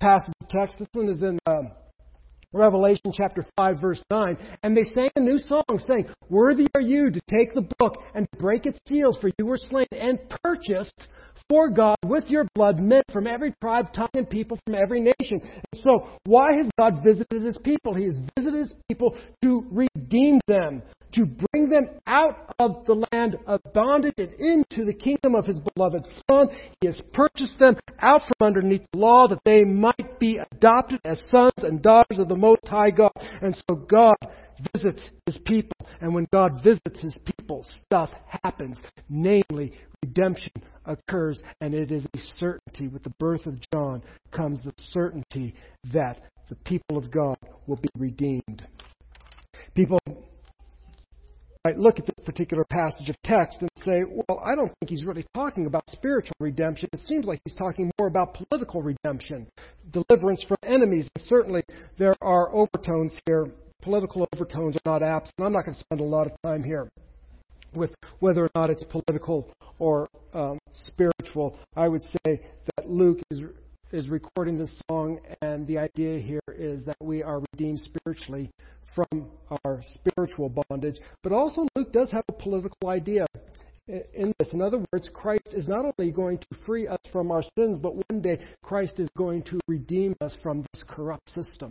passage 0.00 0.32
of 0.42 0.48
text. 0.48 0.76
This 0.78 0.88
one 0.92 1.08
is 1.08 1.22
in 1.22 1.38
uh, 1.46 1.62
Revelation 2.52 3.12
chapter 3.12 3.44
5, 3.56 3.80
verse 3.80 4.02
9. 4.10 4.36
And 4.62 4.76
they 4.76 4.84
sang 4.84 5.10
a 5.16 5.20
new 5.20 5.38
song, 5.38 5.64
saying, 5.86 6.06
Worthy 6.28 6.66
are 6.74 6.80
you 6.80 7.10
to 7.10 7.20
take 7.28 7.54
the 7.54 7.68
book 7.78 7.96
and 8.14 8.28
break 8.38 8.66
its 8.66 8.78
seals, 8.86 9.18
for 9.20 9.30
you 9.38 9.46
were 9.46 9.58
slain 9.58 9.86
and 9.90 10.18
purchased 10.42 11.08
for 11.48 11.68
God 11.70 11.96
with 12.04 12.28
your 12.28 12.46
blood 12.54 12.78
men 12.78 13.02
from 13.12 13.26
every 13.26 13.54
tribe, 13.60 13.92
tongue, 13.92 14.08
and 14.14 14.28
people 14.28 14.58
from 14.64 14.74
every 14.74 15.00
nation. 15.00 15.40
And 15.42 15.82
so, 15.82 16.08
why 16.24 16.56
has 16.56 16.70
God 16.78 17.02
visited 17.04 17.42
his 17.42 17.56
people? 17.58 17.94
He 17.94 18.04
has 18.04 18.18
visited 18.36 18.60
his 18.60 18.74
people 18.88 19.16
to 19.42 19.64
redeem 19.70 20.40
them, 20.46 20.82
to 21.12 21.26
bring 21.26 21.68
them 21.68 21.88
out 22.06 22.54
of 22.58 22.84
the 22.86 23.06
land 23.12 23.36
of 23.46 23.60
bondage 23.72 24.14
and 24.18 24.32
into 24.38 24.84
the 24.84 24.94
kingdom 24.94 25.34
of 25.34 25.44
his 25.44 25.60
beloved 25.74 26.04
Son. 26.30 26.48
He 26.80 26.86
has 26.86 27.00
purchased 27.12 27.58
them 27.58 27.76
out 28.00 28.22
from 28.22 28.46
underneath 28.46 28.82
the 28.92 28.98
law 28.98 29.28
that 29.28 29.40
they 29.44 29.64
might 29.64 30.18
be 30.18 30.38
adopted 30.52 31.00
as 31.04 31.22
sons 31.30 31.52
and 31.58 31.82
daughters 31.82 32.18
of 32.18 32.28
the 32.28 32.36
Most 32.36 32.66
High 32.66 32.90
God. 32.90 33.12
And 33.42 33.54
so 33.68 33.76
God 33.76 34.16
visits 34.72 35.10
his 35.26 35.38
people. 35.44 35.76
And 36.00 36.14
when 36.14 36.26
God 36.32 36.62
visits 36.62 37.00
his 37.00 37.14
people, 37.14 37.33
stuff 37.86 38.10
happens. 38.42 38.78
Namely, 39.08 39.72
redemption 40.02 40.52
occurs, 40.84 41.40
and 41.60 41.74
it 41.74 41.90
is 41.90 42.06
a 42.14 42.18
certainty. 42.38 42.88
With 42.88 43.02
the 43.02 43.12
birth 43.18 43.46
of 43.46 43.58
John 43.72 44.02
comes 44.32 44.62
the 44.62 44.72
certainty 44.78 45.54
that 45.92 46.20
the 46.48 46.56
people 46.56 46.98
of 46.98 47.10
God 47.10 47.36
will 47.66 47.76
be 47.76 47.88
redeemed. 47.96 48.66
People 49.74 49.98
might 51.64 51.78
look 51.78 51.98
at 51.98 52.04
this 52.04 52.24
particular 52.26 52.64
passage 52.64 53.08
of 53.08 53.16
text 53.24 53.62
and 53.62 53.70
say, 53.84 54.02
well, 54.04 54.42
I 54.44 54.54
don't 54.54 54.70
think 54.78 54.90
he's 54.90 55.04
really 55.04 55.24
talking 55.34 55.64
about 55.64 55.82
spiritual 55.90 56.36
redemption. 56.38 56.90
It 56.92 57.00
seems 57.00 57.24
like 57.24 57.40
he's 57.44 57.56
talking 57.56 57.90
more 57.98 58.08
about 58.08 58.34
political 58.34 58.82
redemption, 58.82 59.46
deliverance 59.90 60.44
from 60.46 60.58
enemies. 60.62 61.08
And 61.16 61.24
certainly 61.26 61.62
there 61.98 62.14
are 62.20 62.54
overtones 62.54 63.18
here 63.24 63.50
political 63.84 64.26
overtones 64.34 64.76
are 64.76 64.92
not 64.98 65.02
absent. 65.02 65.34
I'm 65.38 65.52
not 65.52 65.66
going 65.66 65.74
to 65.74 65.80
spend 65.80 66.00
a 66.00 66.04
lot 66.04 66.26
of 66.26 66.32
time 66.42 66.64
here 66.64 66.88
with 67.76 67.94
whether 68.20 68.44
or 68.44 68.50
not 68.54 68.70
it's 68.70 68.84
political 68.84 69.52
or 69.78 70.08
um, 70.32 70.58
spiritual. 70.72 71.56
I 71.76 71.88
would 71.88 72.02
say 72.02 72.40
that 72.76 72.88
Luke 72.88 73.20
is 73.30 73.40
is 73.92 74.08
recording 74.08 74.58
this 74.58 74.82
song, 74.90 75.20
and 75.40 75.68
the 75.68 75.78
idea 75.78 76.18
here 76.18 76.40
is 76.48 76.84
that 76.84 76.96
we 77.00 77.22
are 77.22 77.40
redeemed 77.52 77.80
spiritually 77.80 78.50
from 78.92 79.28
our 79.64 79.82
spiritual 79.94 80.48
bondage. 80.68 80.96
But 81.22 81.30
also, 81.30 81.68
Luke 81.76 81.92
does 81.92 82.10
have 82.10 82.24
a 82.28 82.32
political 82.32 82.88
idea 82.88 83.24
in 83.86 84.32
this. 84.38 84.52
In 84.52 84.60
other 84.62 84.84
words, 84.92 85.08
Christ 85.12 85.50
is 85.52 85.68
not 85.68 85.84
only 85.84 86.10
going 86.10 86.38
to 86.38 86.46
free 86.66 86.88
us 86.88 86.98
from 87.12 87.30
our 87.30 87.42
sins, 87.56 87.78
but 87.80 87.94
one 87.94 88.20
day 88.20 88.38
Christ 88.62 88.98
is 88.98 89.08
going 89.16 89.42
to 89.44 89.60
redeem 89.68 90.16
us 90.20 90.36
from 90.42 90.64
this 90.72 90.82
corrupt 90.88 91.28
system. 91.28 91.70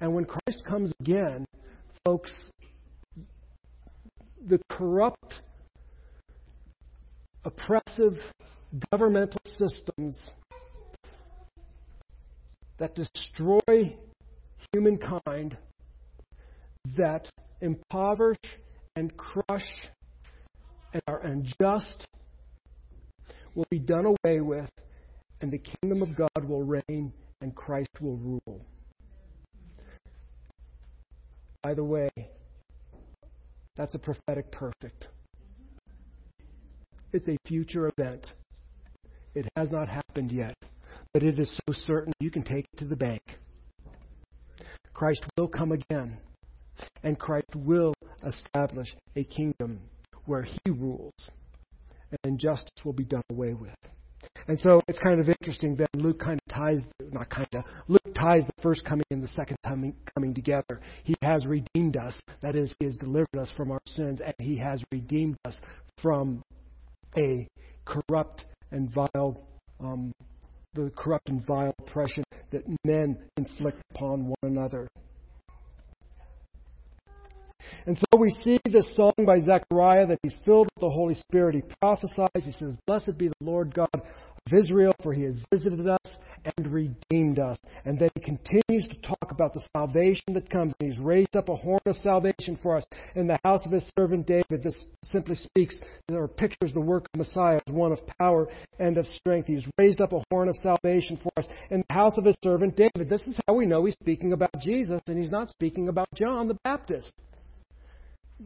And 0.00 0.14
when 0.14 0.26
Christ 0.26 0.62
comes 0.64 0.92
again, 1.00 1.46
folks, 2.04 2.34
the 4.46 4.60
corrupt, 4.70 5.42
oppressive 7.44 8.20
governmental 8.92 9.40
systems 9.58 10.16
that 12.78 12.94
destroy 12.94 13.96
humankind, 14.72 15.56
that 16.96 17.28
impoverish 17.60 18.38
and 18.94 19.16
crush 19.16 19.66
and 20.92 21.02
are 21.08 21.20
unjust, 21.26 22.06
will 23.54 23.66
be 23.70 23.80
done 23.80 24.04
away 24.06 24.40
with, 24.40 24.70
and 25.40 25.50
the 25.50 25.58
kingdom 25.58 26.02
of 26.02 26.14
God 26.14 26.44
will 26.44 26.62
reign 26.62 27.12
and 27.40 27.54
Christ 27.54 28.00
will 28.00 28.16
rule. 28.16 28.64
By 31.62 31.74
the 31.74 31.84
way, 31.84 32.08
that's 33.76 33.94
a 33.94 33.98
prophetic 33.98 34.50
perfect. 34.50 35.08
It's 37.12 37.28
a 37.28 37.36
future 37.46 37.90
event. 37.96 38.26
It 39.34 39.46
has 39.56 39.70
not 39.70 39.88
happened 39.88 40.32
yet, 40.32 40.54
but 41.12 41.22
it 41.22 41.38
is 41.38 41.50
so 41.66 41.74
certain 41.86 42.12
you 42.20 42.30
can 42.30 42.42
take 42.42 42.66
it 42.72 42.78
to 42.78 42.84
the 42.86 42.96
bank. 42.96 43.22
Christ 44.94 45.24
will 45.36 45.48
come 45.48 45.72
again, 45.72 46.16
and 47.02 47.18
Christ 47.18 47.54
will 47.54 47.92
establish 48.26 48.94
a 49.14 49.24
kingdom 49.24 49.80
where 50.24 50.42
he 50.42 50.70
rules, 50.70 51.12
and 52.24 52.38
justice 52.38 52.84
will 52.84 52.94
be 52.94 53.04
done 53.04 53.22
away 53.30 53.52
with. 53.52 53.74
And 54.48 54.58
so 54.60 54.80
it's 54.88 54.98
kind 54.98 55.20
of 55.20 55.28
interesting 55.28 55.76
that 55.76 55.88
Luke 55.94 56.20
kind 56.20 56.38
of 56.46 56.54
ties, 56.54 56.78
not 57.12 57.28
kind 57.30 57.48
of, 57.54 57.64
Luke 57.88 58.14
ties 58.14 58.42
the 58.46 58.62
first 58.62 58.84
coming 58.84 59.04
and 59.10 59.22
the 59.22 59.28
second 59.28 59.56
coming, 59.64 59.94
coming 60.14 60.34
together. 60.34 60.80
He 61.04 61.14
has 61.22 61.46
redeemed 61.46 61.96
us. 61.96 62.14
That 62.42 62.56
is, 62.56 62.74
He 62.78 62.86
has 62.86 62.96
delivered 62.96 63.38
us 63.38 63.50
from 63.56 63.70
our 63.70 63.80
sins, 63.86 64.20
and 64.24 64.34
He 64.38 64.56
has 64.58 64.82
redeemed 64.92 65.36
us 65.44 65.56
from 66.02 66.42
a 67.16 67.46
corrupt 67.84 68.46
and 68.70 68.90
vile, 68.92 69.46
um, 69.80 70.12
the 70.74 70.90
corrupt 70.96 71.28
and 71.28 71.44
vile 71.46 71.74
oppression 71.78 72.24
that 72.50 72.62
men 72.84 73.18
inflict 73.36 73.80
upon 73.94 74.28
one 74.28 74.36
another. 74.42 74.88
And 77.86 77.96
so 77.96 78.18
we 78.18 78.30
see 78.42 78.58
this 78.64 78.88
song 78.96 79.12
by 79.24 79.38
Zechariah 79.38 80.08
that 80.08 80.18
he's 80.20 80.36
filled 80.44 80.66
with 80.74 80.80
the 80.80 80.90
Holy 80.90 81.14
Spirit. 81.14 81.54
He 81.54 81.62
prophesies. 81.80 82.28
He 82.34 82.50
says, 82.50 82.76
Blessed 82.84 83.16
be 83.16 83.28
the 83.28 83.34
Lord 83.40 83.72
God 83.72 83.88
of 83.94 84.02
Israel, 84.52 84.92
for 85.04 85.12
he 85.12 85.22
has 85.22 85.38
visited 85.54 85.86
us 85.86 86.00
and 86.56 86.66
redeemed 86.66 87.38
us. 87.38 87.56
And 87.84 87.96
then 87.96 88.10
he 88.16 88.20
continues 88.20 88.88
to 88.88 89.00
talk 89.02 89.30
about 89.30 89.54
the 89.54 89.62
salvation 89.72 90.34
that 90.34 90.50
comes. 90.50 90.74
And 90.80 90.90
he's 90.90 91.00
raised 91.00 91.36
up 91.36 91.48
a 91.48 91.54
horn 91.54 91.78
of 91.86 91.96
salvation 91.98 92.58
for 92.60 92.76
us 92.76 92.84
in 93.14 93.28
the 93.28 93.38
house 93.44 93.64
of 93.64 93.70
his 93.70 93.88
servant 93.96 94.26
David. 94.26 94.64
This 94.64 94.74
simply 95.04 95.36
speaks 95.36 95.76
or 96.10 96.26
pictures 96.26 96.72
the 96.72 96.80
work 96.80 97.06
of 97.14 97.18
Messiah 97.18 97.60
as 97.68 97.72
one 97.72 97.92
of 97.92 98.00
power 98.18 98.48
and 98.80 98.98
of 98.98 99.06
strength. 99.06 99.46
He's 99.46 99.68
raised 99.78 100.00
up 100.00 100.12
a 100.12 100.24
horn 100.32 100.48
of 100.48 100.56
salvation 100.60 101.20
for 101.22 101.30
us 101.36 101.46
in 101.70 101.84
the 101.88 101.94
house 101.94 102.14
of 102.16 102.24
his 102.24 102.36
servant 102.42 102.76
David. 102.76 103.08
This 103.08 103.22
is 103.28 103.38
how 103.46 103.54
we 103.54 103.64
know 103.64 103.84
he's 103.84 103.94
speaking 103.94 104.32
about 104.32 104.58
Jesus 104.60 105.00
and 105.06 105.22
he's 105.22 105.30
not 105.30 105.50
speaking 105.50 105.88
about 105.88 106.08
John 106.16 106.48
the 106.48 106.58
Baptist. 106.64 107.12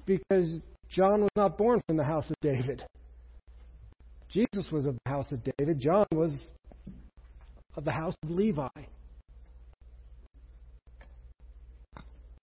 Because 0.06 0.60
John 0.88 1.22
was 1.22 1.30
not 1.36 1.58
born 1.58 1.80
from 1.86 1.96
the 1.96 2.04
house 2.04 2.28
of 2.30 2.36
David. 2.40 2.84
Jesus 4.28 4.70
was 4.70 4.86
of 4.86 4.96
the 5.04 5.10
house 5.10 5.30
of 5.32 5.40
David. 5.56 5.80
John 5.80 6.06
was 6.12 6.32
of 7.76 7.84
the 7.84 7.90
house 7.90 8.14
of 8.22 8.30
Levi. 8.30 8.68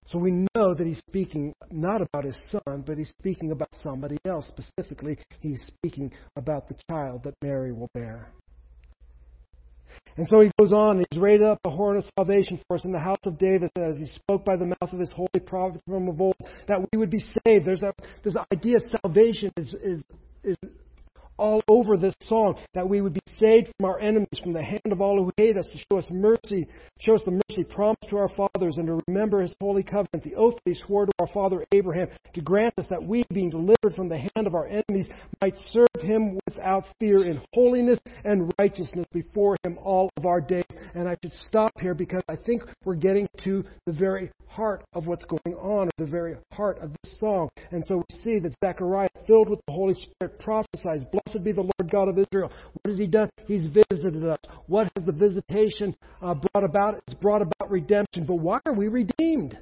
So 0.08 0.18
we 0.18 0.46
know 0.56 0.74
that 0.74 0.88
he's 0.88 1.02
speaking 1.10 1.54
not 1.70 2.02
about 2.02 2.24
his 2.24 2.38
son, 2.50 2.84
but 2.86 2.98
he's 2.98 3.14
speaking 3.20 3.52
about 3.52 3.70
somebody 3.84 4.18
else. 4.26 4.46
Specifically, 4.48 5.18
he's 5.42 5.62
speaking 5.68 6.12
about 6.38 6.70
the 6.70 6.76
child 6.90 7.24
that 7.24 7.34
Mary 7.42 7.74
will 7.74 7.90
bear. 7.94 8.32
And 10.18 10.28
so 10.28 10.42
he 10.42 10.52
goes 10.60 10.74
on, 10.74 10.98
he's 10.98 11.20
raised 11.20 11.44
up 11.44 11.60
a 11.64 11.70
horn 11.70 11.98
of 11.98 12.04
salvation 12.18 12.60
for 12.68 12.76
us 12.76 12.86
in 12.86 12.92
the 12.92 13.00
house 13.00 13.20
of 13.26 13.38
David 13.38 13.70
as 13.78 13.98
he 13.98 14.06
spoke 14.06 14.44
by 14.44 14.56
the 14.56 14.66
mouth 14.66 14.92
of 14.92 15.00
his 15.00 15.12
holy 15.12 15.40
prophet 15.46 15.80
from 15.88 16.08
of 16.10 16.20
old, 16.20 16.36
that 16.68 16.80
we 16.92 16.98
would 16.98 17.12
be 17.12 17.24
saved. 17.46 17.66
There's 17.66 17.84
a, 17.84 17.94
this 18.24 18.36
idea 18.52 18.78
of 18.78 18.84
salvation 19.04 19.52
is, 19.56 19.76
is, 19.84 20.04
is 20.44 20.58
all 21.38 21.62
over 21.68 21.98
this 21.98 22.16
song 22.22 22.56
that 22.74 22.88
we 22.88 23.02
would 23.02 23.14
be 23.14 23.22
saved 23.36 23.72
from 23.78 23.86
our 23.90 24.00
enemies, 24.00 24.40
from 24.42 24.54
the 24.54 24.64
hand 24.64 24.92
of 24.92 25.02
all 25.02 25.18
who 25.18 25.32
hate 25.38 25.58
us, 25.58 25.68
to 25.72 25.78
show 25.78 26.00
us 26.00 26.08
mercy, 26.12 26.68
show 27.00 27.16
us 27.16 27.22
the 27.26 27.32
mercy 27.50 27.64
promised 27.64 28.10
to 28.10 28.18
our 28.18 28.30
fathers, 28.30 28.78
and 28.78 28.88
to 28.88 29.00
remember 29.08 29.42
his 29.42 29.54
holy 29.62 29.84
covenant, 29.84 30.24
the 30.24 30.36
oath 30.36 30.56
that 30.56 30.72
he 30.72 30.76
swore 30.86 31.06
to 31.06 31.12
our 31.20 31.28
father 31.28 31.66
Abraham, 31.72 32.08
to 32.34 32.42
grant 32.42 32.74
us 32.78 32.88
that 32.90 33.04
we, 33.04 33.24
being 33.34 33.50
delivered 33.50 33.94
from 33.96 34.10
the 34.10 34.18
hand 34.18 34.48
of 34.48 34.56
our 34.56 34.68
enemies, 34.68 35.08
might 35.42 35.56
serve 35.70 35.88
him 36.02 36.40
without 36.46 36.86
fear 37.00 37.24
in 37.24 37.42
holiness 37.54 38.00
and 38.24 38.54
righteousness 38.60 39.06
before 39.12 39.56
him 39.64 39.78
all 39.82 40.10
of 40.18 40.26
our 40.26 40.42
days. 40.42 40.64
And 40.96 41.08
I 41.08 41.16
should 41.24 41.34
stop 41.48 41.72
here 41.80 41.94
because 41.94 42.24
I 42.28 42.36
think 42.36 42.64
we're 42.86 42.96
getting 42.96 43.28
to 43.44 43.64
the 43.86 43.94
very 43.94 44.32
heart 44.48 44.84
of 44.94 45.08
what's 45.08 45.26
going 45.26 45.56
on, 45.58 45.90
the 45.98 46.06
very 46.06 46.36
heart 46.52 46.80
of 46.80 46.92
this 47.04 47.20
song. 47.20 47.50
And 47.72 47.84
so 47.88 47.98
we 47.98 48.20
see 48.22 48.40
that 48.40 48.56
Zechariah, 48.64 49.10
filled 49.28 49.50
with 49.50 49.60
the 49.68 49.74
Holy 49.74 49.94
Spirit, 49.94 50.40
prophesies, 50.40 51.04
Blessed 51.28 51.44
be 51.44 51.52
the 51.52 51.62
Lord 51.62 51.92
God 51.92 52.08
of 52.08 52.18
Israel. 52.18 52.52
What 52.74 52.92
has 52.92 52.98
He 52.98 53.06
done? 53.08 53.30
He's 53.46 53.68
visited 53.68 54.26
us. 54.26 54.38
What 54.68 54.90
has 54.96 55.06
the 55.06 55.12
visitation 55.12 55.94
uh, 56.22 56.36
brought 56.36 56.64
about? 56.64 57.02
It's 57.06 57.16
brought 57.16 57.42
about 57.42 57.70
redemption. 57.70 58.26
But 58.26 58.36
why 58.36 58.60
are 58.66 58.74
we 58.74 58.88
redeemed? 58.88 59.58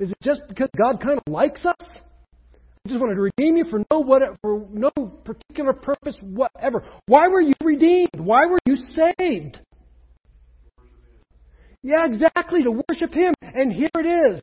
Is 0.00 0.10
it 0.10 0.16
just 0.22 0.42
because 0.48 0.70
God 0.76 1.00
kind 1.00 1.18
of 1.18 1.32
likes 1.32 1.64
us? 1.64 1.76
I 1.80 2.88
just 2.88 3.00
wanted 3.00 3.14
to 3.14 3.20
redeem 3.20 3.56
you 3.56 3.64
for 3.70 3.84
no 3.92 4.00
what 4.00 4.22
for 4.40 4.66
no 4.72 4.90
particular 5.24 5.72
purpose 5.72 6.18
whatever. 6.20 6.84
Why 7.06 7.28
were 7.28 7.42
you 7.42 7.54
redeemed? 7.62 8.18
Why 8.18 8.46
were 8.46 8.58
you 8.66 8.76
saved? 8.76 9.60
Yeah, 11.82 12.06
exactly, 12.06 12.64
to 12.64 12.82
worship 12.88 13.14
Him. 13.14 13.34
And 13.42 13.72
here 13.72 13.90
it 13.94 14.32
is. 14.32 14.42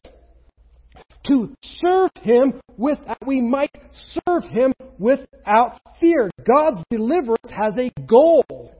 To 1.27 1.55
serve 1.63 2.09
Him 2.21 2.61
with, 2.77 2.99
we 3.25 3.41
might 3.41 3.71
serve 4.27 4.43
Him 4.43 4.73
without 4.99 5.79
fear. 5.99 6.29
God's 6.45 6.83
deliverance 6.89 7.49
has 7.49 7.77
a 7.77 7.89
goal. 8.01 8.73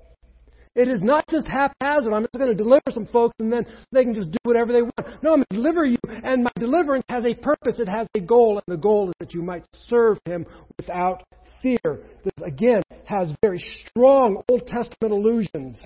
It 0.76 0.90
is 0.90 1.02
not 1.02 1.26
just 1.30 1.48
haphazard. 1.48 2.12
I'm 2.14 2.24
just 2.24 2.34
going 2.38 2.56
to 2.56 2.64
deliver 2.64 2.92
some 2.92 3.08
folks 3.08 3.34
and 3.40 3.52
then 3.52 3.66
they 3.94 4.04
can 4.04 4.14
just 4.14 4.32
do 4.32 4.38
whatever 4.44 4.74
they 4.74 4.82
want. 4.82 5.24
No, 5.24 5.32
I'm 5.32 5.38
going 5.38 5.46
to 5.50 5.56
deliver 5.56 5.86
you, 5.86 5.98
and 6.08 6.44
my 6.44 6.52
deliverance 6.60 7.06
has 7.08 7.26
a 7.26 7.34
purpose. 7.34 7.80
It 7.80 7.88
has 7.88 8.08
a 8.14 8.20
goal, 8.20 8.62
and 8.66 8.78
the 8.78 8.82
goal 8.82 9.08
is 9.10 9.16
that 9.20 9.34
you 9.34 9.42
might 9.42 9.66
serve 9.88 10.18
Him 10.26 10.46
without 10.78 11.24
fear. 11.62 12.04
This, 12.24 12.34
again, 12.46 12.84
has 13.06 13.32
very 13.42 13.64
strong 13.88 14.44
Old 14.50 14.68
Testament 14.68 15.14
allusions. 15.14 15.80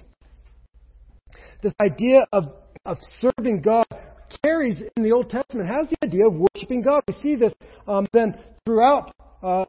This 1.61 1.73
idea 1.81 2.21
of, 2.33 2.45
of 2.85 2.97
serving 3.21 3.61
God 3.61 3.85
carries 4.43 4.81
in 4.95 5.03
the 5.03 5.11
Old 5.11 5.29
Testament, 5.29 5.69
has 5.69 5.89
the 5.89 5.97
idea 6.03 6.27
of 6.27 6.33
worshiping 6.33 6.81
God. 6.81 7.03
We 7.07 7.13
see 7.13 7.35
this 7.35 7.53
um, 7.87 8.07
then 8.13 8.37
throughout 8.65 9.13
uh, 9.43 9.65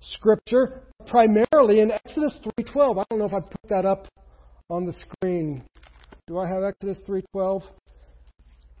Scripture, 0.00 0.82
primarily 1.06 1.80
in 1.80 1.90
Exodus 1.90 2.36
3.12. 2.58 3.00
I 3.00 3.04
don't 3.10 3.18
know 3.18 3.26
if 3.26 3.34
I 3.34 3.40
put 3.40 3.68
that 3.68 3.84
up 3.84 4.08
on 4.70 4.84
the 4.84 4.92
screen. 4.92 5.64
Do 6.28 6.38
I 6.38 6.46
have 6.46 6.62
Exodus 6.62 6.98
3:12? 7.08 7.62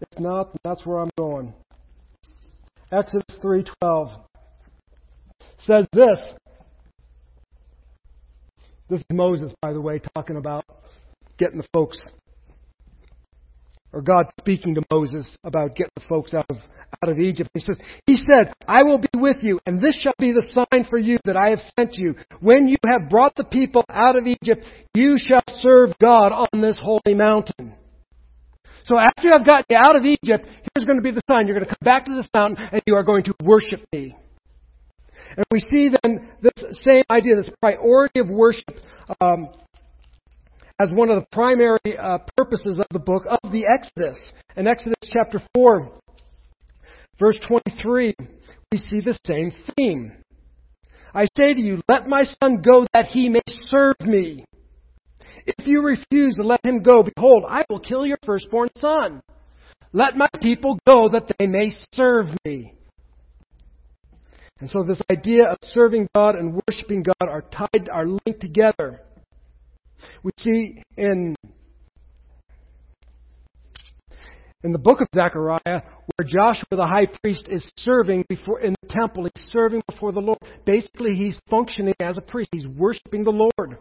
If 0.02 0.20
not, 0.20 0.50
that's 0.62 0.84
where 0.84 0.98
I'm 0.98 1.10
going. 1.16 1.54
Exodus 2.92 3.38
3:12 3.42 4.20
says 5.66 5.88
this. 5.92 6.18
This 8.90 9.00
is 9.00 9.06
Moses, 9.10 9.52
by 9.62 9.72
the 9.72 9.80
way, 9.80 9.98
talking 10.14 10.36
about 10.36 10.64
getting 11.38 11.56
the 11.56 11.66
folks, 11.72 11.98
or 13.92 14.02
God 14.02 14.26
speaking 14.40 14.74
to 14.74 14.82
Moses 14.90 15.36
about 15.44 15.76
getting 15.76 15.92
the 15.96 16.02
folks 16.08 16.34
out 16.34 16.46
of 16.50 16.56
out 17.02 17.10
of 17.10 17.18
Egypt. 17.18 17.50
He 17.54 17.60
says, 17.60 17.78
He 18.06 18.16
said, 18.16 18.52
I 18.66 18.82
will 18.82 18.98
be 18.98 19.08
with 19.14 19.38
you, 19.42 19.60
and 19.66 19.80
this 19.80 19.98
shall 20.00 20.14
be 20.18 20.32
the 20.32 20.46
sign 20.52 20.84
for 20.88 20.98
you 20.98 21.18
that 21.24 21.36
I 21.36 21.50
have 21.50 21.60
sent 21.78 21.94
you. 21.94 22.14
When 22.40 22.66
you 22.68 22.76
have 22.86 23.10
brought 23.10 23.34
the 23.36 23.44
people 23.44 23.84
out 23.90 24.16
of 24.16 24.26
Egypt, 24.26 24.64
you 24.94 25.18
shall 25.18 25.42
serve 25.62 25.90
God 26.00 26.32
on 26.32 26.60
this 26.60 26.78
holy 26.80 27.14
mountain. 27.14 27.74
So 28.84 28.98
after 28.98 29.32
I've 29.32 29.44
got 29.44 29.66
you 29.68 29.76
out 29.76 29.96
of 29.96 30.04
Egypt, 30.04 30.46
here's 30.46 30.86
going 30.86 30.96
to 30.96 31.02
be 31.02 31.10
the 31.10 31.20
sign. 31.28 31.46
You're 31.46 31.56
going 31.56 31.68
to 31.68 31.74
come 31.74 31.84
back 31.84 32.06
to 32.06 32.14
this 32.14 32.28
mountain 32.34 32.68
and 32.72 32.82
you 32.86 32.94
are 32.94 33.02
going 33.02 33.24
to 33.24 33.34
worship 33.42 33.84
me. 33.92 34.16
And 35.36 35.44
we 35.52 35.60
see 35.60 35.90
then 35.90 36.30
this 36.40 36.80
same 36.84 37.04
idea, 37.10 37.36
this 37.36 37.50
priority 37.60 38.20
of 38.20 38.30
worship, 38.30 38.76
um, 39.20 39.48
as 40.80 40.90
one 40.92 41.10
of 41.10 41.20
the 41.20 41.26
primary 41.32 41.98
uh, 41.98 42.18
purposes 42.36 42.78
of 42.78 42.86
the 42.92 42.98
book 42.98 43.24
of 43.28 43.52
the 43.52 43.66
Exodus. 43.66 44.18
In 44.56 44.66
Exodus 44.66 44.96
chapter 45.12 45.40
4, 45.54 45.90
Verse 47.18 47.38
23, 47.48 48.14
we 48.70 48.78
see 48.78 49.00
the 49.00 49.18
same 49.26 49.50
theme. 49.76 50.12
I 51.12 51.26
say 51.36 51.52
to 51.54 51.60
you, 51.60 51.80
let 51.88 52.06
my 52.06 52.22
son 52.22 52.62
go 52.62 52.86
that 52.92 53.06
he 53.06 53.28
may 53.28 53.42
serve 53.66 53.96
me. 54.00 54.44
If 55.46 55.66
you 55.66 55.82
refuse 55.82 56.36
to 56.36 56.42
let 56.42 56.64
him 56.64 56.82
go, 56.82 57.02
behold, 57.02 57.44
I 57.48 57.64
will 57.68 57.80
kill 57.80 58.06
your 58.06 58.18
firstborn 58.24 58.68
son. 58.76 59.20
Let 59.92 60.16
my 60.16 60.28
people 60.40 60.78
go 60.86 61.08
that 61.08 61.32
they 61.38 61.46
may 61.46 61.72
serve 61.92 62.26
me. 62.44 62.74
And 64.60 64.68
so 64.70 64.82
this 64.82 65.00
idea 65.10 65.44
of 65.48 65.56
serving 65.62 66.08
God 66.14 66.36
and 66.36 66.60
worshiping 66.68 67.02
God 67.02 67.28
are 67.28 67.42
tied, 67.42 67.88
are 67.88 68.06
linked 68.06 68.40
together. 68.40 69.00
We 70.22 70.30
see 70.38 70.82
in 70.96 71.36
in 74.64 74.72
the 74.72 74.78
book 74.78 75.00
of 75.00 75.06
Zechariah 75.14 75.60
where 75.66 76.26
Joshua 76.26 76.64
the 76.72 76.86
high 76.86 77.06
priest 77.22 77.48
is 77.48 77.70
serving 77.76 78.24
before 78.28 78.60
in 78.60 78.74
the 78.82 78.88
temple. 78.88 79.24
He's 79.24 79.50
serving 79.50 79.82
before 79.88 80.12
the 80.12 80.20
Lord. 80.20 80.38
Basically, 80.64 81.14
he's 81.14 81.38
functioning 81.48 81.94
as 82.00 82.16
a 82.16 82.20
priest. 82.20 82.50
He's 82.52 82.66
worshiping 82.66 83.24
the 83.24 83.30
Lord. 83.30 83.78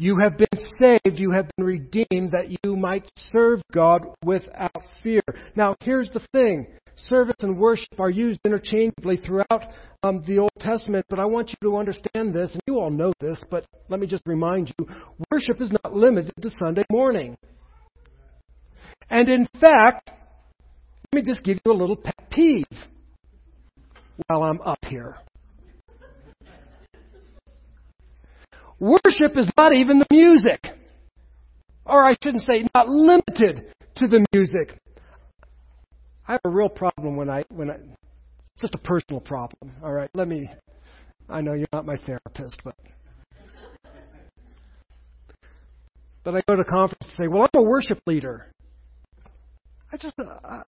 You 0.00 0.16
have 0.22 0.38
been 0.38 0.46
saved, 0.80 1.18
you 1.18 1.32
have 1.32 1.50
been 1.56 1.66
redeemed 1.66 2.30
that 2.30 2.56
you 2.64 2.76
might 2.76 3.10
serve 3.32 3.60
God 3.72 4.02
without 4.24 4.84
fear. 5.02 5.22
Now, 5.56 5.74
here's 5.80 6.08
the 6.12 6.24
thing. 6.32 6.68
Service 7.04 7.36
and 7.40 7.56
worship 7.56 8.00
are 8.00 8.10
used 8.10 8.40
interchangeably 8.44 9.18
throughout 9.18 9.62
um, 10.02 10.22
the 10.26 10.40
Old 10.40 10.50
Testament, 10.58 11.06
but 11.08 11.20
I 11.20 11.26
want 11.26 11.50
you 11.50 11.70
to 11.70 11.76
understand 11.76 12.34
this, 12.34 12.50
and 12.52 12.60
you 12.66 12.80
all 12.80 12.90
know 12.90 13.12
this, 13.20 13.42
but 13.50 13.64
let 13.88 14.00
me 14.00 14.06
just 14.08 14.26
remind 14.26 14.74
you 14.78 14.86
worship 15.30 15.60
is 15.60 15.72
not 15.84 15.94
limited 15.94 16.32
to 16.42 16.50
Sunday 16.58 16.84
morning. 16.90 17.36
And 19.08 19.28
in 19.28 19.48
fact, 19.60 20.10
let 21.12 21.24
me 21.24 21.32
just 21.32 21.44
give 21.44 21.58
you 21.64 21.72
a 21.72 21.74
little 21.74 21.96
pet 21.96 22.30
peeve 22.30 22.66
while 24.26 24.42
I'm 24.42 24.60
up 24.60 24.84
here. 24.88 25.16
Worship 28.80 29.36
is 29.36 29.50
not 29.56 29.72
even 29.72 30.00
the 30.00 30.06
music. 30.10 30.66
Or 31.86 32.04
I 32.04 32.16
shouldn't 32.22 32.42
say 32.42 32.66
not 32.74 32.88
limited 32.88 33.72
to 33.96 34.08
the 34.08 34.26
music. 34.32 34.78
I 36.28 36.32
have 36.32 36.40
a 36.44 36.50
real 36.50 36.68
problem 36.68 37.16
when 37.16 37.30
I 37.30 37.44
when 37.48 37.70
I 37.70 37.74
it's 37.74 38.62
just 38.62 38.74
a 38.74 38.78
personal 38.78 39.20
problem. 39.20 39.72
All 39.82 39.92
right, 39.92 40.10
let 40.14 40.28
me 40.28 40.48
I 41.28 41.40
know 41.40 41.54
you're 41.54 41.66
not 41.72 41.86
my 41.86 41.96
therapist, 41.96 42.56
but 42.62 42.74
but 46.22 46.34
I 46.34 46.42
go 46.46 46.54
to 46.54 46.60
a 46.60 46.64
conference 46.64 47.02
and 47.02 47.12
say, 47.16 47.28
"Well, 47.28 47.42
I'm 47.42 47.60
a 47.60 47.64
worship 47.64 48.00
leader." 48.06 48.52
I 49.90 49.96
just, 49.96 50.18
uh, 50.18 50.24
uh, 50.44 50.62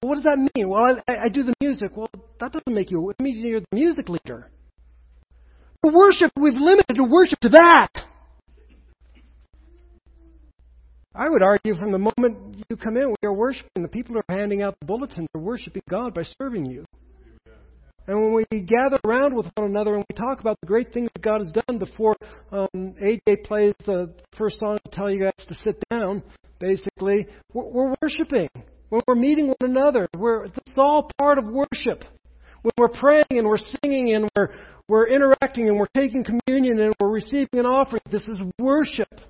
what 0.00 0.14
does 0.14 0.24
that 0.24 0.38
mean? 0.54 0.68
Well, 0.68 1.00
I, 1.08 1.16
I 1.24 1.28
do 1.28 1.42
the 1.42 1.54
music. 1.60 1.96
Well, 1.96 2.08
that 2.38 2.52
doesn't 2.52 2.72
make 2.72 2.90
you, 2.90 3.10
it 3.10 3.20
means 3.20 3.38
you're 3.38 3.60
the 3.60 3.66
music 3.72 4.08
leader. 4.08 4.50
For 5.82 5.92
worship, 5.92 6.30
we've 6.36 6.54
limited 6.54 6.94
to 6.94 7.02
worship 7.02 7.40
to 7.40 7.48
that. 7.50 7.88
I 11.16 11.28
would 11.28 11.42
argue 11.42 11.76
from 11.76 11.92
the 11.92 11.98
moment 11.98 12.64
you 12.68 12.76
come 12.76 12.96
in, 12.96 13.10
we 13.10 13.28
are 13.28 13.32
worshiping. 13.32 13.82
The 13.82 13.88
people 13.88 14.16
are 14.18 14.24
handing 14.28 14.62
out 14.62 14.76
the 14.80 14.86
bulletins 14.86 15.28
are 15.34 15.40
worshiping 15.40 15.82
God 15.88 16.12
by 16.12 16.24
serving 16.40 16.66
you. 16.66 16.84
And 18.06 18.20
when 18.20 18.34
we 18.34 18.62
gather 18.62 18.98
around 19.04 19.34
with 19.34 19.46
one 19.54 19.70
another 19.70 19.94
and 19.94 20.04
we 20.10 20.16
talk 20.16 20.40
about 20.40 20.60
the 20.60 20.66
great 20.66 20.92
things 20.92 21.08
that 21.14 21.22
God 21.22 21.40
has 21.40 21.52
done 21.52 21.78
before 21.78 22.16
um, 22.52 22.68
AJ 22.74 23.44
plays 23.44 23.74
the 23.86 24.12
first 24.36 24.58
song 24.58 24.78
to 24.84 24.90
tell 24.90 25.10
you 25.10 25.22
guys 25.22 25.46
to 25.46 25.54
sit 25.64 25.82
down, 25.88 26.22
basically, 26.58 27.26
we're, 27.52 27.64
we're 27.64 27.94
worshiping. 28.02 28.48
When 28.88 29.00
we're 29.06 29.14
meeting 29.14 29.46
one 29.46 29.56
another, 29.60 30.08
we're, 30.18 30.46
it's 30.46 30.58
all 30.76 31.10
part 31.16 31.38
of 31.38 31.44
worship. 31.44 32.04
When 32.62 32.72
we're 32.76 32.88
praying 32.88 33.26
and 33.30 33.46
we're 33.46 33.56
singing 33.82 34.14
and 34.14 34.28
we're, 34.34 34.48
we're 34.88 35.06
interacting 35.06 35.68
and 35.68 35.78
we're 35.78 35.86
taking 35.94 36.24
communion 36.24 36.80
and 36.80 36.94
we're 37.00 37.10
receiving 37.10 37.60
an 37.60 37.66
offering, 37.66 38.02
this 38.10 38.22
is 38.22 38.38
worship. 38.58 39.20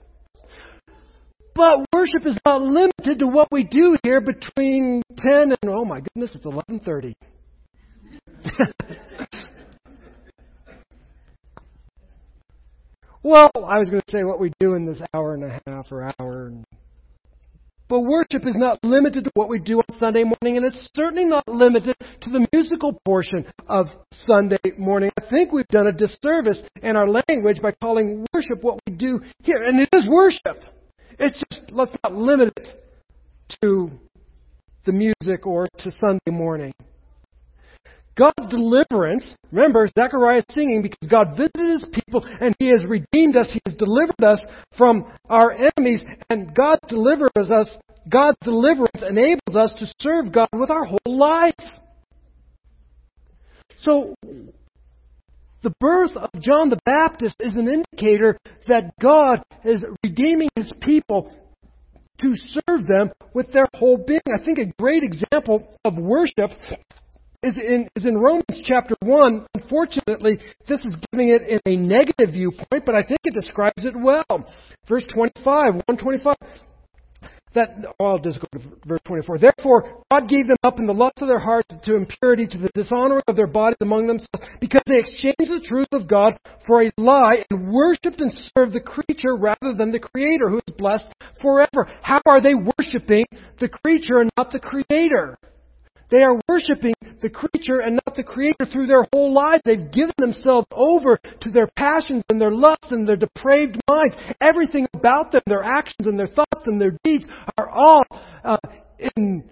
But 1.55 1.87
worship 1.93 2.27
is 2.27 2.39
not 2.45 2.63
limited 2.63 3.21
to 3.21 3.27
what 3.27 3.53
we 3.53 3.63
do 3.63 3.97
here 4.03 4.21
between 4.21 5.03
10 5.17 5.53
and, 5.53 5.59
oh 5.69 5.85
my 5.85 6.01
goodness, 6.01 6.35
it's 6.35 6.45
1130. 6.45 7.15
well, 13.23 13.51
I 13.55 13.79
was 13.79 13.89
going 13.89 14.03
to 14.03 14.11
say 14.11 14.25
what 14.25 14.41
we 14.41 14.53
do 14.59 14.75
in 14.75 14.85
this 14.85 15.01
hour 15.15 15.35
and 15.35 15.45
a 15.45 15.61
half 15.67 15.93
or 15.93 16.11
hour 16.21 16.53
but 17.89 18.01
worship 18.01 18.47
is 18.47 18.57
not 18.57 18.83
limited 18.83 19.25
to 19.25 19.31
what 19.35 19.49
we 19.49 19.59
do 19.59 19.79
on 19.79 19.99
Sunday 19.99 20.25
morning, 20.25 20.57
and 20.57 20.65
it's 20.65 20.89
certainly 20.97 21.27
not 21.27 21.47
limited 21.47 21.95
to 22.23 22.31
the 22.31 22.49
musical 22.53 22.99
portion 23.05 23.45
of 23.69 23.87
Sunday 24.11 24.59
morning. 24.79 25.11
I 25.19 25.29
think 25.31 25.53
we've 25.53 25.69
done 25.69 25.87
a 25.87 25.93
disservice 25.93 26.63
in 26.83 26.97
our 26.97 27.07
language 27.07 27.61
by 27.61 27.73
calling 27.73 28.27
worship 28.33 28.63
what 28.63 28.81
we 28.87 28.95
do 28.95 29.21
here. 29.43 29.63
And 29.63 29.81
it 29.81 29.91
is 29.93 30.09
worship. 30.09 30.65
It's 31.19 31.43
just, 31.51 31.71
let's 31.71 31.93
not 32.03 32.15
limit 32.15 32.53
it 32.57 32.85
to 33.63 33.91
the 34.85 34.93
music 34.93 35.47
or 35.47 35.67
to 35.79 35.91
Sunday 35.91 36.31
morning. 36.31 36.73
God's 38.17 38.47
deliverance, 38.49 39.35
remember, 39.51 39.89
Zechariah 39.99 40.39
is 40.39 40.45
singing 40.51 40.83
because 40.83 41.09
God 41.09 41.37
visited 41.37 41.81
his 41.81 41.85
people 41.93 42.25
and 42.41 42.55
he 42.61 42.69
has 42.69 42.85
redeemed 42.87 43.37
us. 43.37 43.51
He 43.53 43.61
has 43.67 43.75
delivered 43.75 44.23
us 44.23 44.41
from 44.79 45.13
our 45.29 45.53
enemies 45.53 46.05
and 46.31 46.55
God 46.55 46.79
delivers 46.89 47.51
us, 47.51 47.69
God's 48.09 48.39
deliverance 48.43 49.03
enables 49.07 49.57
us 49.57 49.73
to 49.79 49.93
serve 50.01 50.33
God 50.33 50.49
with 50.53 50.71
our 50.71 50.85
whole 50.85 50.99
life. 51.07 51.55
So, 53.79 54.15
the 55.65 55.75
birth 55.81 56.15
of 56.15 56.31
John 56.41 56.69
the 56.69 56.79
Baptist 56.85 57.37
is 57.41 57.57
an 57.57 57.69
indicator 57.69 58.39
that 58.69 58.93
God 59.01 59.43
is 59.65 59.83
redeeming 60.05 60.51
his 60.55 60.71
people 60.81 61.35
to 62.21 62.35
serve 62.35 62.87
them 62.87 63.11
with 63.33 63.51
their 63.53 63.67
whole 63.75 63.97
being. 63.97 64.21
I 64.29 64.45
think 64.45 64.59
a 64.59 64.73
great 64.79 65.03
example 65.03 65.67
of 65.85 65.97
worship 65.97 66.51
is 67.43 67.59
in, 67.59 67.89
is 67.97 68.05
in 68.05 68.17
Romans 68.17 68.63
chapter 68.65 68.95
1. 69.01 69.47
Unfortunately, 69.55 70.39
this 70.69 70.81
is 70.85 70.95
giving 71.11 71.31
it 71.31 71.43
in 71.43 71.61
a 71.65 71.77
negative 71.77 72.33
viewpoint, 72.33 72.85
but 72.87 72.95
I 72.95 73.03
think 73.03 73.21
it 73.25 73.35
describes 73.35 73.85
it 73.85 73.95
well. 73.99 74.47
Verse 74.87 75.05
25, 75.13 75.45
125. 75.89 76.37
That, 77.55 77.85
oh, 77.99 78.05
I'll 78.05 78.19
just 78.19 78.41
go 78.41 78.47
to 78.53 78.61
verse 78.87 79.01
24. 79.07 79.39
Therefore, 79.39 80.03
God 80.11 80.29
gave 80.29 80.47
them 80.47 80.57
up 80.63 80.79
in 80.79 80.87
the 80.87 80.93
lust 80.93 81.19
of 81.21 81.29
their 81.29 81.39
hearts 81.39 81.69
to 81.85 81.97
impurity, 81.97 82.47
to 82.47 82.59
the 82.59 82.71
dishonoring 82.75 83.23
of 83.27 83.37
their 83.37 83.47
bodies 83.47 83.79
among 83.81 84.07
themselves, 84.07 84.43
because 84.61 84.83
they 84.87 84.99
exchanged 84.99 85.51
the 85.51 85.65
truth 85.65 85.89
of 85.93 86.09
God 86.09 86.37
for 86.67 86.83
a 86.83 86.93
lie 86.97 87.45
and 87.51 87.73
worshipped 87.73 88.21
and 88.21 88.33
served 88.57 88.73
the 88.73 88.81
creature 88.81 89.37
rather 89.37 89.75
than 89.75 89.93
the 89.93 90.01
Creator, 90.01 90.49
who 90.49 90.57
is 90.57 90.75
blessed 90.77 91.07
forever. 91.41 91.91
How 92.03 92.21
are 92.27 92.41
they 92.41 92.55
worshiping 92.55 93.27
the 93.59 93.69
creature 93.69 94.19
and 94.19 94.31
not 94.37 94.51
the 94.51 94.61
Creator? 94.61 95.39
They 96.11 96.23
are 96.23 96.41
worshiping 96.55 96.95
the 97.21 97.29
creature 97.29 97.81
and 97.81 97.99
not 98.07 98.15
the 98.15 98.23
creator 98.23 98.65
through 98.71 98.87
their 98.87 99.07
whole 99.13 99.33
lives. 99.33 99.63
They've 99.65 99.91
given 99.91 100.15
themselves 100.19 100.67
over 100.71 101.19
to 101.41 101.51
their 101.51 101.69
passions 101.77 102.23
and 102.29 102.41
their 102.41 102.53
lusts 102.53 102.89
and 102.91 103.09
their 103.09 103.17
depraved 103.17 103.81
minds. 103.89 104.15
Everything 104.41 104.87
about 104.95 105.33
them, 105.33 105.43
their 105.47 105.65
actions 105.65 106.07
and 106.07 106.19
their 106.19 106.29
thoughts 106.29 106.63
and 106.67 106.81
their 106.81 106.97
deeds 107.03 107.25
are 107.59 107.69
all 107.69 108.05
uh, 108.45 108.57
in 109.17 109.45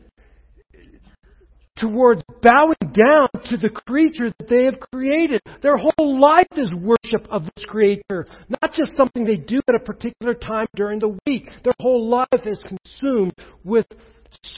towards 1.77 2.23
bowing 2.43 2.77
down 2.93 3.29
to 3.47 3.57
the 3.57 3.71
creature 3.71 4.33
that 4.39 4.49
they 4.49 4.67
have 4.67 4.79
created. 4.93 5.41
Their 5.63 5.77
whole 5.77 6.21
life 6.21 6.47
is 6.53 6.73
worship 6.75 7.27
of 7.31 7.43
this 7.43 7.65
creator, 7.67 8.27
not 8.49 8.73
just 8.75 8.97
something 8.97 9.25
they 9.25 9.35
do 9.35 9.61
at 9.67 9.75
a 9.75 9.81
particular 9.81 10.35
time 10.35 10.69
during 10.77 11.01
the 11.01 11.19
week. 11.27 11.49
Their 11.65 11.75
whole 11.81 12.09
life 12.09 12.47
is 12.47 12.63
consumed 12.65 13.35
with 13.65 13.87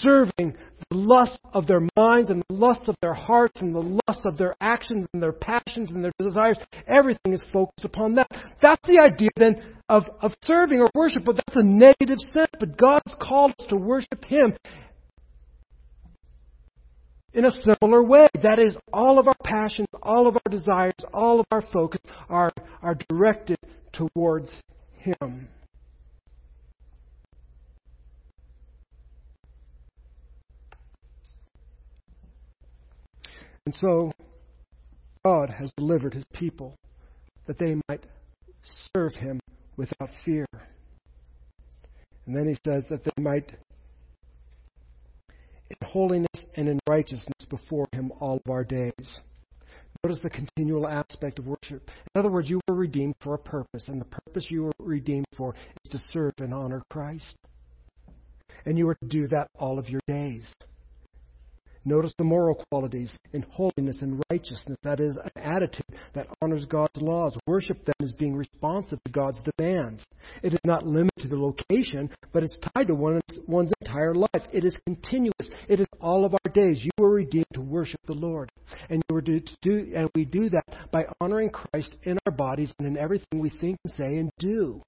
serving 0.02 0.54
the 0.90 0.96
lust 0.96 1.38
of 1.52 1.66
their 1.66 1.86
minds 1.96 2.30
and 2.30 2.42
the 2.48 2.54
lust 2.54 2.88
of 2.88 2.96
their 3.00 3.14
hearts 3.14 3.60
and 3.60 3.74
the 3.74 3.98
lust 4.06 4.24
of 4.24 4.36
their 4.36 4.54
actions 4.60 5.06
and 5.12 5.22
their 5.22 5.32
passions 5.32 5.90
and 5.90 6.04
their 6.04 6.12
desires. 6.20 6.58
Everything 6.86 7.32
is 7.32 7.44
focused 7.52 7.84
upon 7.84 8.14
that. 8.14 8.28
That's 8.60 8.86
the 8.86 9.00
idea 9.00 9.30
then 9.36 9.62
of, 9.88 10.04
of 10.20 10.32
serving 10.44 10.80
or 10.80 10.90
worship, 10.94 11.24
but 11.24 11.36
that's 11.36 11.56
a 11.56 11.62
negative 11.62 12.18
sense. 12.32 12.50
But 12.58 12.76
God's 12.76 13.14
called 13.20 13.54
us 13.58 13.66
to 13.68 13.76
worship 13.76 14.24
Him 14.24 14.54
in 17.32 17.44
a 17.44 17.50
similar 17.50 18.02
way. 18.02 18.28
That 18.42 18.58
is, 18.58 18.76
all 18.92 19.18
of 19.18 19.28
our 19.28 19.36
passions, 19.44 19.88
all 20.02 20.26
of 20.26 20.36
our 20.36 20.50
desires, 20.50 20.94
all 21.12 21.40
of 21.40 21.46
our 21.50 21.62
focus 21.72 22.00
are, 22.28 22.52
are 22.82 22.96
directed 23.08 23.58
towards 23.92 24.62
Him. 24.96 25.48
And 33.66 33.74
so, 33.74 34.12
God 35.24 35.48
has 35.50 35.72
delivered 35.76 36.14
his 36.14 36.26
people 36.34 36.76
that 37.46 37.58
they 37.58 37.76
might 37.88 38.04
serve 38.94 39.14
him 39.14 39.40
without 39.76 40.10
fear. 40.24 40.46
And 42.26 42.36
then 42.36 42.46
he 42.46 42.56
says 42.66 42.84
that 42.90 43.04
they 43.04 43.22
might, 43.22 43.52
in 45.70 45.88
holiness 45.88 46.28
and 46.56 46.68
in 46.68 46.78
righteousness, 46.88 47.46
before 47.48 47.86
him 47.92 48.12
all 48.20 48.40
of 48.44 48.50
our 48.50 48.64
days. 48.64 49.20
Notice 50.04 50.20
the 50.22 50.30
continual 50.30 50.86
aspect 50.86 51.38
of 51.38 51.46
worship. 51.46 51.88
In 52.14 52.18
other 52.18 52.30
words, 52.30 52.50
you 52.50 52.60
were 52.68 52.74
redeemed 52.74 53.14
for 53.22 53.34
a 53.34 53.38
purpose, 53.38 53.88
and 53.88 53.98
the 53.98 54.04
purpose 54.06 54.46
you 54.50 54.64
were 54.64 54.72
redeemed 54.78 55.26
for 55.36 55.54
is 55.84 55.90
to 55.92 55.98
serve 56.12 56.34
and 56.38 56.52
honor 56.52 56.82
Christ. 56.90 57.34
And 58.66 58.76
you 58.76 58.88
are 58.88 58.96
to 58.96 59.08
do 59.08 59.26
that 59.28 59.48
all 59.58 59.78
of 59.78 59.88
your 59.88 60.02
days. 60.06 60.52
Notice 61.84 62.14
the 62.16 62.24
moral 62.24 62.54
qualities 62.70 63.14
in 63.32 63.42
holiness 63.42 63.96
and 64.00 64.22
righteousness. 64.30 64.78
That 64.82 65.00
is 65.00 65.16
an 65.16 65.42
attitude 65.42 65.86
that 66.14 66.26
honors 66.40 66.64
God's 66.64 66.96
laws. 66.96 67.36
Worship 67.46 67.84
then 67.84 67.94
is 68.00 68.12
being 68.12 68.34
responsive 68.34 68.98
to 69.04 69.12
God's 69.12 69.40
demands. 69.58 70.02
It 70.42 70.54
is 70.54 70.60
not 70.64 70.86
limited 70.86 71.22
to 71.22 71.28
the 71.28 71.36
location, 71.36 72.10
but 72.32 72.42
it's 72.42 72.56
tied 72.74 72.86
to 72.86 72.94
one's, 72.94 73.20
one's 73.46 73.72
entire 73.80 74.14
life. 74.14 74.28
It 74.52 74.64
is 74.64 74.76
continuous. 74.86 75.50
It 75.68 75.80
is 75.80 75.86
all 76.00 76.24
of 76.24 76.32
our 76.32 76.52
days. 76.52 76.82
You 76.82 76.90
were 76.98 77.10
redeemed 77.10 77.46
to 77.52 77.60
worship 77.60 78.00
the 78.06 78.14
Lord, 78.14 78.50
and 78.88 79.02
you 79.08 79.14
were 79.14 79.22
to 79.22 79.40
do, 79.62 79.92
and 79.94 80.08
we 80.14 80.24
do 80.24 80.48
that 80.50 80.90
by 80.90 81.04
honoring 81.20 81.50
Christ 81.50 81.96
in 82.04 82.18
our 82.26 82.32
bodies 82.32 82.72
and 82.78 82.88
in 82.88 82.96
everything 82.96 83.40
we 83.40 83.50
think 83.50 83.78
say 83.86 84.16
and 84.16 84.30
do. 84.38 84.82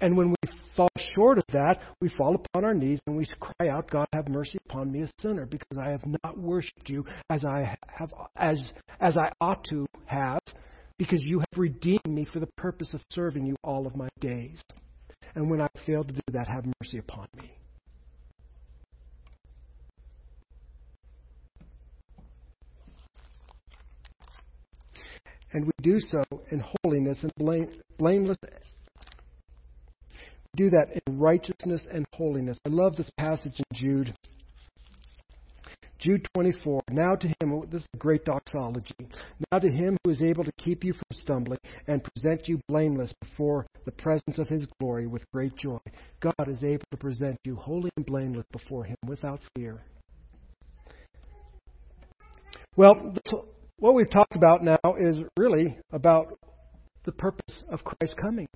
And 0.00 0.16
when 0.16 0.30
we 0.30 0.57
fall 0.78 0.88
short 1.14 1.38
of 1.38 1.44
that, 1.52 1.80
we 2.00 2.08
fall 2.08 2.36
upon 2.36 2.64
our 2.64 2.72
knees 2.72 3.00
and 3.06 3.16
we 3.16 3.26
cry 3.40 3.68
out, 3.68 3.90
God, 3.90 4.06
have 4.14 4.28
mercy 4.28 4.58
upon 4.68 4.92
me, 4.92 5.02
a 5.02 5.08
sinner, 5.20 5.44
because 5.44 5.76
I 5.76 5.90
have 5.90 6.04
not 6.22 6.38
worshipped 6.38 6.88
you 6.88 7.04
as 7.28 7.44
I 7.44 7.76
have 7.88 8.12
as 8.36 8.62
as 9.00 9.18
I 9.18 9.32
ought 9.40 9.64
to 9.70 9.86
have, 10.06 10.40
because 10.96 11.20
you 11.22 11.40
have 11.40 11.58
redeemed 11.58 12.06
me 12.08 12.26
for 12.32 12.38
the 12.38 12.48
purpose 12.56 12.94
of 12.94 13.00
serving 13.10 13.44
you 13.44 13.56
all 13.64 13.86
of 13.86 13.96
my 13.96 14.08
days. 14.20 14.62
And 15.34 15.50
when 15.50 15.60
I 15.60 15.66
fail 15.84 16.04
to 16.04 16.12
do 16.12 16.20
that, 16.32 16.46
have 16.46 16.64
mercy 16.80 16.98
upon 16.98 17.26
me. 17.36 17.52
And 25.52 25.64
we 25.64 25.72
do 25.82 25.98
so 25.98 26.22
in 26.50 26.62
holiness 26.82 27.18
and 27.22 27.32
blame, 27.36 27.68
blameless 27.98 28.36
do 30.56 30.70
that 30.70 31.00
in 31.06 31.18
righteousness 31.18 31.82
and 31.92 32.04
holiness. 32.12 32.58
I 32.66 32.70
love 32.70 32.96
this 32.96 33.10
passage 33.18 33.58
in 33.58 33.64
Jude. 33.74 34.14
Jude 35.98 36.28
24. 36.34 36.80
Now 36.90 37.16
to 37.16 37.26
him, 37.26 37.52
oh, 37.52 37.64
this 37.68 37.82
is 37.82 37.88
a 37.94 37.96
great 37.96 38.24
doxology. 38.24 38.94
Now 39.50 39.58
to 39.58 39.68
him 39.68 39.96
who 40.04 40.10
is 40.10 40.22
able 40.22 40.44
to 40.44 40.52
keep 40.56 40.84
you 40.84 40.92
from 40.92 41.02
stumbling 41.10 41.58
and 41.88 42.02
present 42.14 42.46
you 42.46 42.60
blameless 42.68 43.12
before 43.20 43.66
the 43.84 43.90
presence 43.90 44.38
of 44.38 44.48
his 44.48 44.66
glory 44.80 45.08
with 45.08 45.28
great 45.32 45.56
joy. 45.56 45.78
God 46.20 46.48
is 46.48 46.62
able 46.62 46.84
to 46.92 46.96
present 46.96 47.36
you 47.44 47.56
holy 47.56 47.90
and 47.96 48.06
blameless 48.06 48.46
before 48.52 48.84
him 48.84 48.96
without 49.06 49.40
fear. 49.56 49.82
Well, 52.76 53.14
what 53.78 53.94
we've 53.94 54.10
talked 54.10 54.36
about 54.36 54.62
now 54.62 54.78
is 55.00 55.18
really 55.36 55.76
about 55.92 56.38
the 57.04 57.12
purpose 57.12 57.64
of 57.68 57.82
Christ's 57.82 58.14
coming. 58.20 58.46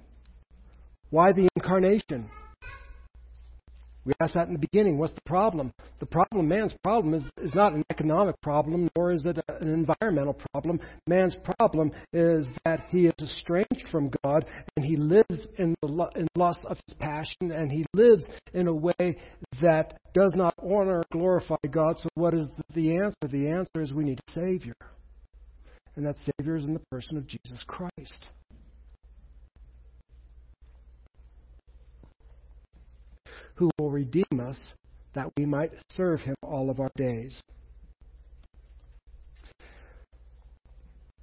Why 1.12 1.30
the 1.30 1.46
incarnation? 1.56 2.30
We 4.06 4.14
asked 4.18 4.32
that 4.32 4.46
in 4.46 4.54
the 4.54 4.58
beginning. 4.58 4.96
What's 4.96 5.12
the 5.12 5.20
problem? 5.26 5.70
The 6.00 6.06
problem, 6.06 6.48
man's 6.48 6.74
problem, 6.82 7.12
is, 7.12 7.22
is 7.36 7.54
not 7.54 7.74
an 7.74 7.84
economic 7.90 8.40
problem, 8.40 8.88
nor 8.96 9.12
is 9.12 9.26
it 9.26 9.36
a, 9.36 9.58
an 9.58 9.68
environmental 9.68 10.34
problem. 10.52 10.80
Man's 11.06 11.36
problem 11.60 11.92
is 12.14 12.46
that 12.64 12.86
he 12.88 13.08
is 13.08 13.14
estranged 13.22 13.86
from 13.90 14.10
God, 14.24 14.46
and 14.74 14.86
he 14.86 14.96
lives 14.96 15.46
in 15.58 15.74
the 15.82 16.08
in 16.16 16.26
lust 16.34 16.60
of 16.64 16.78
his 16.86 16.96
passion, 16.98 17.52
and 17.52 17.70
he 17.70 17.84
lives 17.92 18.26
in 18.54 18.66
a 18.66 18.74
way 18.74 19.18
that 19.60 19.98
does 20.14 20.32
not 20.34 20.54
honor 20.62 21.00
or 21.00 21.04
glorify 21.12 21.56
God. 21.70 21.98
So, 21.98 22.08
what 22.14 22.32
is 22.32 22.46
the 22.74 22.96
answer? 22.96 23.28
The 23.28 23.48
answer 23.48 23.82
is 23.82 23.92
we 23.92 24.04
need 24.04 24.20
a 24.28 24.32
Savior. 24.32 24.76
And 25.94 26.06
that 26.06 26.16
Savior 26.38 26.56
is 26.56 26.64
in 26.64 26.72
the 26.72 26.82
person 26.90 27.18
of 27.18 27.26
Jesus 27.26 27.62
Christ. 27.66 28.14
Who 33.54 33.70
will 33.78 33.90
redeem 33.90 34.40
us 34.40 34.58
that 35.14 35.30
we 35.36 35.44
might 35.44 35.72
serve 35.90 36.20
him 36.20 36.34
all 36.42 36.70
of 36.70 36.80
our 36.80 36.90
days. 36.96 37.42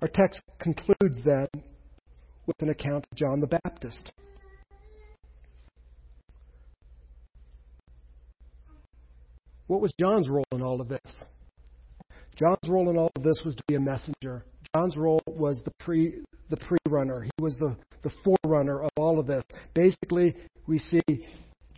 Our 0.01 0.07
text 0.07 0.41
concludes 0.59 1.23
then 1.25 1.47
with 2.45 2.61
an 2.61 2.69
account 2.69 3.05
of 3.11 3.17
John 3.17 3.41
the 3.41 3.47
Baptist. 3.47 4.11
What 9.67 9.81
was 9.81 9.93
John's 9.99 10.29
role 10.29 10.45
in 10.51 10.61
all 10.61 10.81
of 10.81 10.87
this? 10.87 11.23
John's 12.35 12.67
role 12.67 12.89
in 12.89 12.97
all 12.97 13.11
of 13.15 13.23
this 13.23 13.41
was 13.43 13.55
to 13.55 13.63
be 13.67 13.75
a 13.75 13.79
messenger. 13.79 14.45
John's 14.73 14.95
role 14.97 15.21
was 15.27 15.61
the 15.63 15.71
pre 15.79 16.23
the 16.49 16.57
pre-runner. 16.57 17.21
He 17.21 17.31
was 17.39 17.55
the, 17.57 17.75
the 18.01 18.11
forerunner 18.23 18.81
of 18.81 18.89
all 18.97 19.19
of 19.19 19.27
this. 19.27 19.43
Basically, 19.73 20.35
we 20.67 20.79
see 20.79 21.01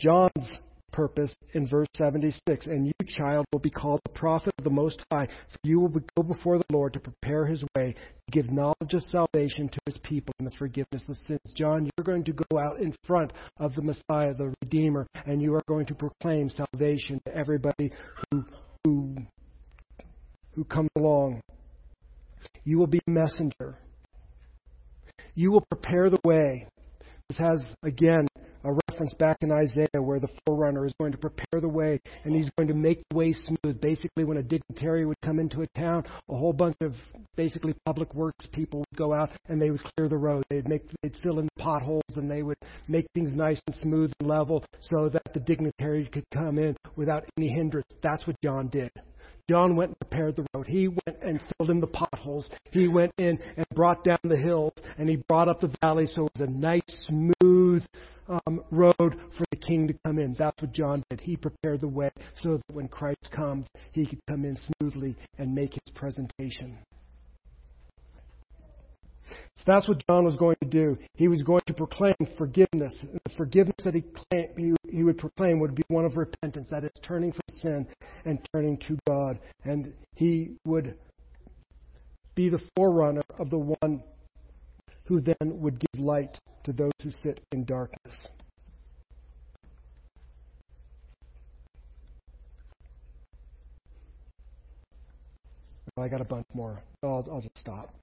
John's 0.02 0.50
purpose 0.92 1.34
in 1.54 1.68
verse 1.68 1.88
76. 1.96 2.66
And 2.66 2.86
you, 2.86 2.94
child, 3.08 3.46
will 3.52 3.60
be 3.60 3.70
called 3.70 4.02
the 4.04 4.12
prophet 4.12 4.54
of 4.58 4.64
the 4.64 4.70
Most 4.70 5.04
High, 5.12 5.28
for 5.28 5.60
you 5.64 5.80
will 5.80 5.90
go 5.90 6.24
before 6.24 6.58
the 6.58 6.66
Lord 6.72 6.94
to 6.94 7.00
prepare 7.00 7.46
his 7.46 7.64
way, 7.76 7.94
to 7.94 8.32
give 8.32 8.52
knowledge 8.52 8.94
of 8.94 9.04
salvation 9.12 9.70
to 9.70 9.80
his 9.86 9.98
people 10.00 10.34
and 10.40 10.48
the 10.48 10.58
forgiveness 10.58 11.06
of 11.10 11.18
sins. 11.28 11.40
John, 11.56 11.90
you're 11.98 12.04
going 12.04 12.24
to 12.26 12.34
go 12.34 12.60
out 12.60 12.80
in 12.80 12.94
front 13.06 13.32
of 13.58 13.76
the 13.76 13.82
Messiah, 13.82 14.34
the 14.34 14.54
Redeemer, 14.64 15.08
and 15.26 15.42
you 15.42 15.54
are 15.54 15.64
going 15.68 15.86
to 15.88 15.96
proclaim 15.96 16.50
salvation 16.50 17.22
to 17.26 17.36
everybody 17.36 17.92
who, 18.32 18.46
who, 18.84 19.16
who 20.54 20.64
comes 20.66 20.90
along. 20.98 21.42
You 22.64 22.78
will 22.78 22.88
be 22.88 23.02
a 23.08 23.12
messenger. 23.12 23.78
You 25.36 25.52
will 25.52 25.66
prepare 25.70 26.10
the 26.10 26.20
way. 26.24 26.68
This 27.30 27.38
has, 27.38 27.64
again, 27.84 28.28
reference 29.02 29.18
back 29.18 29.38
in 29.42 29.52
Isaiah 29.52 30.02
where 30.02 30.20
the 30.20 30.30
forerunner 30.46 30.86
is 30.86 30.94
going 31.00 31.12
to 31.12 31.18
prepare 31.18 31.60
the 31.60 31.68
way 31.68 32.00
and 32.24 32.36
he's 32.36 32.52
going 32.58 32.68
to 32.68 32.76
make 32.76 33.02
the 33.10 33.18
way 33.18 33.34
smooth. 33.34 33.82
Basically, 33.82 34.24
when 34.24 34.38
a 34.38 34.44
dignitary 34.44 35.08
would 35.08 35.20
come 35.22 35.40
into 35.40 35.62
a 35.62 35.68
town, 35.80 36.04
a 36.30 36.36
whole 36.36 36.54
bunch 36.54 36.76
of 36.82 36.94
basically 37.36 37.74
public 37.86 38.14
works 38.14 38.46
people 38.52 38.80
would 38.80 38.98
go 38.98 39.12
out 39.14 39.32
and 39.48 39.60
they 39.60 39.72
would 39.72 39.84
clear 39.96 40.08
the 40.08 40.18
road. 40.18 40.44
They'd 40.50 40.68
make, 40.68 40.84
they'd 41.02 41.18
fill 41.24 41.40
in 41.40 41.50
potholes 41.58 42.16
and 42.16 42.30
they 42.30 42.44
would 42.44 42.58
make 42.88 43.08
things 43.16 43.34
nice 43.34 43.60
and 43.66 43.76
smooth 43.78 44.12
and 44.20 44.30
level 44.30 44.64
so 44.80 45.10
that 45.10 45.34
the 45.34 45.40
dignitary 45.40 46.06
could 46.06 46.26
come 46.32 46.60
in 46.60 46.76
without 46.96 47.26
any 47.38 47.50
hindrance. 47.50 47.88
That's 48.04 48.28
what 48.28 48.36
John 48.44 48.68
did. 48.68 48.92
John 49.50 49.76
went 49.76 49.92
and 49.92 50.00
prepared 50.00 50.36
the 50.36 50.46
road. 50.54 50.68
He 50.68 50.88
went 50.88 51.18
and 51.22 51.42
filled 51.58 51.70
in 51.70 51.80
the 51.80 51.88
potholes. 51.88 52.50
He 52.72 52.88
went 52.88 53.14
in 53.18 53.40
and 53.58 53.66
brought 53.74 54.04
down 54.04 54.20
the 54.24 54.38
hills 54.38 54.74
and 54.98 55.10
he 55.10 55.18
brought 55.28 55.50
up 55.50 55.60
the 55.60 55.74
valley 55.82 56.08
so 56.08 56.26
it 56.28 56.32
was 56.40 56.48
a 56.48 56.52
nice, 56.52 56.82
smooth 57.08 57.84
um, 58.28 58.64
road 58.72 58.96
for 58.98 59.46
the 59.52 59.58
king 59.58 59.88
to 59.88 59.94
come 60.06 60.20
in. 60.20 60.36
That's 60.38 60.62
what 60.62 60.72
John 60.72 61.04
did. 61.10 61.20
He 61.20 61.36
prepared 61.36 61.82
the 61.82 61.88
way 61.88 62.12
so 62.42 62.58
that 62.58 62.76
when 62.76 62.88
Christ 62.88 63.30
comes, 63.32 63.68
he 63.92 64.06
could 64.06 64.20
come 64.28 64.46
in 64.46 64.58
smoothly 64.80 65.16
and 65.38 65.54
make 65.54 65.74
his 65.74 65.94
presentation. 65.94 66.78
So 69.58 69.64
that's 69.68 69.88
what 69.88 70.04
John 70.10 70.26
was 70.26 70.36
going 70.36 70.56
to 70.64 70.68
do. 70.68 70.98
He 71.14 71.28
was 71.28 71.44
going 71.44 71.62
to 71.68 71.74
proclaim 71.74 72.16
forgiveness. 72.38 72.96
The 73.02 73.36
forgiveness 73.38 73.76
that 73.84 73.94
he, 73.94 74.02
claimed, 74.02 74.50
he, 74.58 74.74
he 74.90 75.04
would 75.04 75.20
proclaim 75.20 75.60
would 75.60 75.76
be 75.76 75.84
one 75.88 76.04
of 76.04 76.18
repentance, 76.18 76.70
that 76.72 76.84
is, 76.84 76.90
turning 77.04 77.32
from 77.32 77.42
sin 77.60 77.88
and 78.26 78.40
turning 78.54 78.78
to 78.88 78.98
God. 79.08 79.40
And 79.64 79.94
he 80.16 80.56
would 80.66 80.96
be 82.34 82.50
the 82.50 82.62
forerunner 82.76 83.22
of 83.38 83.52
the 83.52 83.60
one 83.60 84.02
who 85.06 85.22
then 85.22 85.36
would 85.42 85.80
give 85.80 86.04
light 86.04 86.40
to 86.64 86.74
those 86.74 86.92
who 87.04 87.12
sit 87.12 87.40
in 87.52 87.66
darkness. 87.66 88.16
I 95.98 96.08
got 96.08 96.22
a 96.22 96.26
bunch 96.26 96.48
more. 96.54 96.82
I'll, 97.04 97.28
I'll 97.30 97.42
just 97.42 97.58
stop. 97.60 97.94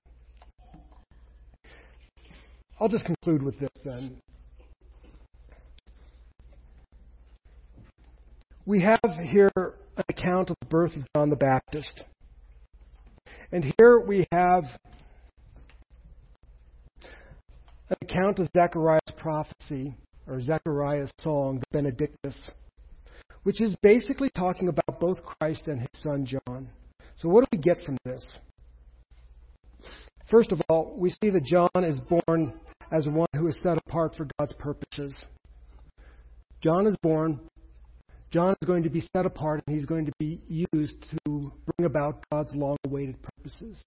I'll 2.81 2.89
just 2.89 3.05
conclude 3.05 3.43
with 3.43 3.59
this 3.59 3.71
then. 3.85 4.19
We 8.67 8.83
have 8.83 9.01
here 9.25 9.51
an 9.57 10.05
account 10.09 10.51
of 10.51 10.57
the 10.61 10.67
birth 10.67 10.95
of 10.95 11.03
John 11.17 11.31
the 11.31 11.37
Baptist. 11.37 12.05
And 13.51 13.73
here 13.79 13.99
we 13.99 14.27
have 14.31 14.65
an 17.89 17.97
account 18.03 18.39
of 18.39 18.49
Zechariah's 18.55 19.01
prophecy, 19.17 19.97
or 20.29 20.41
Zechariah's 20.41 21.11
song, 21.21 21.59
the 21.59 21.67
Benedictus, 21.73 22.39
which 23.43 23.61
is 23.61 23.75
basically 23.83 24.31
talking 24.37 24.69
about 24.69 25.01
both 25.01 25.19
Christ 25.25 25.67
and 25.67 25.81
his 25.81 26.03
son 26.03 26.27
John. 26.27 26.69
So, 27.17 27.29
what 27.29 27.41
do 27.41 27.49
we 27.51 27.59
get 27.59 27.79
from 27.85 27.97
this? 28.05 28.23
First 30.31 30.53
of 30.53 30.61
all, 30.69 30.95
we 30.97 31.11
see 31.11 31.31
that 31.31 31.45
John 31.45 31.85
is 31.85 31.97
born 32.01 32.53
as 32.91 33.07
one 33.07 33.29
who 33.35 33.49
is 33.49 33.57
set 33.63 33.79
apart 33.79 34.15
for 34.17 34.27
God's 34.39 34.55
purposes. 34.55 35.15
John 36.63 36.87
is 36.87 36.97
born. 37.03 37.41
John 38.31 38.55
is 38.61 38.67
going 38.67 38.83
to 38.83 38.91
be 38.91 39.03
set 39.15 39.27
apart 39.27 39.63
and 39.67 39.77
he's 39.77 39.87
going 39.87 40.07
to 40.07 40.13
be 40.19 40.41
used 40.49 41.07
to 41.11 41.53
bring 41.67 41.87
about 41.87 42.25
God's 42.31 42.53
long 42.55 42.77
awaited 42.85 43.17
purposes. 43.23 43.83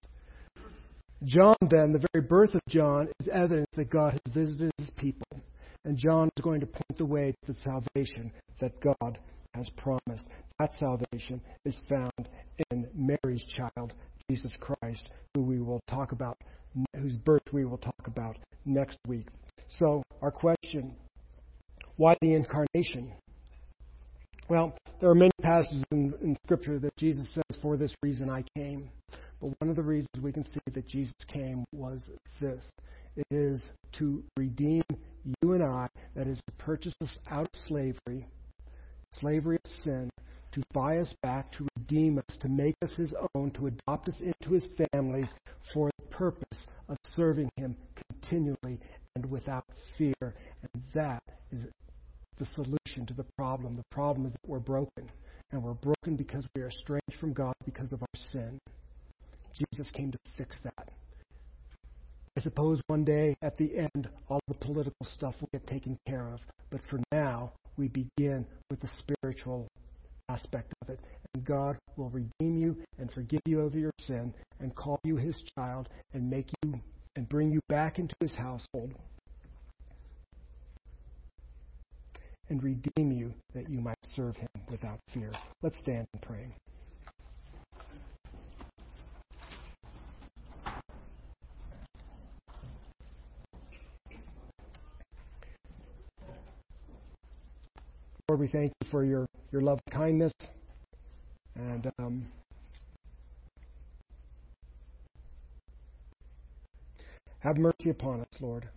John, 1.23 1.55
then, 1.61 1.93
the 1.93 2.03
very 2.11 2.25
birth 2.25 2.55
of 2.55 2.61
John, 2.67 3.07
is 3.19 3.27
evidence 3.27 3.69
that 3.75 3.91
God 3.91 4.13
has 4.13 4.33
visited 4.33 4.71
his 4.79 4.89
people. 4.91 5.27
And 5.85 5.95
John 5.95 6.29
is 6.35 6.43
going 6.43 6.61
to 6.61 6.65
point 6.65 6.97
the 6.97 7.05
way 7.05 7.31
to 7.31 7.53
the 7.53 7.59
salvation 7.63 8.31
that 8.59 8.79
God 8.81 9.19
has 9.53 9.69
promised. 9.77 10.25
That 10.59 10.71
salvation 10.79 11.41
is 11.65 11.79
found 11.87 12.29
in 12.71 12.87
Mary's 12.95 13.45
child, 13.55 13.93
Jesus 14.31 14.53
Christ, 14.61 15.09
who 15.33 15.41
we 15.41 15.59
will 15.59 15.81
talk 15.89 16.13
about, 16.13 16.37
whose 16.95 17.17
birth 17.17 17.43
we 17.51 17.65
will 17.65 17.77
talk 17.77 18.07
about 18.07 18.37
next 18.63 18.97
week. 19.05 19.27
So, 19.77 20.03
our 20.21 20.31
question 20.31 20.95
why 21.97 22.15
the 22.21 22.33
incarnation? 22.33 23.11
Well, 24.47 24.73
there 25.01 25.09
are 25.09 25.15
many 25.15 25.31
passages 25.41 25.83
in, 25.91 26.13
in, 26.21 26.37
Scripture 26.45 26.79
that 26.79 26.95
Jesus 26.95 27.27
says, 27.33 27.57
For 27.61 27.75
this 27.75 27.93
reason 28.01 28.29
I 28.29 28.45
came. 28.55 28.89
But 29.41 29.51
one 29.59 29.69
of 29.69 29.75
the 29.75 29.83
reasons 29.83 30.07
we 30.21 30.31
can 30.31 30.45
see 30.45 30.59
that 30.73 30.87
Jesus 30.87 31.13
came 31.27 31.65
was 31.73 32.01
this 32.39 32.63
it 33.17 33.25
is 33.29 33.61
to 33.97 34.23
redeem 34.37 34.81
you 35.41 35.53
and 35.53 35.61
I, 35.61 35.87
that 36.15 36.27
is, 36.27 36.37
to 36.37 36.51
purchase 36.57 36.95
us 37.01 37.17
out 37.29 37.49
of 37.53 37.59
slavery, 37.67 38.25
slavery 39.19 39.57
of 39.63 39.71
sin, 39.83 40.09
to 40.51 40.61
buy 40.73 40.97
us 40.97 41.13
back, 41.21 41.51
to 41.53 41.67
redeem 41.77 42.17
us, 42.17 42.37
to 42.39 42.49
make 42.49 42.75
us 42.81 42.91
his 42.97 43.13
own, 43.35 43.51
to 43.51 43.67
adopt 43.67 44.07
us 44.09 44.15
into 44.19 44.53
his 44.53 44.67
family 44.91 45.23
for 45.73 45.89
the 45.97 46.05
purpose 46.07 46.59
of 46.89 46.97
serving 47.15 47.49
him 47.55 47.75
continually 48.11 48.79
and 49.15 49.25
without 49.29 49.65
fear. 49.97 50.13
And 50.21 50.83
that 50.93 51.23
is 51.51 51.65
the 52.37 52.45
solution 52.55 53.05
to 53.07 53.13
the 53.13 53.25
problem. 53.37 53.75
The 53.75 53.95
problem 53.95 54.25
is 54.25 54.33
that 54.33 54.49
we're 54.49 54.59
broken. 54.59 55.09
And 55.51 55.63
we're 55.63 55.73
broken 55.73 56.15
because 56.15 56.45
we 56.55 56.61
are 56.61 56.69
estranged 56.69 57.19
from 57.19 57.33
God 57.33 57.53
because 57.65 57.91
of 57.91 58.01
our 58.01 58.21
sin. 58.31 58.59
Jesus 59.53 59.91
came 59.91 60.11
to 60.11 60.17
fix 60.37 60.57
that. 60.63 60.89
I 62.37 62.39
suppose 62.39 62.81
one 62.87 63.03
day 63.03 63.35
at 63.41 63.57
the 63.57 63.77
end, 63.77 64.09
all 64.29 64.39
the 64.47 64.53
political 64.53 65.05
stuff 65.13 65.35
will 65.41 65.49
get 65.51 65.67
taken 65.67 65.97
care 66.07 66.29
of. 66.29 66.39
But 66.69 66.79
for 66.89 66.99
now, 67.11 67.51
we 67.77 67.89
begin 67.89 68.45
with 68.69 68.79
the 68.79 68.89
spiritual 68.97 69.67
aspect 70.31 70.73
of 70.81 70.89
it. 70.89 70.99
And 71.33 71.43
God 71.43 71.77
will 71.97 72.09
redeem 72.09 72.57
you 72.57 72.77
and 72.97 73.11
forgive 73.11 73.41
you 73.45 73.61
of 73.61 73.75
your 73.75 73.91
sin 73.99 74.33
and 74.59 74.75
call 74.75 74.99
you 75.03 75.17
his 75.17 75.41
child 75.55 75.89
and 76.13 76.29
make 76.29 76.49
you 76.63 76.79
and 77.15 77.27
bring 77.27 77.51
you 77.51 77.59
back 77.67 77.99
into 77.99 78.15
his 78.19 78.35
household 78.35 78.93
and 82.49 82.61
redeem 82.63 83.11
you 83.11 83.33
that 83.53 83.69
you 83.69 83.79
might 83.79 83.97
serve 84.15 84.35
him 84.35 84.49
without 84.69 84.99
fear. 85.13 85.31
Let's 85.61 85.77
stand 85.79 86.07
and 86.13 86.21
pray. 86.21 86.53
Lord, 98.31 98.39
we 98.39 98.47
thank 98.47 98.71
you 98.81 98.89
for 98.89 99.03
your, 99.03 99.25
your 99.51 99.61
love 99.61 99.81
and 99.85 99.93
kindness. 99.93 100.31
And 101.53 101.91
um, 101.99 102.25
have 107.39 107.57
mercy 107.57 107.89
upon 107.89 108.21
us, 108.21 108.27
Lord. 108.39 108.69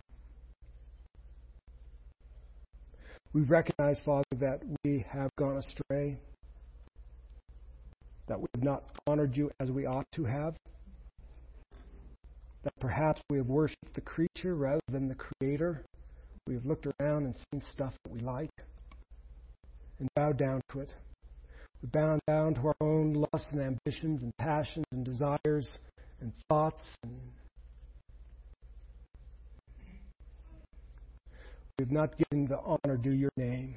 We 3.31 3.43
recognize, 3.43 4.01
Father, 4.05 4.25
that 4.41 4.59
we 4.83 5.05
have 5.09 5.29
gone 5.37 5.55
astray, 5.55 6.17
that 8.27 8.37
we 8.37 8.47
have 8.55 8.63
not 8.65 8.83
honored 9.07 9.37
you 9.37 9.51
as 9.61 9.71
we 9.71 9.85
ought 9.85 10.11
to 10.15 10.25
have, 10.25 10.55
that 12.63 12.73
perhaps 12.81 13.21
we 13.29 13.37
have 13.37 13.47
worshiped 13.47 13.93
the 13.93 14.01
creature 14.01 14.57
rather 14.57 14.81
than 14.91 15.07
the 15.07 15.15
Creator. 15.15 15.85
We 16.45 16.55
have 16.55 16.65
looked 16.65 16.87
around 16.99 17.23
and 17.23 17.35
seen 17.53 17.61
stuff 17.71 17.93
that 18.03 18.11
we 18.11 18.19
like 18.19 18.51
and 19.99 20.09
bow 20.15 20.31
down 20.31 20.61
to 20.71 20.79
it. 20.81 20.89
We 21.81 21.89
bow 21.89 22.19
down 22.27 22.55
to 22.55 22.67
our 22.67 22.75
own 22.81 23.13
lusts 23.13 23.51
and 23.51 23.61
ambitions 23.61 24.23
and 24.23 24.35
passions 24.37 24.85
and 24.91 25.05
desires 25.05 25.67
and 26.21 26.31
thoughts. 26.49 26.81
And 27.03 27.19
we've 31.79 31.91
not 31.91 32.15
given 32.17 32.47
the 32.47 32.59
honor 32.59 32.97
due 32.97 33.11
your 33.11 33.31
name. 33.37 33.75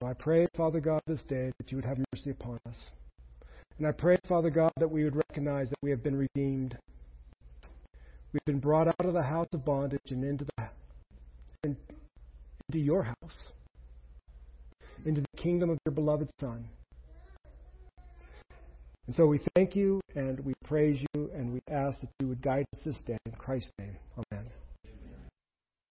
So 0.00 0.08
I 0.08 0.12
pray, 0.14 0.46
Father 0.56 0.80
God, 0.80 1.00
this 1.06 1.22
day 1.24 1.52
that 1.58 1.70
you 1.70 1.76
would 1.76 1.84
have 1.84 1.98
mercy 2.12 2.30
upon 2.30 2.60
us. 2.68 2.78
And 3.78 3.86
I 3.86 3.92
pray, 3.92 4.16
Father 4.28 4.50
God, 4.50 4.72
that 4.76 4.90
we 4.90 5.04
would 5.04 5.16
recognize 5.16 5.70
that 5.70 5.78
we 5.82 5.90
have 5.90 6.02
been 6.02 6.16
redeemed. 6.16 6.76
We've 8.32 8.44
been 8.44 8.60
brought 8.60 8.88
out 8.88 9.04
of 9.04 9.12
the 9.12 9.22
house 9.22 9.48
of 9.52 9.64
bondage 9.64 10.10
and 10.10 10.22
into 10.22 10.44
the 10.44 10.68
into 11.64 12.78
your 12.78 13.02
house 13.02 13.36
into 15.04 15.20
the 15.20 15.36
kingdom 15.36 15.70
of 15.70 15.78
your 15.86 15.94
beloved 15.94 16.30
Son. 16.40 16.68
And 19.06 19.16
so 19.16 19.26
we 19.26 19.40
thank 19.54 19.74
you 19.74 20.00
and 20.14 20.38
we 20.40 20.52
praise 20.64 21.02
you 21.14 21.30
and 21.34 21.52
we 21.52 21.60
ask 21.70 21.98
that 22.00 22.10
you 22.20 22.28
would 22.28 22.42
guide 22.42 22.66
us 22.74 22.80
this 22.84 23.00
day. 23.06 23.16
In 23.24 23.32
Christ's 23.32 23.72
name, 23.78 23.96
amen. 24.32 24.46